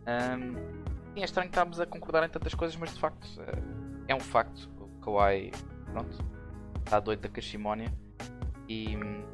Ahm, 0.06 0.56
sim, 1.13 1.21
é 1.21 1.23
estranho 1.23 1.49
estarmos 1.49 1.80
a 1.80 1.86
concordar 1.86 2.23
em 2.23 2.30
tantas 2.30 2.54
coisas, 2.54 2.75
mas 2.77 2.93
de 2.93 2.99
facto 2.99 3.27
ah, 3.41 4.04
é 4.08 4.15
um 4.15 4.19
facto. 4.19 4.69
O 4.80 4.88
Kawhi, 5.01 5.51
pronto, 5.91 6.23
está 6.86 6.99
doido 6.99 7.21
da 7.21 7.30
cachimónia 7.30 7.91
e 8.67 8.95
hum, 8.95 9.25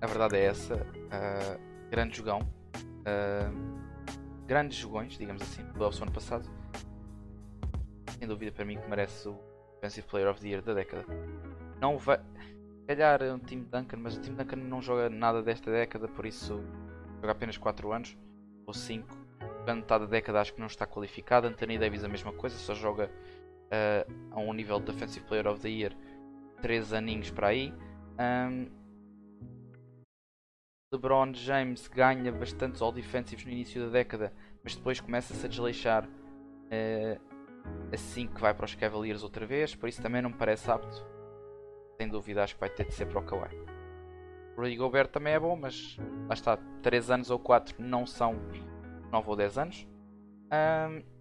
a 0.00 0.06
verdade 0.06 0.36
é 0.36 0.44
essa. 0.46 0.86
ah, 1.10 1.58
grande 1.90 2.16
jogão. 2.16 2.40
grandes 4.46 4.78
jogões, 4.78 5.18
digamos 5.18 5.42
assim, 5.42 5.62
do 5.62 5.72
playoffs 5.74 5.98
do 5.98 6.04
ano 6.04 6.12
passado. 6.12 6.50
Sem 8.18 8.26
dúvida 8.26 8.52
para 8.52 8.64
mim 8.64 8.78
que 8.78 8.88
merece 8.88 9.28
o 9.28 9.38
Defensive 9.74 10.06
Player 10.06 10.30
of 10.30 10.40
the 10.40 10.48
Year 10.48 10.62
da 10.62 10.74
década. 10.74 11.04
Não 11.80 11.98
vai. 11.98 12.20
Calhar 12.86 13.22
é 13.22 13.32
um 13.32 13.38
time 13.38 13.64
Duncan, 13.64 13.96
mas 13.98 14.16
o 14.16 14.20
time 14.20 14.36
Duncan 14.36 14.56
não 14.56 14.82
joga 14.82 15.08
nada 15.08 15.42
desta 15.42 15.70
década, 15.70 16.08
por 16.08 16.26
isso 16.26 16.62
joga 17.20 17.32
apenas 17.32 17.56
4 17.56 17.92
anos 17.92 18.16
ou 18.66 18.74
5. 18.74 19.06
A 19.66 19.74
metade 19.74 20.04
da 20.04 20.10
década 20.10 20.40
acho 20.40 20.52
que 20.54 20.60
não 20.60 20.66
está 20.66 20.86
qualificado. 20.86 21.46
Anthony 21.46 21.78
Davis 21.78 22.02
a 22.02 22.08
mesma 22.08 22.32
coisa, 22.32 22.56
só 22.56 22.74
joga 22.74 23.10
ah, 23.70 24.06
a 24.32 24.40
um 24.40 24.52
nível 24.52 24.80
de 24.80 24.86
Defensive 24.86 25.24
Player 25.26 25.46
of 25.46 25.60
the 25.60 25.68
Year 25.68 25.96
3 26.60 26.92
aninhos 26.92 27.30
para 27.30 27.48
aí. 27.48 27.72
Ahm, 28.18 28.66
LeBron 30.92 31.32
James 31.32 31.88
ganha 31.88 32.30
bastantes 32.30 32.82
All 32.82 32.92
Defensives 32.92 33.44
no 33.46 33.50
início 33.50 33.82
da 33.86 33.90
década, 33.90 34.32
mas 34.62 34.76
depois 34.76 35.00
começa-se 35.00 35.46
a 35.46 35.48
desleixar 35.48 36.06
eh, 36.70 37.18
assim 37.92 38.26
que 38.26 38.40
vai 38.40 38.52
para 38.52 38.66
os 38.66 38.74
Cavaliers 38.74 39.22
outra 39.22 39.46
vez, 39.46 39.74
por 39.74 39.88
isso 39.88 40.02
também 40.02 40.20
não 40.20 40.30
me 40.30 40.36
parece 40.36 40.70
apto. 40.70 41.06
Sem 42.02 42.08
dúvida, 42.08 42.42
acho 42.42 42.54
que 42.54 42.60
vai 42.60 42.68
ter 42.68 42.84
de 42.84 42.94
ser 42.94 43.06
para 43.06 43.20
o 43.20 43.22
Kawhi. 43.22 43.56
Rudy 44.58 44.74
Gobert 44.74 45.06
também 45.06 45.34
é 45.34 45.38
bom, 45.38 45.54
mas 45.54 45.96
lá 46.26 46.34
está, 46.34 46.58
3 46.82 47.12
anos 47.12 47.30
ou 47.30 47.38
4 47.38 47.76
não 47.78 48.04
são 48.04 48.34
9 49.12 49.30
ou 49.30 49.36
10 49.36 49.58
anos. 49.58 49.86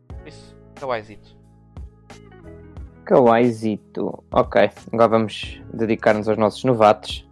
Por 0.07 0.27
isso, 0.27 0.57
Kawhizito. 0.73 1.37
Kawhizito. 3.05 4.23
Ok, 4.31 4.71
agora 4.91 5.07
vamos 5.07 5.61
dedicar-nos 5.71 6.27
aos 6.27 6.39
nossos 6.39 6.63
novatos. 6.63 7.29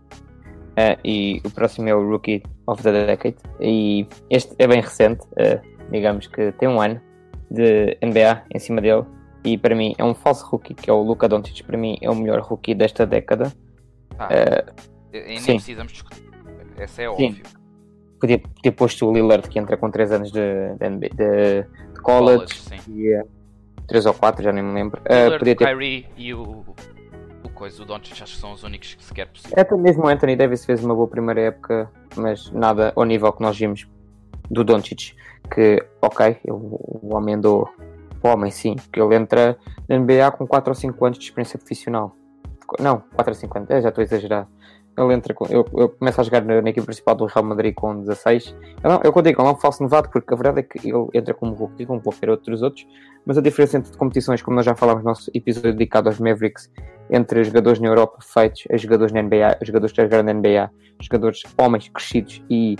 Eh, 0.75 0.99
e 1.03 1.41
o 1.43 1.49
próximo 1.49 1.89
é 1.89 1.95
o 1.95 2.07
Rookie 2.07 2.43
of 2.67 2.83
the 2.83 3.07
Decade. 3.07 3.37
E 3.59 4.05
este 4.29 4.53
é 4.59 4.67
bem 4.67 4.79
recente, 4.79 5.25
eh, 5.37 5.59
digamos 5.89 6.27
que 6.27 6.51
tem 6.51 6.69
um 6.69 6.79
ano 6.79 7.01
de 7.49 7.97
NBA 7.99 8.43
em 8.53 8.59
cima 8.59 8.79
dele. 8.79 9.07
E 9.43 9.57
para 9.57 9.75
mim 9.75 9.95
é 9.97 10.03
um 10.03 10.13
falso 10.13 10.45
rookie, 10.45 10.73
que 10.73 10.89
é 10.89 10.93
o 10.93 11.01
Luka 11.01 11.27
Doncic. 11.27 11.63
Para 11.63 11.77
mim 11.77 11.97
é 12.01 12.09
o 12.09 12.15
melhor 12.15 12.39
rookie 12.41 12.75
desta 12.75 13.05
década. 13.05 13.51
Ah, 14.17 14.27
Eh, 14.31 14.65
e- 15.13 15.19
nem 15.27 15.39
sim. 15.39 15.53
precisamos 15.55 15.91
discutir. 15.91 16.23
Essa 16.77 17.01
é 17.03 17.09
óbvio. 17.09 17.43
podia 18.19 18.41
ter 18.61 18.71
posto 18.71 19.07
o 19.07 19.13
Lillard, 19.13 19.47
que 19.47 19.57
entra 19.57 19.77
com 19.77 19.89
3 19.89 20.11
anos 20.11 20.29
de, 20.29 20.41
de, 20.77 20.89
NBA 20.89 21.09
de- 21.15 21.63
de 21.93 22.01
college. 22.01 22.53
sim. 22.53 22.75
E, 22.89 23.23
3 23.87 24.05
ou 24.05 24.13
4, 24.13 24.43
já 24.43 24.51
nem 24.51 24.61
me 24.61 24.73
lembro. 24.73 25.01
Eh, 25.05 25.23
Lillard, 25.23 25.39
podia 25.39 25.55
ter 25.55 25.65
Kyrie 25.67 26.05
e 26.17 26.33
o, 26.33 26.65
o 27.43 27.49
coisa, 27.53 27.81
o 27.81 27.85
Doncic 27.85 28.21
acho 28.21 28.33
que 28.35 28.39
são 28.41 28.51
os 28.51 28.63
únicos 28.63 28.93
que 28.93 29.03
sequer 29.05 29.27
possível. 29.27 29.55
Até 29.57 29.73
mesmo 29.77 30.03
o 30.03 30.07
Anthony 30.09 30.35
Davis 30.35 30.65
fez 30.65 30.83
uma 30.83 30.93
boa 30.93 31.07
primeira 31.07 31.39
época, 31.41 31.89
mas 32.17 32.51
nada 32.51 32.91
ao 32.95 33.05
nível 33.05 33.31
que 33.31 33.41
nós 33.41 33.57
vimos 33.57 33.87
do 34.51 34.65
Doncic. 34.65 35.15
Que, 35.53 35.81
ok, 36.01 36.25
ele- 36.27 36.37
o 36.51 37.15
homem 37.15 37.35
andou. 37.35 37.69
O 38.21 38.27
homem, 38.27 38.51
sim, 38.51 38.75
que 38.91 39.01
ele 39.01 39.15
entra 39.15 39.57
na 39.87 39.97
NBA 39.97 40.31
com 40.31 40.45
4 40.45 40.71
ou 40.71 40.75
5 40.75 41.05
anos 41.05 41.17
de 41.17 41.25
experiência 41.25 41.57
profissional. 41.57 42.15
Não, 42.79 43.03
4 43.15 43.31
ou 43.31 43.35
5 43.35 43.57
anos, 43.57 43.69
é, 43.69 43.81
já 43.81 43.89
estou 43.89 44.01
a 44.01 44.05
exagerar. 44.05 44.47
Ele 44.97 45.13
entra 45.13 45.33
com. 45.33 45.45
Eu, 45.45 45.65
eu 45.73 45.89
começo 45.89 46.19
a 46.19 46.23
jogar 46.23 46.43
na, 46.43 46.61
na 46.61 46.69
equipe 46.69 46.85
principal 46.85 47.15
do 47.15 47.25
Real 47.25 47.45
Madrid 47.45 47.73
com 47.73 48.01
16. 48.01 48.55
Eu, 48.83 48.89
não, 48.89 49.01
eu 49.01 49.13
contigo, 49.13 49.41
ele 49.41 49.47
é 49.47 49.51
um 49.51 49.55
falso 49.55 49.81
novato, 49.81 50.09
porque 50.09 50.33
a 50.33 50.37
verdade 50.37 50.59
é 50.59 50.63
que 50.63 50.89
ele 50.89 51.07
entra 51.13 51.33
como 51.33 51.53
rookie, 51.53 51.85
como 51.85 52.01
qualquer 52.01 52.29
outro 52.29 52.51
dos 52.51 52.61
outros. 52.61 52.85
Mas 53.25 53.37
a 53.37 53.41
diferença 53.41 53.77
entre 53.77 53.95
competições, 53.95 54.41
como 54.41 54.55
nós 54.55 54.65
já 54.65 54.75
falámos 54.75 55.03
no 55.03 55.09
nosso 55.09 55.31
episódio 55.33 55.71
dedicado 55.71 56.09
aos 56.09 56.19
Mavericks, 56.19 56.69
entre 57.09 57.43
jogadores 57.45 57.79
na 57.79 57.87
Europa 57.87 58.17
feitos 58.21 58.65
jogadores 58.73 59.13
na 59.13 59.21
NBA, 59.21 59.59
jogadores 59.63 59.95
que 59.95 60.01
jogaram 60.01 60.23
na 60.23 60.33
NBA, 60.33 60.69
jogadores 61.01 61.43
homens 61.57 61.87
crescidos 61.87 62.43
e 62.49 62.75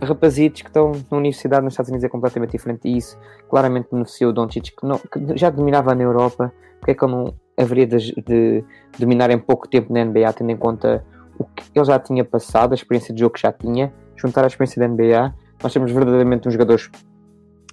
rapazitos 0.00 0.62
que 0.62 0.68
estão 0.68 0.92
na 1.10 1.16
universidade 1.16 1.64
nos 1.64 1.74
Estados 1.74 1.90
Unidos 1.90 2.04
é 2.04 2.08
completamente 2.08 2.52
diferente 2.52 2.88
e 2.88 2.96
isso 2.96 3.18
claramente 3.48 3.88
beneficiou 3.90 4.30
o 4.30 4.32
Doncic 4.32 4.70
que, 4.70 5.08
que 5.10 5.36
já 5.36 5.50
dominava 5.50 5.94
na 5.94 6.02
Europa 6.02 6.52
porque 6.78 6.92
é 6.92 6.94
que 6.94 7.04
ele 7.04 7.12
não 7.12 7.34
haveria 7.56 7.86
de, 7.86 8.14
de 8.14 8.64
dominar 8.98 9.30
em 9.30 9.38
pouco 9.38 9.68
tempo 9.68 9.92
na 9.92 10.04
NBA 10.04 10.32
tendo 10.32 10.50
em 10.50 10.56
conta 10.56 11.04
o 11.38 11.44
que 11.44 11.64
ele 11.74 11.84
já 11.84 11.98
tinha 11.98 12.24
passado, 12.24 12.72
a 12.72 12.74
experiência 12.74 13.14
de 13.14 13.20
jogo 13.20 13.34
que 13.34 13.40
já 13.40 13.52
tinha 13.52 13.92
juntar 14.16 14.44
a 14.44 14.46
experiência 14.46 14.80
da 14.80 14.88
NBA 14.88 15.34
nós 15.62 15.72
temos 15.72 15.90
verdadeiramente 15.90 16.46
um 16.46 16.50
jogador 16.50 16.80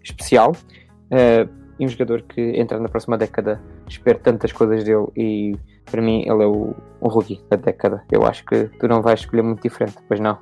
especial 0.03 0.51
uh, 0.51 1.49
e 1.79 1.85
um 1.85 1.89
jogador 1.89 2.21
que 2.23 2.41
entra 2.41 2.79
na 2.79 2.87
próxima 2.87 3.17
década. 3.17 3.61
Espero 3.87 4.19
tantas 4.19 4.51
coisas 4.51 4.83
dele 4.83 5.07
e 5.15 5.55
para 5.85 6.01
mim 6.01 6.21
ele 6.21 6.43
é 6.43 6.47
o, 6.47 6.73
o 7.01 7.07
rookie 7.07 7.41
da 7.49 7.57
década. 7.57 8.03
Eu 8.11 8.25
acho 8.25 8.45
que 8.45 8.65
tu 8.79 8.87
não 8.87 9.01
vais 9.01 9.19
escolher 9.19 9.41
muito 9.41 9.61
diferente, 9.61 9.97
pois 10.07 10.19
não? 10.19 10.39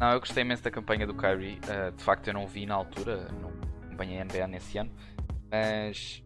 Não, 0.00 0.12
eu 0.12 0.18
gostei 0.18 0.42
imenso 0.42 0.62
da 0.62 0.70
campanha 0.70 1.06
do 1.06 1.14
Kyrie. 1.14 1.58
Uh, 1.58 1.92
de 1.92 2.02
facto, 2.02 2.26
eu 2.26 2.34
não 2.34 2.46
vi 2.46 2.66
na 2.66 2.74
altura, 2.74 3.28
não 3.40 3.50
acompanhei 3.84 4.20
a 4.20 4.24
NBA 4.24 4.48
nesse 4.48 4.76
ano, 4.76 4.90
mas 5.50 6.24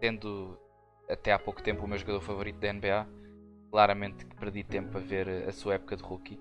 tendo 0.00 0.58
até 1.08 1.32
há 1.32 1.38
pouco 1.38 1.62
tempo 1.62 1.84
o 1.84 1.88
meu 1.88 1.96
jogador 1.96 2.20
favorito 2.20 2.58
da 2.58 2.72
NBA, 2.72 3.08
claramente 3.70 4.26
que 4.26 4.36
perdi 4.36 4.62
tempo 4.62 4.98
a 4.98 5.00
ver 5.00 5.48
a 5.48 5.52
sua 5.52 5.74
época 5.74 5.96
de 5.96 6.02
rookie. 6.02 6.38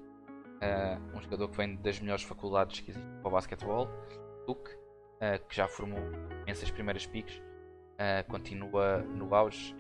Uh, 0.62 1.18
um 1.18 1.22
jogador 1.22 1.48
que 1.48 1.56
vem 1.56 1.78
das 1.78 2.00
melhores 2.02 2.24
faculdades 2.24 2.82
que 2.82 2.92
existem 2.92 3.20
para 3.22 3.30
o 3.30 3.32
basquetebol, 3.32 3.88
Duke, 4.46 4.70
uh, 4.70 5.48
que 5.48 5.56
já 5.56 5.66
formou 5.66 6.00
imensas 6.44 6.70
primeiras 6.70 7.06
piques, 7.06 7.42
continua 8.30 9.00
no 9.00 9.36
auge. 9.36 9.76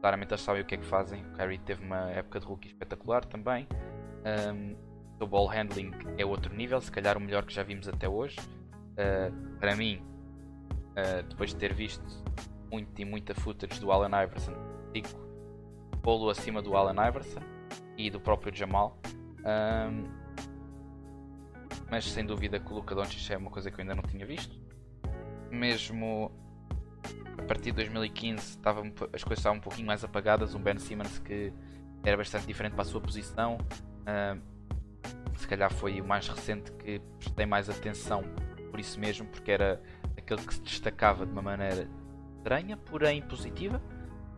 Claramente 0.00 0.30
eles 0.30 0.42
sabem 0.42 0.62
o 0.62 0.64
que 0.64 0.76
é 0.76 0.78
que 0.78 0.84
fazem. 0.84 1.24
O 1.26 1.32
Kyrie 1.32 1.58
teve 1.58 1.84
uma 1.84 2.08
época 2.10 2.38
de 2.38 2.46
rookie 2.46 2.68
espetacular 2.68 3.24
também. 3.24 3.66
Um, 4.54 4.76
o 5.22 5.26
ball 5.26 5.46
handling 5.46 5.92
é 6.18 6.24
outro 6.24 6.54
nível, 6.54 6.80
se 6.80 6.90
calhar 6.90 7.16
o 7.16 7.20
melhor 7.20 7.44
que 7.44 7.52
já 7.52 7.62
vimos 7.62 7.88
até 7.88 8.08
hoje. 8.08 8.36
para 9.58 9.76
mim, 9.76 10.02
depois 11.28 11.50
de 11.50 11.56
ter 11.56 11.72
visto 11.72 12.04
muito 12.70 12.98
e 13.00 13.04
muita 13.04 13.34
footage 13.34 13.80
do 13.80 13.92
Allen 13.92 14.24
Iverson, 14.24 14.54
digo 14.92 15.08
pô-lo 16.02 16.28
acima 16.28 16.60
do 16.60 16.76
Allen 16.76 16.96
Iverson 17.08 17.40
e 17.96 18.10
do 18.10 18.20
próprio 18.20 18.54
Jamal. 18.54 18.98
Um, 19.40 20.22
mas 21.90 22.04
sem 22.06 22.24
dúvida 22.24 22.58
que 22.58 22.72
o 22.72 22.76
Luka 22.76 22.94
Doncic 22.94 23.30
é 23.30 23.36
uma 23.36 23.50
coisa 23.50 23.70
que 23.70 23.78
eu 23.78 23.82
ainda 23.82 23.94
não 23.94 24.02
tinha 24.02 24.26
visto. 24.26 24.58
Mesmo 25.50 26.32
a 27.38 27.42
partir 27.42 27.70
de 27.70 27.72
2015 27.72 28.42
estava, 28.42 28.80
as 29.12 29.22
coisas 29.22 29.38
estavam 29.38 29.58
um 29.58 29.60
pouquinho 29.60 29.86
mais 29.86 30.02
apagadas. 30.02 30.54
Um 30.54 30.62
Ben 30.62 30.78
Simmons 30.78 31.18
que 31.18 31.52
era 32.02 32.16
bastante 32.16 32.46
diferente 32.46 32.72
para 32.72 32.82
a 32.82 32.86
sua 32.86 33.00
posição. 33.00 33.58
Se 35.36 35.46
calhar 35.46 35.72
foi 35.72 36.00
o 36.00 36.04
mais 36.04 36.28
recente 36.28 36.70
que 36.72 37.00
prestei 37.18 37.46
mais 37.46 37.68
atenção 37.68 38.22
por 38.70 38.80
isso 38.80 38.98
mesmo, 38.98 39.26
porque 39.26 39.50
era 39.50 39.82
aquele 40.16 40.40
que 40.42 40.54
se 40.54 40.62
destacava 40.62 41.26
de 41.26 41.32
uma 41.32 41.42
maneira 41.42 41.88
estranha, 42.38 42.76
porém 42.76 43.20
positiva 43.22 43.80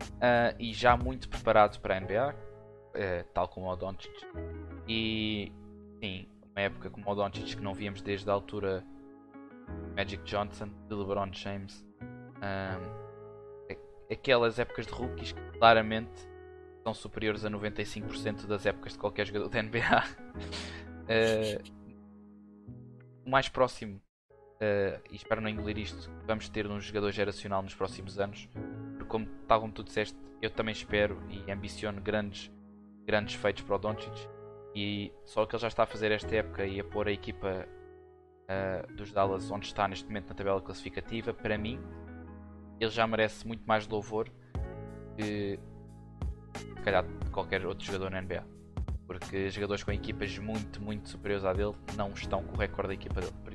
uh, 0.01 0.55
e 0.59 0.73
já 0.73 0.97
muito 0.97 1.29
preparado 1.29 1.79
para 1.79 1.95
a 1.95 1.99
NBA, 1.99 2.29
uh, 2.29 2.35
eh, 2.93 3.23
tal 3.33 3.47
como 3.47 3.67
o 3.67 3.75
Doncic. 3.75 4.11
E 4.87 5.53
sim, 6.01 6.27
uma 6.51 6.61
época 6.61 6.89
como 6.89 7.09
o 7.09 7.15
Doncic 7.15 7.55
que 7.55 7.61
não 7.61 7.73
víamos 7.73 8.01
desde 8.01 8.29
a 8.29 8.33
altura 8.33 8.83
Magic 9.95 10.23
Johnson, 10.23 10.69
de 10.87 10.95
LeBron 10.95 11.31
James. 11.31 11.85
Um, 12.37 13.05
aquelas 14.11 14.59
épocas 14.59 14.85
de 14.85 14.93
rookies 14.93 15.31
que 15.31 15.41
claramente 15.57 16.27
são 16.85 16.93
superiores 16.93 17.43
a 17.43 17.49
95% 17.49 18.45
das 18.45 18.63
épocas 18.63 18.93
de 18.93 18.99
qualquer 18.99 19.25
jogador 19.25 19.49
da 19.49 19.59
NBA. 19.59 20.03
eh, 21.09 21.59
o 23.25 23.29
mais 23.29 23.49
próximo, 23.49 23.95
uh, 23.95 25.01
e 25.09 25.15
espero 25.15 25.41
não 25.41 25.49
engolir 25.49 25.79
isto, 25.79 26.11
vamos 26.27 26.47
ter 26.47 26.67
um 26.67 26.79
jogador 26.79 27.11
geracional 27.11 27.63
nos 27.63 27.73
próximos 27.73 28.19
anos 28.19 28.47
como, 29.07 29.25
tal 29.47 29.61
como 29.61 29.73
tu 29.73 29.83
disseste, 29.83 30.15
eu 30.41 30.49
também 30.51 30.73
espero 30.73 31.19
e 31.29 31.51
ambiciono 31.51 32.01
grandes, 32.01 32.51
grandes 33.05 33.35
feitos 33.35 33.63
para 33.63 33.75
o 33.75 33.79
Doncic. 33.79 34.13
E 34.75 35.11
só 35.23 35.43
o 35.43 35.47
que 35.47 35.55
ele 35.55 35.61
já 35.61 35.69
está 35.69 35.83
a 35.83 35.85
fazer 35.87 36.11
esta 36.11 36.35
época 36.35 36.65
e 36.65 36.79
a 36.79 36.83
pôr 36.83 37.07
a 37.07 37.11
equipa 37.11 37.65
uh, 38.45 38.93
dos 38.93 39.11
Dallas 39.11 39.49
onde 39.49 39.65
está 39.65 39.87
neste 39.87 40.05
momento 40.05 40.29
na 40.29 40.35
tabela 40.35 40.61
classificativa, 40.61 41.33
para 41.33 41.57
mim, 41.57 41.79
ele 42.79 42.91
já 42.91 43.07
merece 43.07 43.47
muito 43.47 43.63
mais 43.65 43.87
louvor 43.87 44.29
que 45.17 45.57
calhar 46.85 47.05
qualquer 47.31 47.65
outro 47.65 47.85
jogador 47.85 48.11
na 48.11 48.21
NBA. 48.21 48.43
Porque 49.05 49.49
jogadores 49.49 49.83
com 49.83 49.91
equipas 49.91 50.37
muito, 50.37 50.81
muito 50.81 51.09
superiores 51.09 51.45
à 51.45 51.53
dele 51.53 51.73
não 51.95 52.11
estão 52.11 52.43
com 52.43 52.55
o 52.55 52.57
recorde 52.57 52.87
da 52.87 52.93
equipa 52.93 53.21
dele, 53.21 53.33
por. 53.43 53.53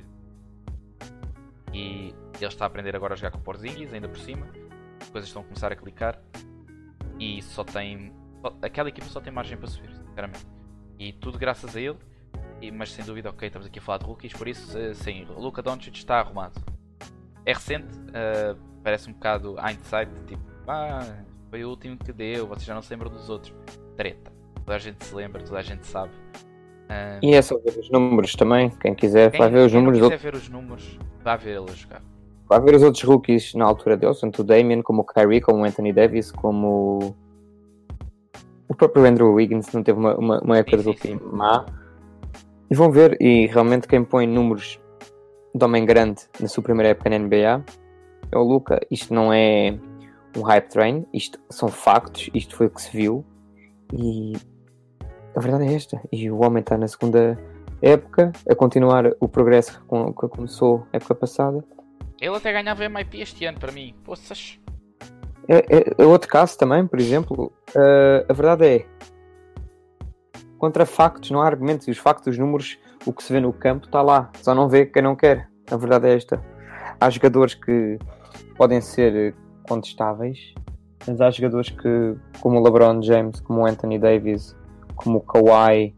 E 1.73 2.13
ele 2.35 2.45
está 2.45 2.65
a 2.65 2.67
aprender 2.67 2.95
agora 2.95 3.13
a 3.13 3.17
jogar 3.17 3.31
com 3.31 3.39
Porzingis, 3.39 3.93
ainda 3.93 4.07
por 4.07 4.19
cima 4.19 4.45
coisas 5.11 5.29
estão 5.29 5.41
a 5.41 5.45
começar 5.45 5.71
a 5.71 5.75
clicar 5.75 6.19
e 7.19 7.41
só 7.41 7.63
tem. 7.63 8.13
Aquela 8.61 8.89
equipa 8.89 9.07
só 9.07 9.19
tem 9.19 9.31
margem 9.31 9.57
para 9.57 9.67
subir, 9.67 9.93
sinceramente. 9.93 10.47
E 10.97 11.13
tudo 11.13 11.37
graças 11.37 11.75
a 11.75 11.81
ele. 11.81 11.97
E, 12.59 12.71
mas 12.71 12.91
sem 12.91 13.03
dúvida, 13.03 13.29
ok, 13.29 13.47
estamos 13.47 13.67
aqui 13.67 13.79
a 13.79 13.81
falar 13.81 13.97
de 13.97 14.05
rookies, 14.05 14.33
por 14.33 14.47
isso, 14.47 14.77
uh, 14.77 14.93
sim, 14.93 15.25
o 15.35 15.39
Luka 15.39 15.61
Doncic 15.61 15.95
está 15.95 16.19
arrumado. 16.19 16.61
É 17.43 17.53
recente, 17.53 17.87
uh, 17.87 18.55
parece 18.83 19.09
um 19.09 19.13
bocado 19.13 19.55
hindsight, 19.59 20.11
tipo, 20.27 20.43
ah, 20.67 21.23
foi 21.51 21.65
o 21.65 21.69
último 21.69 21.97
que 21.97 22.13
deu, 22.13 22.47
vocês 22.47 22.63
já 22.63 22.73
não 22.73 22.81
se 22.81 22.89
lembram 22.91 23.11
dos 23.11 23.29
outros. 23.29 23.53
Treta. 23.97 24.31
Toda 24.65 24.75
a 24.75 24.79
gente 24.79 25.03
se 25.03 25.13
lembra, 25.13 25.43
toda 25.43 25.59
a 25.59 25.61
gente 25.61 25.85
sabe. 25.85 26.11
Uh, 26.89 27.19
e 27.21 27.33
é 27.33 27.41
só 27.41 27.57
ver 27.57 27.77
os 27.77 27.89
números 27.91 28.33
também, 28.35 28.69
quem 28.69 28.95
quiser, 28.95 29.31
quem, 29.31 29.39
vai 29.39 29.49
ver 29.49 29.65
os 29.65 29.73
números. 29.73 29.99
Quem 29.99 30.09
quiser 30.11 30.31
ver 30.31 30.37
os 30.37 30.47
números, 30.47 30.97
vai 31.21 31.37
ver 31.37 31.57
ele 31.57 31.69
a 31.69 31.73
jogar. 31.73 32.01
Vai 32.47 32.61
ver 32.61 32.75
os 32.75 32.83
outros 32.83 33.03
rookies 33.03 33.53
na 33.53 33.65
altura 33.65 33.97
deles, 33.97 34.19
tanto 34.21 34.41
o 34.41 34.45
Damien 34.45 34.81
como 34.81 35.01
o 35.01 35.05
Kyrie, 35.05 35.41
como 35.41 35.59
o 35.59 35.65
Anthony 35.65 35.91
Davis, 35.91 36.31
como 36.31 37.15
o 38.69 38.75
próprio 38.75 39.05
Andrew 39.05 39.33
Wiggins 39.33 39.71
não 39.73 39.83
teve 39.83 39.99
uma, 39.99 40.15
uma, 40.15 40.39
uma 40.39 40.57
época 40.57 40.77
de 40.77 40.83
rookie 40.83 41.19
má. 41.21 41.65
E 42.69 42.75
vão 42.75 42.89
ver, 42.89 43.17
e 43.21 43.47
realmente 43.47 43.89
quem 43.89 44.05
põe 44.05 44.25
números 44.25 44.79
de 45.53 45.65
homem 45.65 45.85
grande 45.85 46.21
na 46.39 46.47
sua 46.47 46.63
primeira 46.63 46.89
época 46.89 47.09
na 47.09 47.19
NBA 47.19 47.65
é 48.31 48.37
o 48.37 48.43
Luca. 48.43 48.79
Isto 48.89 49.13
não 49.13 49.33
é 49.33 49.77
um 50.35 50.41
hype 50.41 50.69
train, 50.69 51.05
isto 51.13 51.39
são 51.49 51.69
factos, 51.69 52.29
isto 52.33 52.55
foi 52.55 52.67
o 52.67 52.69
que 52.69 52.81
se 52.81 52.95
viu. 52.95 53.25
E 53.93 54.33
a 55.35 55.39
verdade 55.39 55.65
é 55.65 55.73
esta. 55.73 56.01
E 56.11 56.29
o 56.29 56.41
homem 56.43 56.61
está 56.61 56.77
na 56.77 56.87
segunda 56.87 57.37
época 57.81 58.31
a 58.49 58.55
continuar 58.55 59.11
o 59.19 59.27
progresso 59.27 59.81
que 60.19 60.27
começou 60.27 60.85
a 60.93 60.97
época 60.97 61.15
passada 61.15 61.63
ele 62.21 62.35
até 62.35 62.53
ganhava 62.53 62.87
MIP 62.87 63.19
este 63.19 63.45
ano 63.45 63.59
para 63.59 63.71
mim. 63.71 63.95
Poças. 64.03 64.59
É, 65.47 65.57
é, 65.57 65.95
é, 65.97 66.05
outro 66.05 66.29
caso 66.29 66.55
também, 66.55 66.85
por 66.85 66.99
exemplo. 66.99 67.51
Uh, 67.69 68.23
a 68.29 68.33
verdade 68.33 68.65
é. 68.67 68.85
Contra 70.59 70.85
factos, 70.85 71.31
não 71.31 71.41
há 71.41 71.47
argumentos. 71.47 71.87
E 71.87 71.91
os 71.91 71.97
factos, 71.97 72.33
os 72.33 72.37
números, 72.37 72.77
o 73.07 73.11
que 73.11 73.23
se 73.23 73.33
vê 73.33 73.39
no 73.39 73.51
campo 73.51 73.87
está 73.87 74.03
lá. 74.03 74.29
Só 74.37 74.53
não 74.53 74.69
vê 74.69 74.85
quem 74.85 75.01
não 75.01 75.15
quer. 75.15 75.49
A 75.71 75.75
verdade 75.75 76.09
é 76.09 76.15
esta. 76.15 76.39
Há 76.99 77.09
jogadores 77.09 77.55
que 77.55 77.97
podem 78.55 78.79
ser 78.81 79.33
contestáveis, 79.71 80.53
mas 81.07 81.21
há 81.21 81.31
jogadores 81.31 81.69
que, 81.69 82.15
como 82.41 82.59
o 82.59 82.63
LeBron 82.63 83.01
James, 83.01 83.39
como 83.39 83.61
o 83.61 83.65
Anthony 83.65 83.97
Davis, 83.97 84.53
como 84.95 85.19
o 85.19 85.21
Kawhi, 85.21 85.95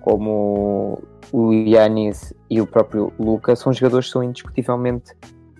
como 0.00 1.02
o 1.32 1.52
Yanis 1.52 2.32
e 2.48 2.60
o 2.60 2.66
próprio 2.66 3.12
Lucas, 3.18 3.58
são 3.58 3.72
jogadores 3.72 4.06
que 4.06 4.12
são 4.12 4.22
indiscutivelmente 4.22 5.12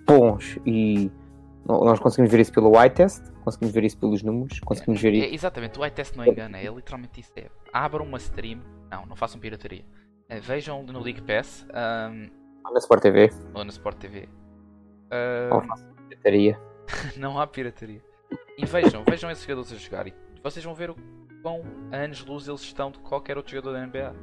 bons 0.06 0.60
e 0.64 1.10
nós 1.66 1.98
conseguimos 1.98 2.30
ver 2.30 2.40
isso 2.40 2.52
pelo 2.52 2.80
eye 2.80 2.88
test, 2.88 3.20
conseguimos 3.42 3.74
ver 3.74 3.82
isso 3.82 3.98
pelos 3.98 4.22
números, 4.22 4.60
conseguimos 4.60 5.02
ver 5.02 5.14
isso. 5.14 5.26
É, 5.26 5.34
exatamente, 5.34 5.80
o 5.80 5.84
eye 5.84 5.90
test 5.90 6.14
não 6.14 6.24
engana, 6.24 6.58
é 6.58 6.70
literalmente 6.70 7.20
isso. 7.20 7.32
É, 7.34 7.46
abram 7.72 8.04
uma 8.04 8.18
stream, 8.18 8.60
não, 8.88 9.06
não 9.06 9.16
façam 9.16 9.40
pirataria. 9.40 9.84
É, 10.28 10.38
vejam 10.38 10.84
no 10.84 11.00
League 11.00 11.22
Pass. 11.22 11.66
Um, 11.74 12.30
ou 12.64 12.72
na 12.72 12.78
Sport 12.78 13.02
TV. 13.02 13.30
Ou 13.54 13.64
na 13.64 13.70
Sport 13.70 13.98
TV. 13.98 14.28
Um, 15.12 15.54
não 15.54 15.62
façam 15.62 15.88
pirataria. 16.08 16.65
não 17.16 17.38
há 17.40 17.46
pirataria. 17.46 18.02
E 18.58 18.64
vejam, 18.64 19.04
vejam 19.04 19.30
esses 19.30 19.44
jogadores 19.44 19.72
a 19.72 19.76
jogar 19.76 20.06
e 20.06 20.14
vocês 20.42 20.64
vão 20.64 20.74
ver 20.74 20.90
o 20.90 20.96
quão 21.42 21.62
anos-luz 21.92 22.48
eles 22.48 22.62
estão 22.62 22.90
de 22.90 22.98
qualquer 22.98 23.36
outro 23.36 23.52
jogador 23.52 23.72
da 23.72 23.86
NBA. 23.86 24.14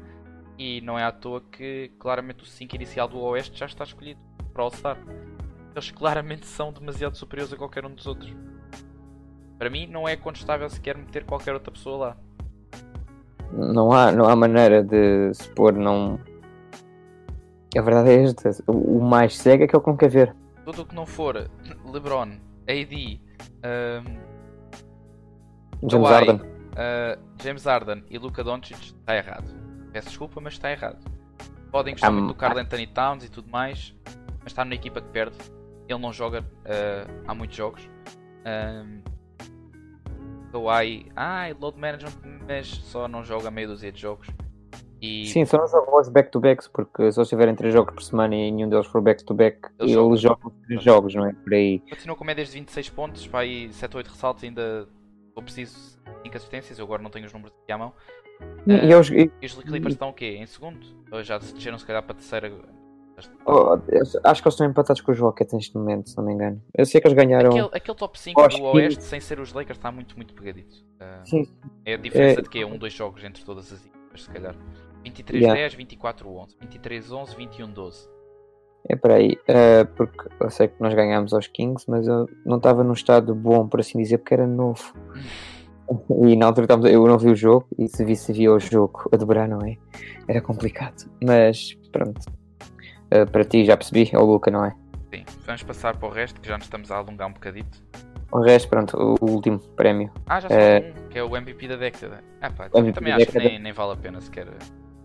E 0.58 0.82
não 0.82 0.98
é 0.98 1.04
à 1.04 1.12
toa 1.12 1.42
que 1.42 1.92
claramente 2.00 2.44
o 2.44 2.46
5 2.46 2.76
inicial 2.76 3.08
do 3.08 3.20
Oeste 3.20 3.58
já 3.58 3.66
está 3.66 3.84
escolhido 3.84 4.20
para 4.54 4.64
All-Star 4.64 4.98
eles 5.76 5.92
claramente 5.92 6.46
são 6.46 6.72
demasiado 6.72 7.18
superiores 7.18 7.52
a 7.52 7.58
qualquer 7.58 7.86
um 7.86 7.94
dos 7.94 8.06
outros. 8.06 8.34
Para 9.58 9.70
mim, 9.70 9.88
não 9.88 10.08
é 10.08 10.16
contestável 10.16 10.70
sequer 10.70 10.98
meter 10.98 11.26
qualquer 11.26 11.54
outra 11.54 11.72
pessoa 11.72 11.98
lá. 11.98 12.18
Não 13.52 13.92
há, 13.92 14.12
não 14.12 14.26
há 14.26 14.36
maneira 14.36 14.84
de 14.84 15.34
se 15.34 15.50
pôr, 15.50 15.74
não. 15.74 16.20
A 17.76 17.82
verdade 17.82 18.10
é 18.10 18.24
esta: 18.24 18.52
o 18.68 19.00
mais 19.00 19.38
cego 19.38 19.64
é 19.64 19.68
que 19.68 19.76
ele 19.76 19.84
não 19.86 19.98
quer 19.98 20.10
ver. 20.10 20.36
Tudo 20.66 20.82
o 20.84 20.86
que 20.86 20.96
não 20.96 21.06
for 21.06 21.50
LeBron, 21.86 22.38
AD, 22.68 23.22
um, 23.64 24.24
James 25.90 26.10
Harden. 26.10 26.36
Uh, 26.36 27.44
James 27.44 27.66
Harden 27.66 28.04
e 28.10 28.18
Luka 28.18 28.44
Doncic 28.44 28.80
está 28.80 29.16
errado. 29.16 29.46
Peço 29.92 30.08
desculpa, 30.10 30.42
mas 30.42 30.54
está 30.54 30.72
errado. 30.72 31.04
Podem 31.72 31.94
gostar 31.94 32.10
um, 32.10 32.14
muito 32.14 32.28
do 32.28 32.36
Carl 32.36 32.58
Anthony 32.58 32.88
Towns 32.88 33.24
e 33.24 33.30
tudo 33.30 33.50
mais, 33.50 33.94
mas 34.40 34.48
está 34.48 34.64
numa 34.64 34.76
equipa 34.76 35.02
que 35.02 35.10
perde 35.10 35.38
ele 35.88 36.00
não 36.00 36.14
joga 36.14 36.42
uh, 36.42 37.24
há 37.28 37.34
muitos 37.34 37.56
jogos. 37.56 37.90
Um, 38.46 39.02
Kawhi, 40.52 41.12
ai, 41.16 41.54
load 41.54 41.80
management, 41.80 42.14
mas 42.48 42.68
só 42.68 43.08
não 43.08 43.24
joga 43.24 43.50
meio 43.50 43.70
dúzia 43.70 43.92
de 43.92 44.00
jogos. 44.00 44.28
E 45.06 45.26
Sim, 45.28 45.44
só 45.46 45.58
não 45.58 45.68
jogam 45.68 46.00
os 46.00 46.08
back-to-backs, 46.08 46.68
porque 46.70 47.12
se 47.12 47.20
eles 47.20 47.28
tiverem 47.28 47.54
3 47.54 47.74
jogos 47.74 47.94
por 47.94 48.02
semana 48.02 48.34
e 48.36 48.50
nenhum 48.52 48.70
deles 48.70 48.88
for 48.88 49.02
back-to-back, 49.02 49.60
Eles 49.78 49.92
eles, 49.92 50.22
jogam. 50.22 50.44
jogam 50.46 50.52
3 50.66 50.82
jogos, 50.84 51.14
não 51.16 51.26
é? 51.26 51.34
Por 51.34 51.54
aí. 51.54 51.80
continua 51.90 52.16
com 52.16 52.24
médias 52.24 52.48
de 52.48 52.54
26 52.60 52.90
pontos, 52.90 53.28
para 53.28 53.40
aí 53.42 53.72
7 53.74 53.94
ou 53.96 53.98
8 53.98 54.08
ressaltos, 54.08 54.44
ainda 54.46 54.88
eu 55.36 55.44
preciso 55.44 56.00
5 56.24 56.38
assistências, 56.38 56.80
eu 56.80 56.86
agora 56.86 57.02
não 57.04 57.10
tenho 57.10 57.26
os 57.26 57.34
números 57.34 57.54
aqui 57.64 57.72
à 57.74 57.78
mão. 57.78 57.92
E, 58.66 58.72
Eh, 58.74 58.86
e 58.86 58.92
eles, 58.94 59.10
e- 59.10 59.46
os 59.46 59.54
Clippers 59.56 59.94
estão 59.96 60.10
o 60.10 60.14
quê? 60.14 60.38
Em 60.40 60.46
segundo? 60.46 60.80
Ou 61.12 61.22
já 61.22 61.38
desceram 61.38 61.78
se 61.78 61.86
calhar 61.86 62.02
para 62.02 62.14
a 62.14 62.16
terceira? 62.16 62.52
oh, 63.46 63.74
acho 63.74 64.42
que 64.42 64.48
eles 64.48 64.54
estão 64.54 64.66
empatados 64.68 65.02
com 65.02 65.12
os 65.12 65.20
Rockets 65.20 65.54
neste 65.54 65.78
momento, 65.78 66.10
se 66.10 66.18
não 66.18 66.26
me 66.26 66.34
engano. 66.34 66.62
Eu 66.74 66.86
sei 66.86 67.00
que 67.02 67.08
eles 67.08 67.16
ganharam. 67.18 67.50
Aquele, 67.52 67.70
aquele 67.74 67.98
top 67.98 68.20
5 68.20 68.40
Aos 68.42 68.56
do 68.58 68.64
Oeste, 68.64 69.04
sem 69.04 69.20
ser 69.20 69.40
os 69.40 69.52
Lakers, 69.54 69.78
está 69.78 69.92
muito, 69.92 70.16
muito 70.16 70.34
pegadito. 70.34 70.76
Eh, 71.00 71.22
Sim, 71.26 71.48
é 71.86 71.94
a 71.94 71.98
diferença 71.98 72.40
É- 72.40 72.44
de 72.44 72.50
que 72.50 72.64
Um, 72.66 72.78
dois 72.78 72.94
jogos 72.94 73.24
entre 73.24 73.44
todas 73.46 73.72
as 73.72 73.86
equipas, 73.86 74.24
se 74.24 74.30
calhar. 74.30 74.56
23-10, 75.04 75.76
24-11. 75.76 76.56
23-11, 76.62 77.36
21-12. 77.36 78.10
é 78.90 78.96
por 78.96 79.12
aí. 79.12 79.38
Eh, 79.48 79.84
porque 79.96 80.28
eu 80.40 80.50
sei 80.50 80.68
que 80.68 80.76
nós 80.82 80.94
ganhámos 80.94 81.34
aos 81.34 81.48
Kings, 81.48 81.86
mas 81.90 82.06
eu 82.08 82.28
não 82.46 82.58
estava 82.58 82.84
num 82.84 82.94
estado 82.94 83.34
bom, 83.34 83.68
por 83.68 83.80
assim 83.80 83.98
dizer, 83.98 84.18
porque 84.18 84.34
era 84.34 84.46
novo. 84.48 84.94
E 86.26 86.36
na 86.38 86.46
altura 86.48 86.64
estávamos- 86.66 86.90
eu 86.90 87.06
não 87.06 87.18
vi 87.20 87.30
o 87.30 87.36
jogo, 87.36 87.68
e 87.78 87.90
se 87.90 88.06
vi, 88.06 88.16
se 88.16 88.32
via 88.32 88.52
o 88.52 88.58
jogo 88.60 89.04
a 89.12 89.18
dobrar, 89.18 89.50
não 89.50 89.60
é? 89.68 89.76
Era 90.30 90.42
complicado. 90.42 90.96
Mas 91.24 91.74
pronto. 91.92 92.22
Eh, 93.12 93.26
para 93.26 93.44
ti, 93.44 93.66
já 93.66 93.76
percebi, 93.76 94.10
é 94.12 94.18
o 94.18 94.24
Luca, 94.26 94.50
não 94.50 94.64
é? 94.64 94.74
Sim, 95.14 95.26
vamos 95.46 95.62
passar 95.62 95.98
para 95.98 96.08
o 96.08 96.12
resto, 96.12 96.40
que 96.40 96.48
já 96.48 96.56
nos 96.58 96.66
estamos 96.66 96.90
a 96.90 96.96
alongar 96.98 97.28
um 97.28 97.34
bocadito. 97.34 97.84
O 98.32 98.40
resto, 98.40 98.70
pronto, 98.70 98.98
o 99.22 99.30
último 99.30 99.60
prémio. 99.76 100.10
Ah, 100.26 100.40
já 100.40 100.48
só 100.48 100.56
Eh, 100.56 100.94
um, 100.98 101.10
que 101.10 101.20
é 101.20 101.24
o 101.24 101.36
MVP 101.36 101.68
da 101.68 101.76
década. 101.76 102.24
Ah 102.42 102.50
pá, 102.50 102.70
MVP 102.74 102.94
também 102.94 103.14
acho 103.14 103.28
que 103.28 103.38
nem, 103.38 103.60
nem 103.60 103.74
vale 103.74 103.92
a 103.92 103.96
pena 103.98 104.20
sequer. 104.22 104.48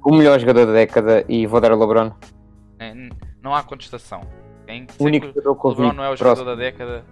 O 0.09 0.17
melhor 0.17 0.39
jogador 0.41 0.67
da 0.67 0.73
década 0.73 1.25
e 1.29 1.47
vou 1.47 1.61
dar 1.61 1.71
ao 1.73 1.79
LeBron. 1.79 2.13
n- 2.81 3.11
Não 3.43 3.55
há 3.55 3.63
contestação. 3.63 4.23
O 4.99 5.05
único 5.05 5.27
que 5.29 5.33
jogador 5.35 5.55
que 5.61 5.67
eu 5.67 5.71
o 5.71 5.75
LeBron 5.75 5.93
não 5.93 6.05
é 6.05 6.11
o 6.11 6.17
jogador 6.17 6.45
da 6.45 6.55
década. 6.55 7.05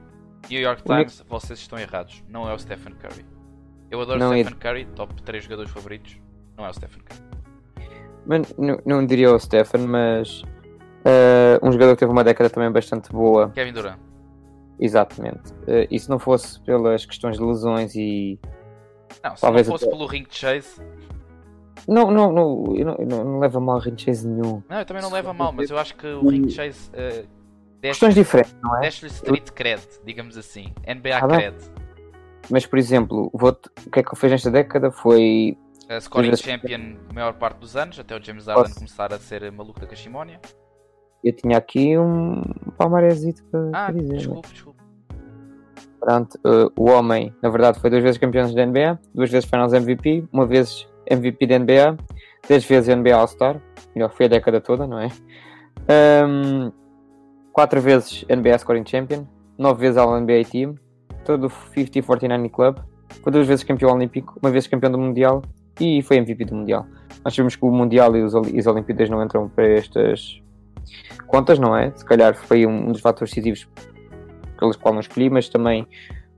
New 0.50 0.60
York 0.60 0.82
O 0.86 0.92
único- 0.92 1.10
Times, 1.10 1.24
vocês 1.28 1.58
estão 1.58 1.78
errados. 1.78 2.22
Não 2.28 2.48
é 2.48 2.54
o 2.54 2.58
Stephen 2.58 2.94
Curry. 2.94 3.24
Eu 3.90 4.00
adoro 4.00 4.18
Não 4.18 4.32
é- 4.32 4.42
Stephen 4.44 4.58
Curry, 4.58 4.84
top 4.94 5.22
3 5.22 5.44
jogadores 5.44 5.70
favoritos. 5.70 6.18
Não 6.56 6.64
é 6.64 6.70
o 6.70 6.74
Stephen 6.74 7.02
Curry. 7.02 7.26
Não, 8.58 8.78
não 8.84 9.06
diria 9.06 9.32
o 9.32 9.38
Stephen, 9.38 9.86
mas 9.86 10.42
eh, 11.04 11.58
um 11.62 11.70
jogador 11.72 11.92
que 11.94 12.00
teve 12.00 12.10
uma 12.12 12.24
década 12.24 12.50
também 12.50 12.70
bastante 12.72 13.10
boa. 13.12 13.50
Kevin 13.50 13.72
Durant. 13.72 13.98
Exatamente. 14.78 15.54
Eh, 15.66 15.86
e 15.90 15.98
se 15.98 16.08
não 16.10 16.18
fosse 16.18 16.60
pelas 16.60 17.04
questões 17.06 17.36
de 17.38 17.42
lesões 17.44 17.94
e. 17.94 18.38
Não, 19.22 19.34
se 19.36 19.40
Talvez 19.42 19.66
não 19.68 19.74
fosse 19.74 19.84
até- 19.86 19.96
pelo 19.96 20.06
ring 20.06 20.24
de 20.28 20.34
chase. 20.34 20.80
Não, 21.88 22.10
não, 22.10 22.32
não, 22.32 22.74
eu 22.76 22.84
não, 22.84 22.94
eu 22.98 23.06
não, 23.06 23.24
não 23.24 23.38
leva 23.38 23.60
mal 23.60 23.76
a 23.76 23.80
ring 23.80 23.96
chase 23.96 24.26
nenhum. 24.26 24.62
Não, 24.68 24.78
eu 24.78 24.84
também 24.84 25.02
não 25.02 25.08
Se 25.10 25.14
levo 25.14 25.28
a 25.28 25.32
for 25.34 25.38
mal, 25.38 25.52
mas 25.52 25.70
eu 25.70 25.78
acho 25.78 25.94
que 25.96 26.06
o 26.06 26.28
ring 26.28 26.48
chase 26.48 26.90
eh, 26.94 27.24
Questões 27.80 28.14
diferentes, 28.14 28.56
não 28.62 28.76
é? 28.78 28.80
desce-lhe 28.80 29.10
street 29.12 29.50
cred, 29.52 29.82
digamos 30.04 30.36
assim. 30.36 30.72
NBA 30.86 31.16
Ah, 31.16 31.28
cred. 31.28 31.56
Mas, 32.50 32.66
por 32.66 32.78
exemplo, 32.78 33.30
o 33.32 33.38
que 33.92 34.00
é 34.00 34.02
que 34.02 34.08
ele 34.08 34.16
fez 34.16 34.32
nesta 34.32 34.50
década 34.50 34.90
foi. 34.90 35.56
A 35.88 36.00
scoring 36.00 36.30
Mas- 36.30 36.40
champion 36.40 36.96
a 37.08 37.12
maior 37.12 37.34
parte 37.34 37.58
dos 37.58 37.76
anos, 37.76 37.98
até 38.00 38.16
o 38.16 38.20
James 38.22 38.46
Harden 38.46 38.64
Posso- 38.64 38.74
começar 38.76 39.12
a 39.12 39.18
ser 39.20 39.50
maluco 39.52 39.78
da 39.78 39.86
cachimónia. 39.86 40.40
Eu 41.22 41.32
tinha 41.32 41.56
aqui 41.56 41.96
um 41.96 42.42
palmarésito 42.76 43.44
para, 43.44 43.68
Ah, 43.72 43.84
para 43.86 43.92
dizer. 43.94 44.08
né? 44.12 44.16
desculpe, 44.18 44.48
desculpe. 44.52 44.80
Pronto, 46.00 46.38
eh, 46.44 46.68
o 46.76 46.90
homem, 46.90 47.34
na 47.42 47.48
verdade, 47.48 47.78
foi 47.80 47.90
duas 47.90 48.02
vezes 48.02 48.18
campeão 48.18 48.52
da 48.52 48.62
NBA, 48.66 48.98
duas 49.14 49.30
vezes 49.30 49.48
Finals 49.48 49.72
MVP, 49.72 50.24
uma 50.32 50.46
vez 50.46 50.86
MVP 51.10 51.46
da 51.46 51.58
NBA, 51.58 51.96
dez 52.48 52.64
vezes 52.64 52.94
NBA 52.94 53.14
All-Star, 53.14 53.60
melhor, 53.94 54.10
foi 54.10 54.26
a 54.26 54.28
década 54.28 54.60
toda, 54.60 54.86
não 54.86 54.98
é? 54.98 55.08
Ahm, 55.88 56.70
quatro 57.52 57.80
vezes 57.80 58.24
NBA 58.28 58.58
Scoring 58.58 58.84
Champion, 58.86 59.26
nove 59.58 59.80
vezes 59.80 59.96
All-NBA 59.96 60.44
Team, 60.50 60.74
todo 61.24 61.46
o 61.46 61.50
50-49 61.50 62.50
Club, 62.50 62.78
foi 63.22 63.32
duas 63.32 63.46
vezes 63.46 63.64
campeão 63.64 63.92
olímpico, 63.92 64.38
uma 64.42 64.50
vez 64.50 64.66
campeão 64.66 64.90
do 64.90 64.98
Mundial 64.98 65.42
e 65.80 66.02
foi 66.02 66.16
MVP 66.18 66.44
do 66.44 66.54
Mundial. 66.54 66.86
Nós 67.24 67.34
sabemos 67.34 67.56
que 67.56 67.64
o 67.64 67.70
Mundial 67.70 68.16
e 68.16 68.22
os, 68.22 68.34
e 68.52 68.58
as 68.58 68.66
Olimpíadas 68.66 69.10
não 69.10 69.22
entram 69.22 69.48
para 69.48 69.66
estas 69.66 70.40
contas, 71.26 71.58
não 71.58 71.76
é? 71.76 71.92
Se 71.94 72.04
calhar 72.04 72.34
foi 72.34 72.66
um, 72.66 72.88
um 72.88 72.92
dos 72.92 73.00
fatores 73.00 73.32
decisivos 73.32 73.68
pelos 74.58 74.76
quais 74.76 74.94
não 74.94 75.00
escolhi, 75.00 75.28
mas 75.28 75.48
também 75.48 75.86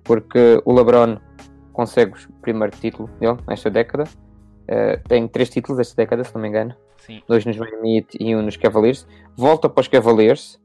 porque 0.05 0.61
o 0.65 0.73
LeBron 0.73 1.19
consegue 1.73 2.13
o 2.13 2.33
primeiro 2.41 2.77
título 2.77 3.09
dele 3.21 3.37
nesta 3.47 3.71
década. 3.71 4.05
Eh, 4.69 4.97
tem 5.09 5.27
três 5.27 5.49
títulos 5.49 5.81
esta 5.81 5.97
década, 5.97 6.23
se 6.25 6.35
não 6.35 6.43
me 6.43 6.49
engano. 6.49 6.75
Sim. 6.99 7.23
Dois 7.27 7.45
nos 7.47 7.57
Miami 7.57 8.07
e 8.21 8.37
um 8.37 8.43
nos 8.43 8.57
Cavaliers. 8.57 9.07
Volta 9.37 9.69
para 9.69 9.81
os 9.81 9.89
Cavaliers. 9.89 10.61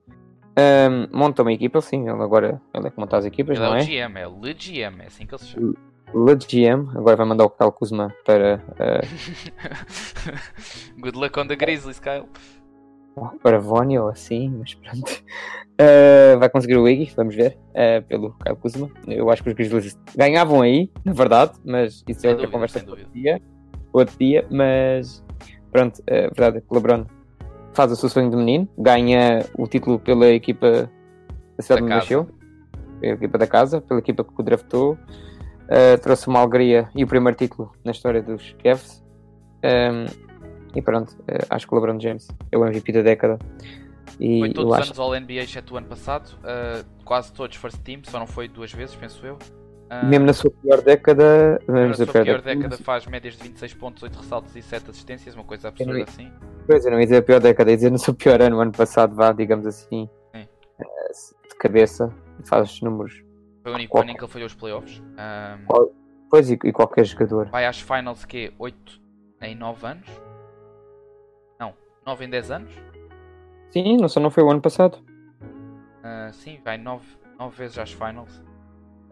Ahm, 0.58 1.08
monta 1.12 1.42
uma 1.42 1.54
equipa, 1.54 1.80
sim. 1.82 2.02
Ele 2.10 2.22
agora 2.22 2.62
ele 2.74 2.88
é 2.88 2.90
que 2.92 3.00
monta 3.00 3.18
as 3.18 3.26
equipas, 3.26 3.58
Ele 3.58 3.66
é 3.66 3.70
não 3.70 3.76
o 3.76 3.80
é? 3.80 3.84
GM, 3.84 4.18
é 4.20 4.28
o 4.28 4.36
GM, 4.40 5.02
é 5.02 5.08
assim 5.08 5.26
que 5.26 5.34
ele 5.34 5.42
se 5.42 5.48
chama. 5.48 5.74
Le 6.14 6.36
GM. 6.36 6.90
Agora 6.96 7.16
vai 7.16 7.26
mandar 7.26 7.46
o 7.46 7.50
Kyle 7.50 7.72
Kuzma 7.72 8.14
para, 8.26 8.62
eh, 8.78 9.02
Good 11.00 11.18
luck 11.18 11.40
on 11.40 11.48
the 11.48 11.56
Grizzlies, 11.56 12.00
Kyle. 12.00 12.28
para 13.42 13.60
Vonnie 13.60 13.98
ou 14.00 14.10
assim, 14.10 14.50
mas 14.50 14.74
pronto. 14.76 15.24
Eh, 15.78 16.36
vai 16.38 16.50
conseguir 16.50 16.78
o 16.78 16.88
Iggy, 16.88 17.12
vamos 17.16 17.36
ver, 17.36 17.58
eh, 17.74 18.02
pelo 18.02 18.34
Kyle 18.34 18.56
Kuzma. 18.56 18.92
Eu 19.08 19.30
acho 19.32 19.42
que 19.44 19.50
os 19.50 19.56
Grizzlies 19.56 19.98
ganhavam 20.16 20.62
aí, 20.62 20.92
na 21.04 21.14
verdade, 21.14 21.54
mas 21.66 22.04
isso 22.08 22.20
Sem 22.22 22.30
é 22.30 22.34
outra 22.34 22.48
conversa 22.48 22.80
dúvida. 22.80 23.10
dia, 23.12 23.42
outro 23.94 24.18
dia, 24.20 24.46
mas 24.50 25.24
pronto, 25.72 26.02
a 26.10 26.14
verdade 26.14 26.58
é 26.58 26.62
que 26.62 26.68
o 26.70 26.76
LeBron 26.76 27.06
faz 27.74 27.92
o 27.92 27.96
seu 27.96 28.10
sonho 28.10 28.30
de 28.30 28.36
menino, 28.36 28.68
ganha 28.78 29.46
o 29.58 29.68
título 29.68 30.00
pela 30.00 30.28
equipa 30.28 30.90
da 31.58 31.64
cidade 31.64 31.82
Da 31.82 31.86
onde 31.86 31.96
nasceu, 31.96 32.28
pela 33.00 33.14
equipa 33.14 33.38
da 33.38 33.48
casa, 33.48 33.82
pela 33.82 34.00
equipa 34.00 34.24
que 34.24 34.34
o 34.38 34.44
draftou, 34.44 34.98
eh, 35.68 35.98
trouxe 35.98 36.28
uma 36.28 36.40
alegria 36.40 36.90
e 36.96 37.04
o 37.04 37.08
primeiro 37.08 37.38
título 37.38 37.72
na 37.84 37.92
história 37.92 38.22
dos 38.22 38.56
Cavs. 38.64 39.04
Ehm, 39.64 40.06
e 40.76 40.82
pronto, 40.82 41.16
eh, 41.28 41.46
acho 41.50 41.68
que 41.68 41.74
o 41.74 41.80
LeBron 41.80 42.00
James 42.00 42.28
é 42.52 42.58
o 42.58 42.66
MVP 42.66 42.92
da 42.92 43.02
década. 43.02 43.40
E 44.20 44.40
Foi 44.40 44.50
todos 44.54 44.72
os 44.72 44.78
acho 44.78 44.88
anos 44.88 45.00
All 45.00 45.16
NBA, 45.20 45.44
exceto 45.44 45.74
o 45.74 45.78
ano 45.78 45.88
passado. 45.88 46.38
uh, 46.44 46.86
quase 47.04 47.34
todos 47.34 47.56
first 47.56 47.80
team, 47.82 48.02
só 48.04 48.20
não 48.20 48.28
foi 48.28 48.48
duas 48.48 48.72
vezes, 48.72 48.96
penso 48.96 49.26
eu. 49.26 49.38
Uh, 50.02 50.06
mesmo 50.06 50.26
na 50.26 50.34
sua 50.34 50.50
pior 50.52 50.82
década, 50.82 51.60
na 51.68 51.94
sua 51.94 52.06
pior 52.08 52.24
pior 52.24 52.42
década 52.42 52.78
faz 52.78 53.06
médias 53.06 53.36
de 53.36 53.44
26 53.44 53.74
pontos, 53.74 54.02
8 54.04 54.16
ressaltos 54.18 54.56
e 54.56 54.62
7 54.62 54.90
assistências, 54.90 55.36
uma 55.36 55.44
coisa 55.44 55.68
absurda 55.68 55.94
não- 55.94 56.04
assim. 56.04 56.32
Pois, 56.66 56.86
eu 56.86 56.92
não 56.92 57.00
ia 57.00 57.06
dizer 57.06 57.18
a 57.18 57.22
pior 57.22 57.40
década, 57.40 57.70
ia 57.72 57.76
dizer 57.78 57.92
no 57.92 57.98
seu 58.00 58.14
pior 58.14 58.42
ano, 58.42 58.58
o 58.58 58.60
ano 58.62 58.72
passado, 58.72 59.14
vá, 59.16 59.32
digamos 59.34 59.66
assim, 59.68 60.10
Sim. 60.34 60.48
eh, 60.80 61.12
de 61.50 61.56
cabeça, 61.58 62.14
faz 62.46 62.72
os 62.72 62.82
números. 62.82 63.24
Foi 63.62 63.72
o 63.72 63.76
único 63.76 63.92
Qual- 63.92 64.04
ano 64.04 64.12
em 64.12 64.16
que 64.16 64.24
ele 64.24 64.32
falhou 64.32 64.48
os 64.48 64.56
playoffs. 64.56 65.00
Um, 65.00 65.66
Qual- 65.66 65.92
Pois, 66.30 66.50
e, 66.50 66.54
e 66.64 66.72
qualquer 66.72 67.06
jogador. 67.06 67.46
vai 67.50 67.66
às 67.66 67.80
finals 67.80 68.26
que 68.26 68.48
é 68.48 68.54
8 68.58 69.00
em 69.42 69.56
9 69.56 69.86
anos. 69.86 70.08
Não, 71.60 71.74
9 72.06 72.26
em 72.26 72.30
10 72.30 72.50
anos. 72.50 72.72
Sim, 73.70 73.98
não 73.98 74.08
só 74.10 74.20
não 74.20 74.32
foi 74.32 74.44
o 74.44 74.50
ano 74.50 74.62
passado. 74.62 74.98
Uh, 75.42 76.34
sim, 76.34 76.60
vai 76.64 76.78
9, 76.78 77.06
9 77.38 77.56
vezes 77.56 77.78
às 77.78 77.92
finals. 77.92 78.42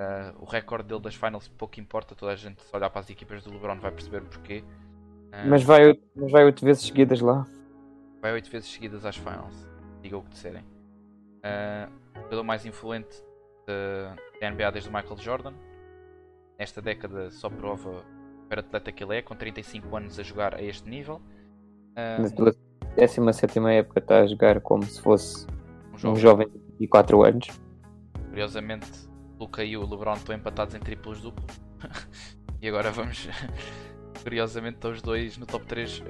Uh, 0.01 0.33
o 0.41 0.45
recorde 0.45 0.87
dele 0.87 0.99
das 1.01 1.13
finals 1.13 1.47
pouco 1.49 1.79
importa, 1.79 2.15
toda 2.15 2.31
a 2.31 2.35
gente 2.35 2.63
se 2.63 2.75
olhar 2.75 2.89
para 2.89 3.01
as 3.01 3.09
equipas 3.11 3.43
do 3.43 3.51
LeBron 3.51 3.79
vai 3.79 3.91
perceber 3.91 4.23
o 4.23 4.25
porquê. 4.25 4.63
Uh, 5.27 5.47
Mas 5.49 5.61
vai, 5.63 5.85
oito- 5.85 6.01
mas 6.15 6.31
vai 6.31 6.43
oito 6.43 6.65
vezes 6.65 6.83
seguidas 6.83 7.21
lá. 7.21 7.45
vai 8.21 8.33
8 8.33 8.49
vezes 8.49 8.69
seguidas 8.71 9.05
às 9.05 9.15
finals. 9.17 9.67
Diga 10.01 10.17
o 10.17 10.23
que 10.23 10.29
disserem. 10.29 10.63
Uh, 10.63 11.91
o 12.17 12.23
jogador 12.23 12.43
mais 12.43 12.65
influente 12.65 13.15
de- 13.67 14.39
da 14.39 14.47
NBA 14.49 14.71
desde 14.71 14.89
o 14.89 14.93
Michael 14.93 15.17
Jordan. 15.17 15.53
Nesta 16.57 16.81
década 16.81 17.29
só 17.31 17.49
prova 17.49 18.03
super 18.41 18.59
atleta 18.59 18.91
que 18.91 19.03
ele 19.03 19.17
é, 19.17 19.21
com 19.21 19.35
35 19.35 19.95
anos 19.97 20.19
a 20.19 20.23
jogar 20.23 20.55
a 20.55 20.61
este 20.61 20.89
nível. 20.89 21.21
Uh, 21.91 22.35
pela 22.35 22.55
17 22.95 23.59
época 23.71 23.99
está 23.99 24.21
a 24.21 24.27
jogar 24.27 24.61
como 24.61 24.83
se 24.83 24.99
fosse 25.01 25.45
um 25.91 25.93
um 25.93 25.97
jogo, 25.97 26.15
jovem 26.17 26.47
de 26.49 26.57
24 26.79 27.23
anos. 27.23 27.47
curiosamente, 28.29 28.89
Luca 29.41 29.63
e 29.63 29.75
o 29.75 29.81
LeBron 29.81 30.13
estão 30.13 30.35
empatados 30.35 30.75
em 30.75 30.79
triplos 30.79 31.21
duplos. 31.21 31.59
e 32.61 32.67
agora 32.67 32.91
vamos. 32.91 33.27
curiosamente, 34.23 34.75
estão 34.75 34.91
os 34.91 35.01
dois 35.01 35.37
no 35.37 35.45
top 35.45 35.65
3 35.65 35.99
uh, 35.99 36.03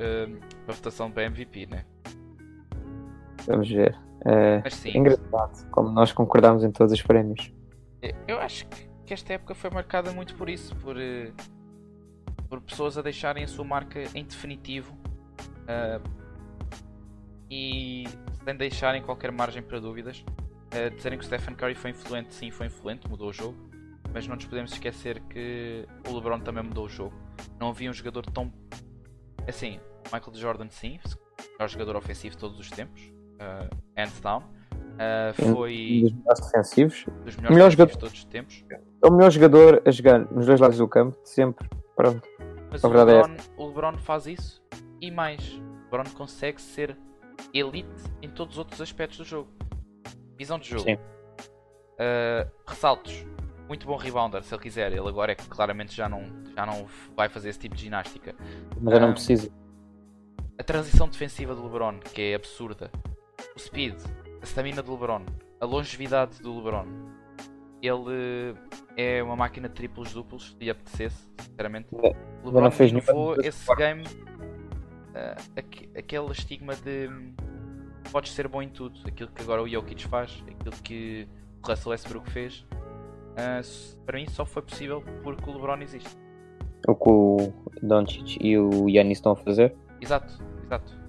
para 0.66 0.76
votação 0.76 1.10
para 1.10 1.24
MVP, 1.24 1.66
né? 1.68 1.86
Vamos 3.48 3.70
ver. 3.70 3.98
Eh, 4.26 4.62
Mas 4.64 4.76
sim, 4.76 4.92
é 4.92 4.98
engraçado 4.98 5.68
como 5.72 5.90
nós 5.90 6.12
concordamos 6.12 6.64
em 6.64 6.72
todos 6.72 6.94
os 6.94 7.02
prémios. 7.02 7.52
Eu 8.28 8.40
acho 8.40 8.68
que, 8.68 9.14
esta 9.14 9.34
época 9.34 9.56
foi 9.56 9.70
marcada 9.70 10.12
muito 10.12 10.36
por 10.36 10.50
isso, 10.50 10.76
por, 10.76 10.96
eh, 11.00 11.32
por 12.48 12.62
pessoas 12.62 12.98
a 12.98 13.02
deixarem 13.02 13.44
a 13.44 13.48
sua 13.48 13.66
marca 13.66 14.00
em 14.14 14.24
definitivo 14.24 14.96
ah, 15.68 16.00
e 17.50 18.06
sem 18.46 18.56
deixarem 18.56 19.02
qualquer 19.02 19.32
margem 19.32 19.62
para 19.62 19.80
dúvidas. 19.80 20.24
Ah, 20.74 20.90
dizerem 20.90 21.20
que 21.20 21.26
o 21.26 21.28
Stephen 21.28 21.56
Curry 21.56 21.76
foi 21.76 21.92
influente, 21.92 22.34
sim, 22.34 22.50
foi 22.50 22.68
influente, 22.68 23.08
mudou 23.10 23.30
o 23.30 23.34
jogo, 23.34 23.58
mas 24.14 24.28
não 24.28 24.36
nos 24.36 24.46
podemos 24.46 24.72
esquecer 24.72 25.20
que 25.22 25.86
o 26.08 26.14
LeBron 26.16 26.40
também 26.40 26.64
mudou 26.64 26.86
o 26.86 26.90
jogo. 26.90 27.14
Não 27.60 27.70
havia 27.70 27.90
um 27.90 27.94
jogador 27.94 28.26
tão. 28.28 28.52
Assim, 29.48 29.80
Michael 30.06 30.34
Jordan, 30.36 30.70
sim, 30.70 31.00
o 31.40 31.52
melhor 31.54 31.68
jogador 31.70 31.96
ofensivo 31.98 32.36
de 32.36 32.40
todos 32.40 32.60
os 32.60 32.70
tempos, 32.70 33.02
uh, 33.36 33.76
hands 33.98 34.20
down. 34.22 34.44
Uh, 34.92 35.54
foi 35.54 36.00
Um 36.00 36.02
dos 36.04 36.14
melhores 36.14 36.40
defensivos. 36.46 37.06
dos 37.26 37.36
melhores 37.36 37.56
melhor 37.56 37.72
jogador- 37.72 37.92
de 37.94 38.00
todos 38.00 38.14
os 38.14 38.26
tempos. 38.26 38.66
É 38.70 39.08
o 39.08 39.12
melhor 39.12 39.32
jogador 39.32 39.82
a 39.86 39.92
jogar 39.92 40.20
nos 40.32 40.46
dois 40.46 40.60
lados 40.60 40.78
do 40.78 40.88
campo, 40.88 41.18
sempre. 41.24 41.68
Pronto. 41.96 42.28
Mas 42.70 42.84
o 42.84 42.88
é 42.88 43.04
LeBron, 43.04 43.36
o 43.58 43.68
LeBron 43.68 43.98
faz 43.98 44.28
isso 44.28 44.62
e 45.02 45.12
mais. 45.12 45.44
O 45.54 45.96
LeBron 45.96 46.12
consegue 46.14 46.62
ser 46.62 46.98
elite 47.54 47.88
em 48.22 48.30
todos 48.30 48.54
os 48.54 48.60
outros 48.60 48.80
aspectos 48.80 49.18
do 49.18 49.26
jogo. 49.26 49.50
Visão 50.42 50.58
de 50.58 50.68
jogo. 50.70 50.82
Sim. 50.86 50.96
Uh, 50.96 52.50
ressaltos. 52.68 53.24
Muito 53.68 53.86
bom 53.86 53.96
rebounder, 53.96 54.42
se 54.44 54.52
ele 54.56 54.62
quiser. 54.64 54.92
Ele 54.92 55.08
agora 55.08 55.34
é 55.34 55.36
que 55.36 55.48
claramente 55.48 55.96
já 55.96 56.10
não, 56.10 56.24
já 56.56 56.66
não 56.66 56.88
vai 57.16 57.30
fazer 57.30 57.50
esse 57.50 57.60
tipo 57.60 57.76
de 57.76 57.84
ginástica. 57.84 58.34
Mas 58.82 58.94
eu 58.96 59.00
não 59.02 59.10
Ah, 59.10 59.14
preciso. 59.14 59.52
A 60.58 60.64
transição 60.64 61.08
defensiva 61.08 61.54
do 61.54 61.62
LeBron, 61.64 62.00
que 62.00 62.22
é 62.32 62.34
absurda. 62.36 62.90
O 63.56 63.60
speed, 63.60 64.00
a 64.42 64.46
stamina 64.46 64.82
do 64.82 64.92
LeBron, 64.94 65.24
a 65.60 65.66
longevidade 65.66 66.42
do 66.42 66.56
LeBron. 66.58 66.88
Ele 67.84 68.56
é 68.98 69.22
uma 69.22 69.36
máquina 69.36 69.70
de 69.70 69.76
triplos 69.76 70.12
duplos, 70.12 70.56
se 70.60 70.70
apetecesse, 70.72 71.30
sinceramente. 71.40 71.88
O 71.94 71.98
ainda 71.98 72.16
não 72.46 72.52
LeBron 72.52 72.72
fez 72.72 72.92
inovou 72.92 73.36
esse 73.44 73.76
game, 73.76 74.04
aque- 75.56 75.90
aquele 75.96 76.32
estigma 76.32 76.76
de 76.76 77.10
podes 78.12 78.32
ser 78.32 78.48
bom 78.48 78.62
em 78.62 78.70
tudo. 78.70 79.00
Aquilo 79.06 79.30
que 79.32 79.42
agora 79.42 79.62
o 79.62 79.68
Jokic 79.68 80.08
faz, 80.08 80.44
aquilo 80.48 80.76
que 80.84 81.28
o 81.64 81.68
Russell 81.68 81.92
Westbrook 81.92 82.30
fez. 82.32 82.66
s- 83.60 83.96
para 84.06 84.18
mim 84.18 84.28
só 84.28 84.46
foi 84.46 84.62
possível 84.62 85.02
porque 85.24 85.50
o 85.50 85.54
LeBron 85.54 85.82
existe. 85.82 86.18
O 86.88 86.96
que 86.96 87.10
o 87.10 87.54
Doncic 87.82 88.38
e 88.42 88.58
o 88.58 88.90
Yannis 88.90 89.20
estão 89.20 89.32
a 89.34 89.36
fazer. 89.36 89.76
Exato, 90.02 90.34
exato. 90.66 91.00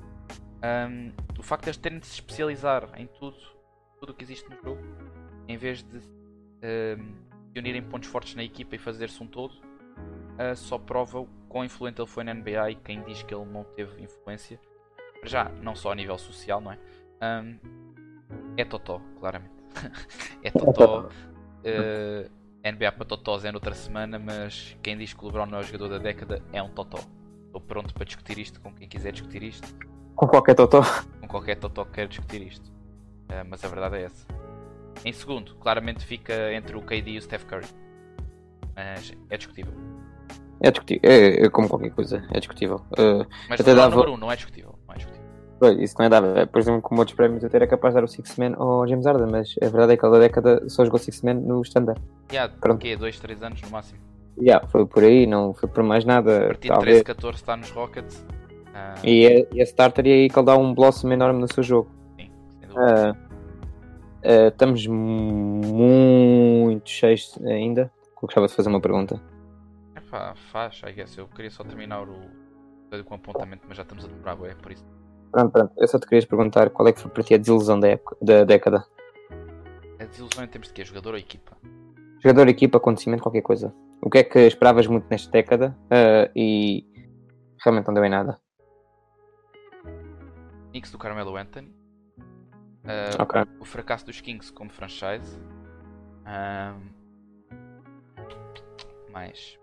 Ahm, 0.62 1.10
o 1.38 1.42
facto 1.42 1.64
de 1.64 1.70
eles 1.70 1.76
terem 1.78 1.98
de 1.98 2.06
se 2.06 2.14
especializar 2.14 2.88
em 2.96 3.06
tudo, 3.06 3.36
tudo 3.98 4.10
o 4.10 4.14
que 4.14 4.22
existe 4.22 4.48
no 4.50 4.56
jogo, 4.62 4.80
em 5.48 5.56
vez 5.56 5.82
de 5.82 6.00
de 7.52 7.58
unirem 7.60 7.82
pontos 7.82 8.08
fortes 8.08 8.34
na 8.36 8.44
equipa 8.44 8.76
e 8.76 8.78
fazer-se 8.78 9.20
um 9.22 9.26
todo, 9.26 9.52
ah, 10.38 10.54
só 10.54 10.78
prova 10.78 11.18
o 11.20 11.26
quão 11.48 11.64
influente 11.64 12.00
ele 12.00 12.08
foi 12.08 12.22
na 12.24 12.32
NBA 12.32 12.70
e 12.70 12.74
quem 12.76 13.02
diz 13.02 13.22
que 13.24 13.34
ele 13.34 13.44
não 13.44 13.64
teve 13.64 14.00
influência, 14.00 14.60
já 15.24 15.50
não 15.62 15.74
só 15.74 15.92
a 15.92 15.94
nível 15.94 16.18
social, 16.18 16.60
não 16.60 16.72
é? 16.72 16.78
Ahm, 17.20 17.56
é 18.56 18.64
Totó, 18.64 19.00
claramente. 19.20 19.52
é 20.42 20.50
Totó. 20.50 21.08
ah, 21.64 22.70
NBA 22.72 22.92
para 22.92 23.04
Totós 23.04 23.44
é 23.44 23.52
noutra 23.52 23.74
semana, 23.74 24.18
mas 24.18 24.76
quem 24.82 24.96
diz 24.96 25.12
que 25.14 25.22
o 25.22 25.26
LeBron 25.26 25.46
não 25.46 25.58
é 25.58 25.60
o 25.60 25.64
jogador 25.64 25.88
da 25.90 25.98
década 25.98 26.42
é 26.52 26.62
um 26.62 26.68
Totó. 26.70 26.98
Estou 27.46 27.60
pronto 27.60 27.92
para 27.94 28.04
discutir 28.04 28.38
isto 28.38 28.60
com 28.60 28.72
quem 28.72 28.88
quiser 28.88 29.12
discutir 29.12 29.42
isto, 29.42 29.68
Com 30.16 30.26
qualquer 30.26 30.54
totó. 30.54 30.80
com 31.20 31.28
qualquer 31.28 31.56
Totó 31.56 31.84
que 31.84 31.92
queira 31.92 32.08
discutir 32.08 32.42
isto. 32.46 32.72
Ah, 33.28 33.44
mas 33.44 33.62
a 33.64 33.68
verdade 33.68 33.96
é 33.96 34.02
essa. 34.04 34.26
Em 35.04 35.12
segundo, 35.12 35.54
claramente 35.56 36.04
fica 36.04 36.52
entre 36.54 36.76
o 36.76 36.82
KD 36.82 37.10
e 37.12 37.18
o 37.18 37.22
Steph 37.22 37.44
Curry. 37.44 37.66
Mas 38.74 39.12
é 39.28 39.36
discutível. 39.36 39.72
É 40.60 40.70
discutível. 40.70 41.10
É, 41.10 41.44
é 41.44 41.50
como 41.50 41.68
qualquer 41.68 41.90
coisa. 41.90 42.26
É 42.32 42.38
discutível. 42.38 42.76
Uh, 42.92 43.26
Mas 43.50 43.60
Até 43.60 43.74
dava- 43.74 43.90
número 43.96 44.12
1 44.12 44.14
um 44.14 44.16
não 44.16 44.32
é 44.32 44.36
discutível. 44.36 44.78
É. 45.62 45.74
Pois, 45.74 45.78
Isso 45.78 45.94
não 45.98 46.06
é 46.06 46.08
dado. 46.08 46.26
É, 46.38 46.46
Por 46.46 46.58
exemplo, 46.60 46.82
como 46.82 47.00
outros 47.00 47.16
prémios, 47.16 47.44
até 47.44 47.56
era 47.58 47.66
capaz 47.66 47.94
de 47.94 48.00
dar 48.00 48.04
o 48.04 48.08
Six 48.08 48.36
Man 48.36 48.54
ao 48.56 48.86
James 48.86 49.06
Harden, 49.06 49.28
mas 49.30 49.54
a 49.62 49.66
verdade 49.66 49.92
é 49.92 49.96
que 49.96 50.04
ele 50.04 50.12
da 50.12 50.18
década 50.18 50.68
só 50.68 50.84
jogou 50.84 50.98
Six 50.98 51.22
Man 51.22 51.34
no 51.34 51.62
standard. 51.62 52.00
Yeah, 52.32 52.52
Pronto. 52.60 52.80
quê? 52.80 52.96
2, 52.96 53.20
3 53.20 53.42
anos 53.42 53.62
no 53.62 53.70
máximo. 53.70 54.00
Yeah, 54.40 54.66
foi 54.66 54.86
por 54.86 55.02
aí, 55.04 55.26
não 55.26 55.52
foi 55.54 55.68
por 55.68 55.84
mais 55.84 56.04
A 56.04 56.08
nada. 56.08 56.40
partir 56.46 56.62
de 56.62 56.68
Talvez. 56.68 57.02
13, 57.02 57.04
14 57.04 57.36
está 57.36 57.56
nos 57.56 57.70
Rockets. 57.70 58.26
Ah, 58.74 58.94
E 59.04 59.26
é, 59.26 59.48
e 59.52 59.60
é 59.60 59.62
starter 59.64 60.06
e 60.06 60.12
aí 60.12 60.30
que 60.30 60.38
ele 60.38 60.46
dá 60.46 60.56
um 60.56 60.74
blossom 60.74 61.12
enorme 61.12 61.40
no 61.40 61.52
seu 61.52 61.62
jogo. 61.62 61.90
sim, 62.16 62.30
sem 62.58 62.68
dúvida. 62.68 63.12
Ah, 63.12 63.16
ah, 64.24 64.48
estamos 64.48 64.86
muito 64.86 66.88
cheios 66.88 67.38
ainda. 67.44 67.92
Eu 68.16 68.22
gostava 68.26 68.46
de 68.46 68.54
fazer 68.54 68.68
uma 68.68 68.80
pergunta. 68.80 69.20
Epá, 69.96 70.34
faz, 70.50 70.80
I 70.86 70.92
guess. 70.92 71.16
Eu 71.18 71.26
queria 71.28 71.50
só 71.50 71.62
terminar 71.64 72.02
o 72.02 72.42
com 73.04 73.14
um 73.14 73.16
apontamento, 73.16 73.62
mas 73.66 73.76
já 73.76 73.82
estamos 73.82 74.04
a 74.04 74.08
demorar, 74.08 74.36
é 74.44 74.54
por 74.54 74.70
isso. 74.70 74.84
Pronto, 75.32 75.50
pronto. 75.50 75.72
Eu 75.78 75.88
só 75.88 75.98
te 75.98 76.06
queria 76.06 76.26
perguntar 76.26 76.70
qual 76.70 76.86
é 76.88 76.92
que 76.92 77.00
foi 77.00 77.10
para 77.10 77.22
ti 77.22 77.34
a 77.34 77.38
desilusão 77.38 77.80
da, 77.80 77.88
época, 77.88 78.16
da 78.20 78.44
década. 78.44 78.86
A 79.98 80.04
desilusão 80.04 80.44
em 80.44 80.48
termos 80.48 80.68
de 80.68 80.74
quê? 80.74 80.84
Jogador 80.84 81.14
ou 81.14 81.18
equipa? 81.18 81.56
Jogador, 82.22 82.48
equipa, 82.48 82.78
acontecimento, 82.78 83.22
qualquer 83.22 83.42
coisa. 83.42 83.74
O 84.00 84.10
que 84.10 84.18
é 84.18 84.24
que 84.24 84.38
esperavas 84.40 84.86
muito 84.86 85.06
nesta 85.10 85.30
década 85.30 85.76
ah, 85.90 86.30
e 86.36 86.84
realmente 87.64 87.86
não 87.86 87.94
deu 87.94 88.04
em 88.04 88.10
nada? 88.10 88.38
Knicks 90.70 90.90
do 90.92 90.98
Carmelo 90.98 91.36
Anthony. 91.36 91.72
Ah, 92.84 93.22
Ok. 93.22 93.42
o 93.60 93.64
fracasso 93.64 94.04
dos 94.04 94.20
Kings 94.20 94.52
como 94.52 94.70
franchise. 94.70 95.40
Mais. 99.12 99.58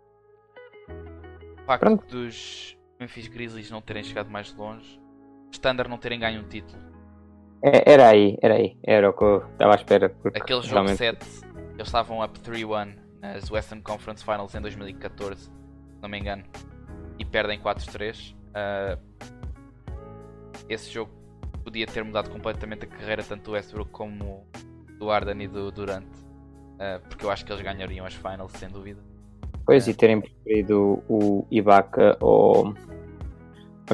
O 1.62 1.66
facto 1.66 1.80
Pronto. 1.82 2.06
dos 2.08 2.78
Memphis 3.00 3.28
Grizzlies 3.28 3.70
não 3.72 3.82
terem 3.82 4.04
chegado 4.04 4.30
mais 4.30 4.54
longe. 4.56 4.99
Standard 5.52 5.90
não 5.90 5.98
terem 5.98 6.20
ganho 6.20 6.42
um 6.42 6.48
título. 6.48 6.80
É, 7.62 7.92
era 7.94 8.10
aí, 8.10 8.38
era 8.42 8.56
aí. 8.56 8.78
Era 8.84 9.10
o 9.10 9.14
que 9.14 9.24
eu 9.24 9.46
estava 9.52 9.74
à 9.74 9.76
espera. 9.76 10.10
Porque 10.10 10.38
Aquele 10.40 10.62
jogo 10.62 10.74
realmente 10.74 10.98
7, 10.98 11.26
eles 11.74 11.88
estavam 11.88 12.24
up 12.24 12.40
3-1 12.40 12.96
nas 13.22 13.52
Western 13.52 13.82
Conference 13.82 14.24
Finals 14.24 14.56
em 14.56 14.62
2014, 14.62 15.42
se 15.42 15.52
não 16.02 16.08
me 16.10 16.20
engano, 16.20 16.44
e 17.18 17.26
perdem 17.26 17.60
4-3. 17.60 18.36
Ah, 18.54 18.98
esse 20.70 20.90
jogo 20.90 21.12
podia 21.64 21.86
ter 21.86 22.04
mudado 22.04 22.30
completamente 22.30 22.86
a 22.86 22.88
carreira 22.88 23.24
tanto 23.24 23.44
do 23.44 23.52
Westbrook 23.52 23.92
como 23.92 24.48
do 24.98 25.12
Arden 25.12 25.42
e 25.44 25.48
do 25.48 25.72
Durant, 25.72 26.06
Ah, 26.80 27.02
porque 27.10 27.26
eu 27.26 27.32
acho 27.32 27.46
que 27.46 27.52
eles 27.52 27.62
ganhariam 27.62 28.06
as 28.06 28.14
finals 28.14 28.54
sem 28.54 28.70
dúvida. 28.70 29.02
Pois, 29.66 29.88
e 29.88 29.94
terem 29.94 30.22
preferido 30.22 31.04
o 31.08 31.46
Ibaka 31.52 32.18
ou 32.22 32.74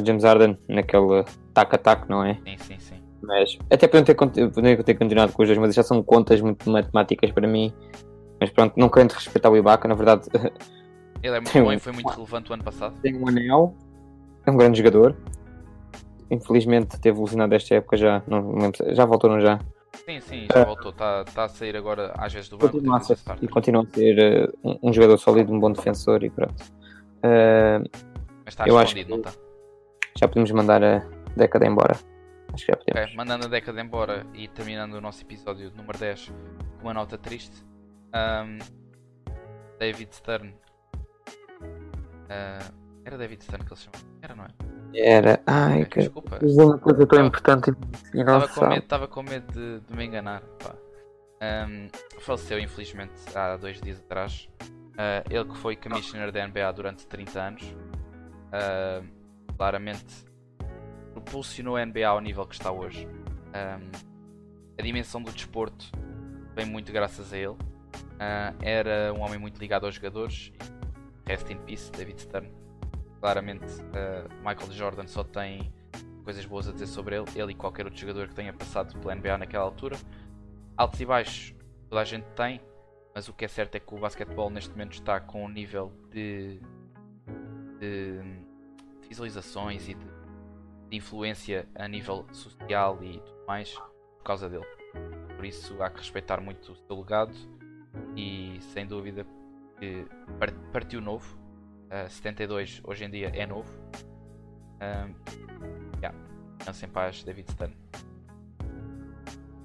o 0.01 0.05
James 0.05 0.23
Harden 0.23 0.57
naquele 0.67 1.23
tac-a-tac, 1.53 2.09
não 2.09 2.23
é? 2.23 2.35
Sim, 2.45 2.57
sim, 2.57 2.79
sim. 2.79 2.95
Mas 3.21 3.57
até 3.71 3.87
podiam 3.87 4.03
ter, 4.03 4.15
podiam 4.51 4.83
ter 4.83 4.93
continuado 4.95 5.33
com 5.33 5.41
os 5.43 5.47
dois, 5.49 5.57
mas 5.59 5.73
já 5.75 5.83
são 5.83 6.03
contas 6.03 6.39
muito 6.41 6.69
matemáticas 6.69 7.31
para 7.31 7.47
mim. 7.47 7.73
Mas 8.39 8.49
pronto, 8.51 8.73
não 8.77 8.89
querendo 8.89 9.13
respeitar 9.13 9.49
o 9.49 9.57
Ibaka, 9.57 9.87
na 9.87 9.95
verdade, 9.95 10.27
Ele 11.23 11.35
é 11.37 11.39
muito 11.39 11.53
bom 11.53 11.69
um- 11.69 11.73
e 11.73 11.79
foi 11.79 11.91
muito 11.93 12.09
relevante 12.09 12.51
o 12.51 12.53
ano 12.53 12.63
passado. 12.63 12.99
tem 13.01 13.15
um 13.15 13.27
anel, 13.27 13.75
é 14.45 14.51
um 14.51 14.57
grande 14.57 14.77
jogador. 14.77 15.15
Infelizmente 16.29 16.99
teve 16.99 17.19
lesionado 17.19 17.53
esta 17.55 17.75
época 17.75 17.97
já, 17.97 18.21
não 18.27 18.55
lembro, 18.55 18.77
já 18.95 19.05
voltou, 19.05 19.29
não 19.29 19.39
já? 19.39 19.59
Sim, 20.05 20.19
sim, 20.19 20.47
já 20.51 20.65
voltou. 20.65 20.91
Está 20.91 21.23
tá 21.23 21.43
a 21.45 21.49
sair 21.49 21.75
agora 21.77 22.13
às 22.17 22.33
vezes 22.33 22.49
do 22.49 22.57
banco. 22.57 22.73
Continua 22.73 22.97
a 22.97 22.99
ser, 23.01 23.17
e 23.41 23.47
continua 23.47 23.83
a 23.83 23.95
ser 23.95 24.19
eh, 24.19 24.49
um, 24.63 24.89
um 24.89 24.93
jogador 24.93 25.17
sólido, 25.17 25.53
um 25.53 25.59
bom 25.59 25.71
defensor 25.71 26.23
e 26.23 26.29
pronto. 26.29 26.53
Eh, 27.23 27.79
Mas 28.43 28.53
está 28.53 28.65
escondido, 28.67 29.05
que- 29.05 29.11
não 29.11 29.17
está? 29.19 29.31
Já 30.17 30.27
podemos 30.27 30.51
mandar 30.51 30.83
a 30.83 30.99
década 31.35 31.65
embora. 31.65 31.95
Acho 32.53 32.65
que 32.65 32.71
já 32.71 32.77
podemos. 32.77 33.01
Ok, 33.09 33.15
mandando 33.17 33.45
a 33.45 33.49
década 33.49 33.81
embora 33.81 34.25
e 34.33 34.47
terminando 34.47 34.93
o 34.93 35.01
nosso 35.01 35.21
episódio 35.23 35.71
número 35.75 35.97
10 35.97 36.29
com 36.77 36.83
uma 36.83 36.93
nota 36.93 37.17
triste. 37.17 37.65
ahm, 38.13 38.59
David 39.79 40.15
Stern. 40.15 40.55
Ah, 42.29 42.59
era 43.03 43.17
David 43.17 43.43
Stern 43.43 43.65
que 43.65 43.73
ele 43.73 43.79
se 43.79 43.85
chamava? 43.85 44.05
Era, 44.21 44.35
não 44.35 44.45
é? 44.45 44.47
Era. 44.97 45.41
Ai, 45.45 45.81
Ok, 45.81 45.85
que. 45.87 45.99
Desculpa. 45.99 46.39
Uma 46.41 46.77
coisa 46.77 47.05
tão 47.05 47.25
importante 47.25 47.71
e 48.13 48.23
não 48.23 48.37
Estava 48.39 48.47
com 48.47 48.67
medo, 48.67 48.83
estava 48.83 49.07
com 49.07 49.23
medo 49.23 49.51
de, 49.51 49.79
de 49.81 49.95
me 49.95 50.05
enganar. 50.05 50.41
pá. 50.63 50.75
Ahm, 51.41 51.89
faleceu 52.21 52.57
infelizmente 52.59 53.11
há 53.35 53.57
dois 53.57 53.81
dias 53.81 53.99
atrás. 53.99 54.47
Ah, 54.97 55.23
ele 55.29 55.43
que 55.43 55.57
foi 55.57 55.75
commissioner 55.75 56.31
da 56.31 56.47
NBA 56.47 56.71
durante 56.71 57.05
30 57.05 57.39
anos. 57.41 57.75
Ah, 58.53 59.01
claramente 59.57 60.25
propulsionou 61.13 61.75
a 61.77 61.85
NBA 61.85 62.07
ao 62.07 62.19
nível 62.19 62.45
que 62.45 62.55
está 62.55 62.71
hoje. 62.71 63.07
Ahm, 63.53 63.91
a 64.77 64.81
dimensão 64.81 65.21
do 65.21 65.31
desporto 65.31 65.91
vem 66.53 66.65
muito 66.65 66.91
graças 66.91 67.31
a 67.31 67.37
ele. 67.37 67.55
Ah, 68.19 68.53
era 68.61 69.13
um 69.13 69.21
homem 69.21 69.39
muito 69.39 69.59
ligado 69.59 69.85
aos 69.85 69.95
jogadores. 69.95 70.51
Rest 71.25 71.49
in 71.49 71.57
peace, 71.59 71.91
David 71.91 72.21
Stern. 72.21 72.51
Claramente, 73.19 73.65
ah, 73.93 74.27
Michael 74.37 74.71
Jordan 74.71 75.07
só 75.07 75.23
tem 75.23 75.73
coisas 76.23 76.45
boas 76.45 76.67
a 76.67 76.71
dizer 76.71 76.87
sobre 76.87 77.15
ele, 77.15 77.25
ele 77.35 77.51
e 77.51 77.55
qualquer 77.55 77.85
outro 77.85 77.99
jogador 77.99 78.27
que 78.27 78.35
tenha 78.35 78.51
passado 78.51 78.97
pela 78.99 79.15
NBA 79.15 79.37
naquela 79.37 79.63
altura. 79.63 79.95
Altos 80.75 80.99
e 80.99 81.05
baixos 81.05 81.55
toda 81.87 82.01
a 82.01 82.03
gente 82.03 82.25
tem, 82.35 82.59
mas 83.13 83.29
o 83.29 83.33
que 83.33 83.45
é 83.45 83.47
certo 83.47 83.75
é 83.75 83.79
que 83.79 83.93
o 83.93 83.99
basquetebol 83.99 84.49
neste 84.49 84.71
momento 84.71 84.93
está 84.93 85.19
com 85.19 85.45
um 85.45 85.47
nível 85.47 85.93
de, 86.09 86.59
de 87.79 88.44
visualizações 89.07 89.87
e 89.87 89.93
de, 89.93 90.05
de 90.89 90.97
influência 90.97 91.67
a 91.75 91.87
nível 91.87 92.25
social 92.31 92.97
e 93.03 93.19
tudo 93.19 93.45
mais 93.47 93.73
por 93.73 94.23
causa 94.23 94.49
dele. 94.49 94.65
Por 95.35 95.45
isso 95.45 95.81
há 95.81 95.89
que 95.89 95.99
respeitar 95.99 96.41
muito 96.41 96.71
o 96.71 96.75
seu 96.75 96.97
legado 96.97 97.33
e 98.15 98.57
sem 98.73 98.85
dúvida 98.85 99.25
que 99.79 100.05
par- 100.39 100.53
partiu 100.71 101.01
novo. 101.01 101.37
Uh, 101.85 102.09
72 102.09 102.81
hoje 102.83 103.05
em 103.05 103.09
dia 103.09 103.31
é 103.33 103.45
novo. 103.45 103.69
Um, 104.81 105.13
yeah. 105.99 106.17
Em 106.83 106.87
paz, 106.89 107.23
David 107.23 107.51
Stern. 107.51 107.75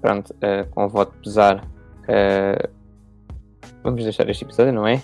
Pronto, 0.01 0.33
uh, 0.33 0.69
com 0.71 0.85
o 0.85 0.89
voto 0.89 1.17
pesar, 1.19 1.65
uh, 1.65 2.69
vamos 3.83 4.03
deixar 4.03 4.29
este 4.29 4.43
episódio, 4.43 4.73
não 4.73 4.87
é? 4.87 5.01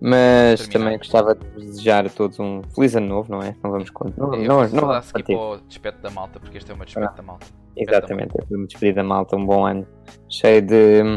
Mas 0.00 0.68
também 0.68 0.98
gostava 0.98 1.34
de 1.34 1.46
vos 1.48 1.64
desejar 1.64 2.06
a 2.06 2.10
todos 2.10 2.38
um 2.38 2.62
feliz 2.74 2.94
ano 2.94 3.06
novo, 3.06 3.30
não 3.30 3.42
é? 3.42 3.56
Não 3.62 3.70
vamos 3.70 3.90
con- 3.90 4.12
não, 4.16 4.30
não, 4.30 4.38
não, 4.38 4.68
falar 4.68 4.98
a 4.98 5.00
vamos 5.00 5.12
partir. 5.12 5.34
para 5.34 5.42
o 5.42 5.56
despeto 5.60 6.02
da 6.02 6.10
malta, 6.10 6.38
porque 6.38 6.58
este 6.58 6.70
é 6.70 6.74
o 6.74 6.76
meu 6.76 6.84
despeto 6.84 7.16
da 7.16 7.22
malta. 7.22 7.46
Exatamente, 7.76 8.32
foi 8.46 8.56
uma 8.56 8.66
despedida 8.66 9.02
malta, 9.02 9.36
um 9.36 9.46
bom 9.46 9.66
ano, 9.66 9.86
cheio 10.28 10.62
de 10.62 11.02
hum, 11.02 11.16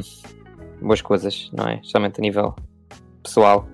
boas 0.81 1.01
coisas, 1.01 1.49
não 1.53 1.67
é? 1.67 1.75
Especialmente 1.75 2.19
a 2.19 2.21
nível 2.21 2.55
pessoal, 3.21 3.67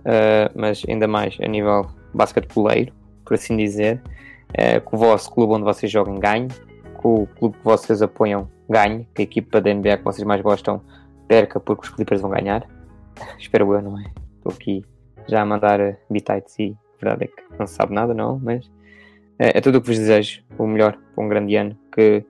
Uh, 0.00 0.48
mas 0.54 0.82
ainda 0.88 1.06
mais 1.06 1.36
a 1.42 1.46
nível 1.46 1.86
basqueteboleiro, 2.14 2.94
por 3.24 3.34
assim 3.34 3.56
dizer, 3.56 4.00
uh, 4.50 4.80
que 4.80 4.94
o 4.94 4.98
vosso 4.98 5.30
clube 5.30 5.52
onde 5.52 5.64
vocês 5.64 5.90
jogam 5.90 6.14
ganhe, 6.14 6.48
que 6.48 7.06
o 7.06 7.26
clube 7.38 7.58
que 7.58 7.64
vocês 7.64 8.00
apoiam 8.00 8.48
ganhe, 8.70 9.06
que 9.14 9.22
a 9.22 9.24
equipa 9.24 9.60
da 9.60 9.72
NBA 9.72 9.98
que 9.98 10.04
vocês 10.04 10.26
mais 10.26 10.40
gostam 10.40 10.80
perca 11.26 11.60
porque 11.60 11.82
os 11.82 11.90
Clippers 11.90 12.20
vão 12.20 12.30
ganhar. 12.30 12.66
Espero 13.38 13.74
eu, 13.74 13.82
não 13.82 13.98
é? 13.98 14.04
Estou 14.48 14.54
aqui 14.54 14.82
já 15.28 15.42
a 15.42 15.46
mandar 15.46 15.78
bitites 16.10 16.58
e 16.58 16.74
a 16.96 17.04
verdade 17.04 17.24
é 17.24 17.26
que 17.26 17.58
não 17.58 17.66
se 17.66 17.74
sabe 17.74 17.92
nada, 17.92 18.14
não, 18.14 18.38
mas 18.38 18.64
uh, 18.66 18.70
é 19.38 19.60
tudo 19.60 19.76
o 19.76 19.80
que 19.82 19.88
vos 19.88 19.98
desejo, 19.98 20.42
o 20.56 20.66
melhor 20.66 20.96
para 21.14 21.24
um 21.24 21.28
grande 21.28 21.54
ano, 21.54 21.78
que 21.94 22.24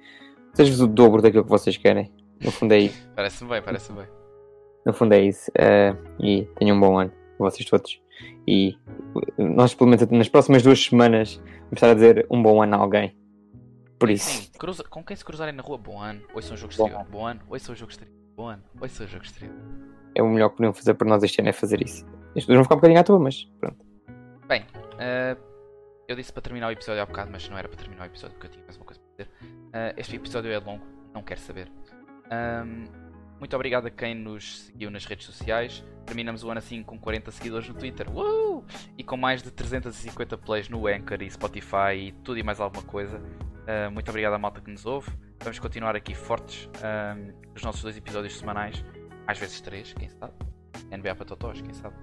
seja-vos 0.53 0.81
o 0.81 0.87
dobro 0.89 1.23
daquilo 1.23 1.45
que 1.45 1.51
vocês 1.51 1.77
querem. 1.77 2.13
No 2.43 2.51
fundo 2.51 2.73
é 2.75 2.79
isso. 2.79 3.11
Parece-me 3.15 3.51
bem, 3.51 3.63
parece-me 3.63 4.01
bem. 4.01 4.09
No 4.85 4.93
fundo 4.93 5.13
é 5.15 5.21
isso. 5.21 5.49
Uh, 5.51 5.97
e 6.25 6.45
tenham 6.57 6.77
um 6.77 6.81
bom 6.81 6.99
ano, 6.99 7.13
vocês 7.39 7.69
todos. 7.69 8.01
E 8.49 8.77
nós, 9.39 9.75
pelo 9.75 9.91
menos 9.91 10.05
nas 10.09 10.29
próximas 10.29 10.63
duas 10.63 10.83
semanas, 10.85 11.37
vamos 11.37 11.75
estar 11.75 11.91
a 11.91 11.95
dizer 11.95 12.27
um 12.29 12.43
bom 12.43 12.61
ano 12.61 12.75
a 12.75 12.79
alguém. 12.79 13.17
Por 13.99 14.11
isso, 14.11 14.29
Sim, 14.29 14.51
cruza- 14.59 14.85
com 14.85 15.05
quem 15.05 15.17
se 15.17 15.25
cruzarem 15.25 15.55
na 15.55 15.63
rua, 15.63 15.79
bom 15.79 16.01
ano. 16.01 16.23
Ouçam 16.35 16.55
o 16.55 16.57
jogo 16.57 16.73
Bom 16.77 16.87
exterior. 16.87 17.07
Bom 17.11 17.27
ano. 17.27 17.41
Ouçam 17.49 17.75
o 17.75 17.77
jogo 17.77 17.91
exterior. 17.93 18.17
Bom 18.37 18.49
ano. 18.49 18.63
Ouçam 18.81 19.07
o 19.07 19.09
jogo 19.09 19.25
exterior. 19.25 19.55
É 20.21 20.23
o 20.23 20.29
melhor 20.29 20.51
que 20.51 20.57
podiam 20.57 20.73
fazer 20.73 20.95
para 20.95 21.09
nós 21.09 21.23
este 21.23 21.41
ano 21.41 21.49
é 21.49 21.53
fazer 21.53 21.83
isso. 21.83 22.05
As 22.29 22.45
pessoas 22.45 22.57
vão 22.57 22.65
ficar 22.65 22.75
um 22.75 22.79
bocadinho 22.79 23.01
à 23.01 23.05
toa, 23.05 23.19
mas 23.19 23.45
pronto. 23.61 23.85
Bem, 24.47 24.65
eh, 24.99 25.37
eu 26.07 26.17
disse 26.17 26.33
para 26.33 26.43
terminar 26.43 26.69
o 26.69 26.71
episódio 26.71 27.03
há 27.03 27.07
bocado, 27.07 27.31
mas 27.31 27.49
não 27.49 27.59
era 27.59 27.69
para 27.69 27.79
terminar 27.79 28.05
o 28.05 28.07
episódio 28.07 28.35
porque 28.37 28.47
eu 28.47 28.51
tinha 28.53 28.65
mais 28.65 28.77
uma 28.77 28.85
coisa 28.85 29.01
para 29.01 29.25
dizer. 29.25 29.31
Eh, 29.73 29.95
este 29.99 30.17
episódio 30.17 30.51
é 30.51 30.59
longo, 30.59 30.85
não 31.15 31.23
quero 31.23 31.41
saber. 31.41 31.71
Ahm, 32.31 32.85
muito 33.39 33.55
obrigado 33.55 33.87
a 33.87 33.91
quem 33.91 34.15
nos 34.15 34.63
seguiu 34.63 34.91
nas 34.91 35.05
redes 35.05 35.27
sociais. 35.27 35.85
Terminamos 36.05 36.43
o 36.45 36.51
ano 36.51 36.59
assim 36.59 36.83
com 36.83 36.99
40 36.99 37.31
seguidores 37.31 37.69
no 37.69 37.75
Twitter 37.75 38.09
Uh! 38.11 38.65
e 38.97 39.05
com 39.05 39.17
mais 39.17 39.43
de 39.43 39.51
350 39.51 40.37
plays 40.39 40.69
no 40.69 40.87
Anchor 40.87 41.23
e 41.23 41.31
Spotify 41.31 41.95
e 41.95 42.13
tudo 42.25 42.39
e 42.39 42.43
mais 42.43 42.61
alguma 42.61 42.83
coisa. 42.83 43.23
Ah, 43.69 43.91
muito 43.91 44.09
obrigado 44.09 44.33
à 44.33 44.39
malta 44.39 44.63
que 44.63 44.71
nos 44.71 44.87
ouve. 44.87 45.11
Vamos 45.41 45.59
continuar 45.59 45.95
aqui 45.95 46.15
fortes 46.15 46.69
ahm, 46.83 47.33
os 47.55 47.63
nossos 47.63 47.83
dois 47.83 47.97
episódios 47.97 48.37
semanais, 48.39 48.83
às 49.29 49.39
vezes 49.39 49.61
três, 49.61 49.93
quem 49.93 50.09
sabe. 50.09 50.33
NBA 50.91 51.15
para 51.15 51.25
Totós, 51.27 51.61
quem 51.61 51.73
sabe. 51.75 51.95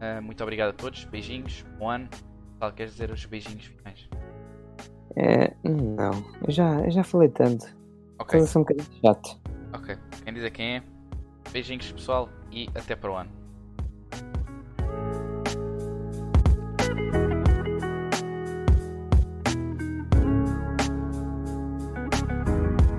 Ah, 0.00 0.20
muito 0.20 0.42
obrigado 0.42 0.70
a 0.70 0.72
todos, 0.72 1.04
beijinhos, 1.04 1.64
bom 1.78 1.88
ano. 1.88 2.08
Tal, 2.58 2.72
queres 2.72 2.92
dizer 2.92 3.10
os 3.10 3.24
beijinhos 3.24 3.66
finais? 3.66 4.08
É, 5.16 5.54
não, 5.64 6.12
eu 6.46 6.50
já, 6.52 6.80
eu 6.80 6.90
já 6.90 7.04
falei 7.04 7.28
tanto. 7.28 7.64
Ok, 8.18 8.40
um 8.40 8.44
bocadinho 8.60 8.88
chato. 9.00 9.40
ok. 9.72 9.96
Quem 10.24 10.34
diz 10.34 10.42
é 10.44 10.50
quem 10.50 10.76
é. 10.76 10.82
Beijinhos 11.52 11.92
pessoal 11.92 12.28
e 12.50 12.68
até 12.74 12.96
para 12.96 13.12
o 13.12 13.14
ano. 13.14 13.30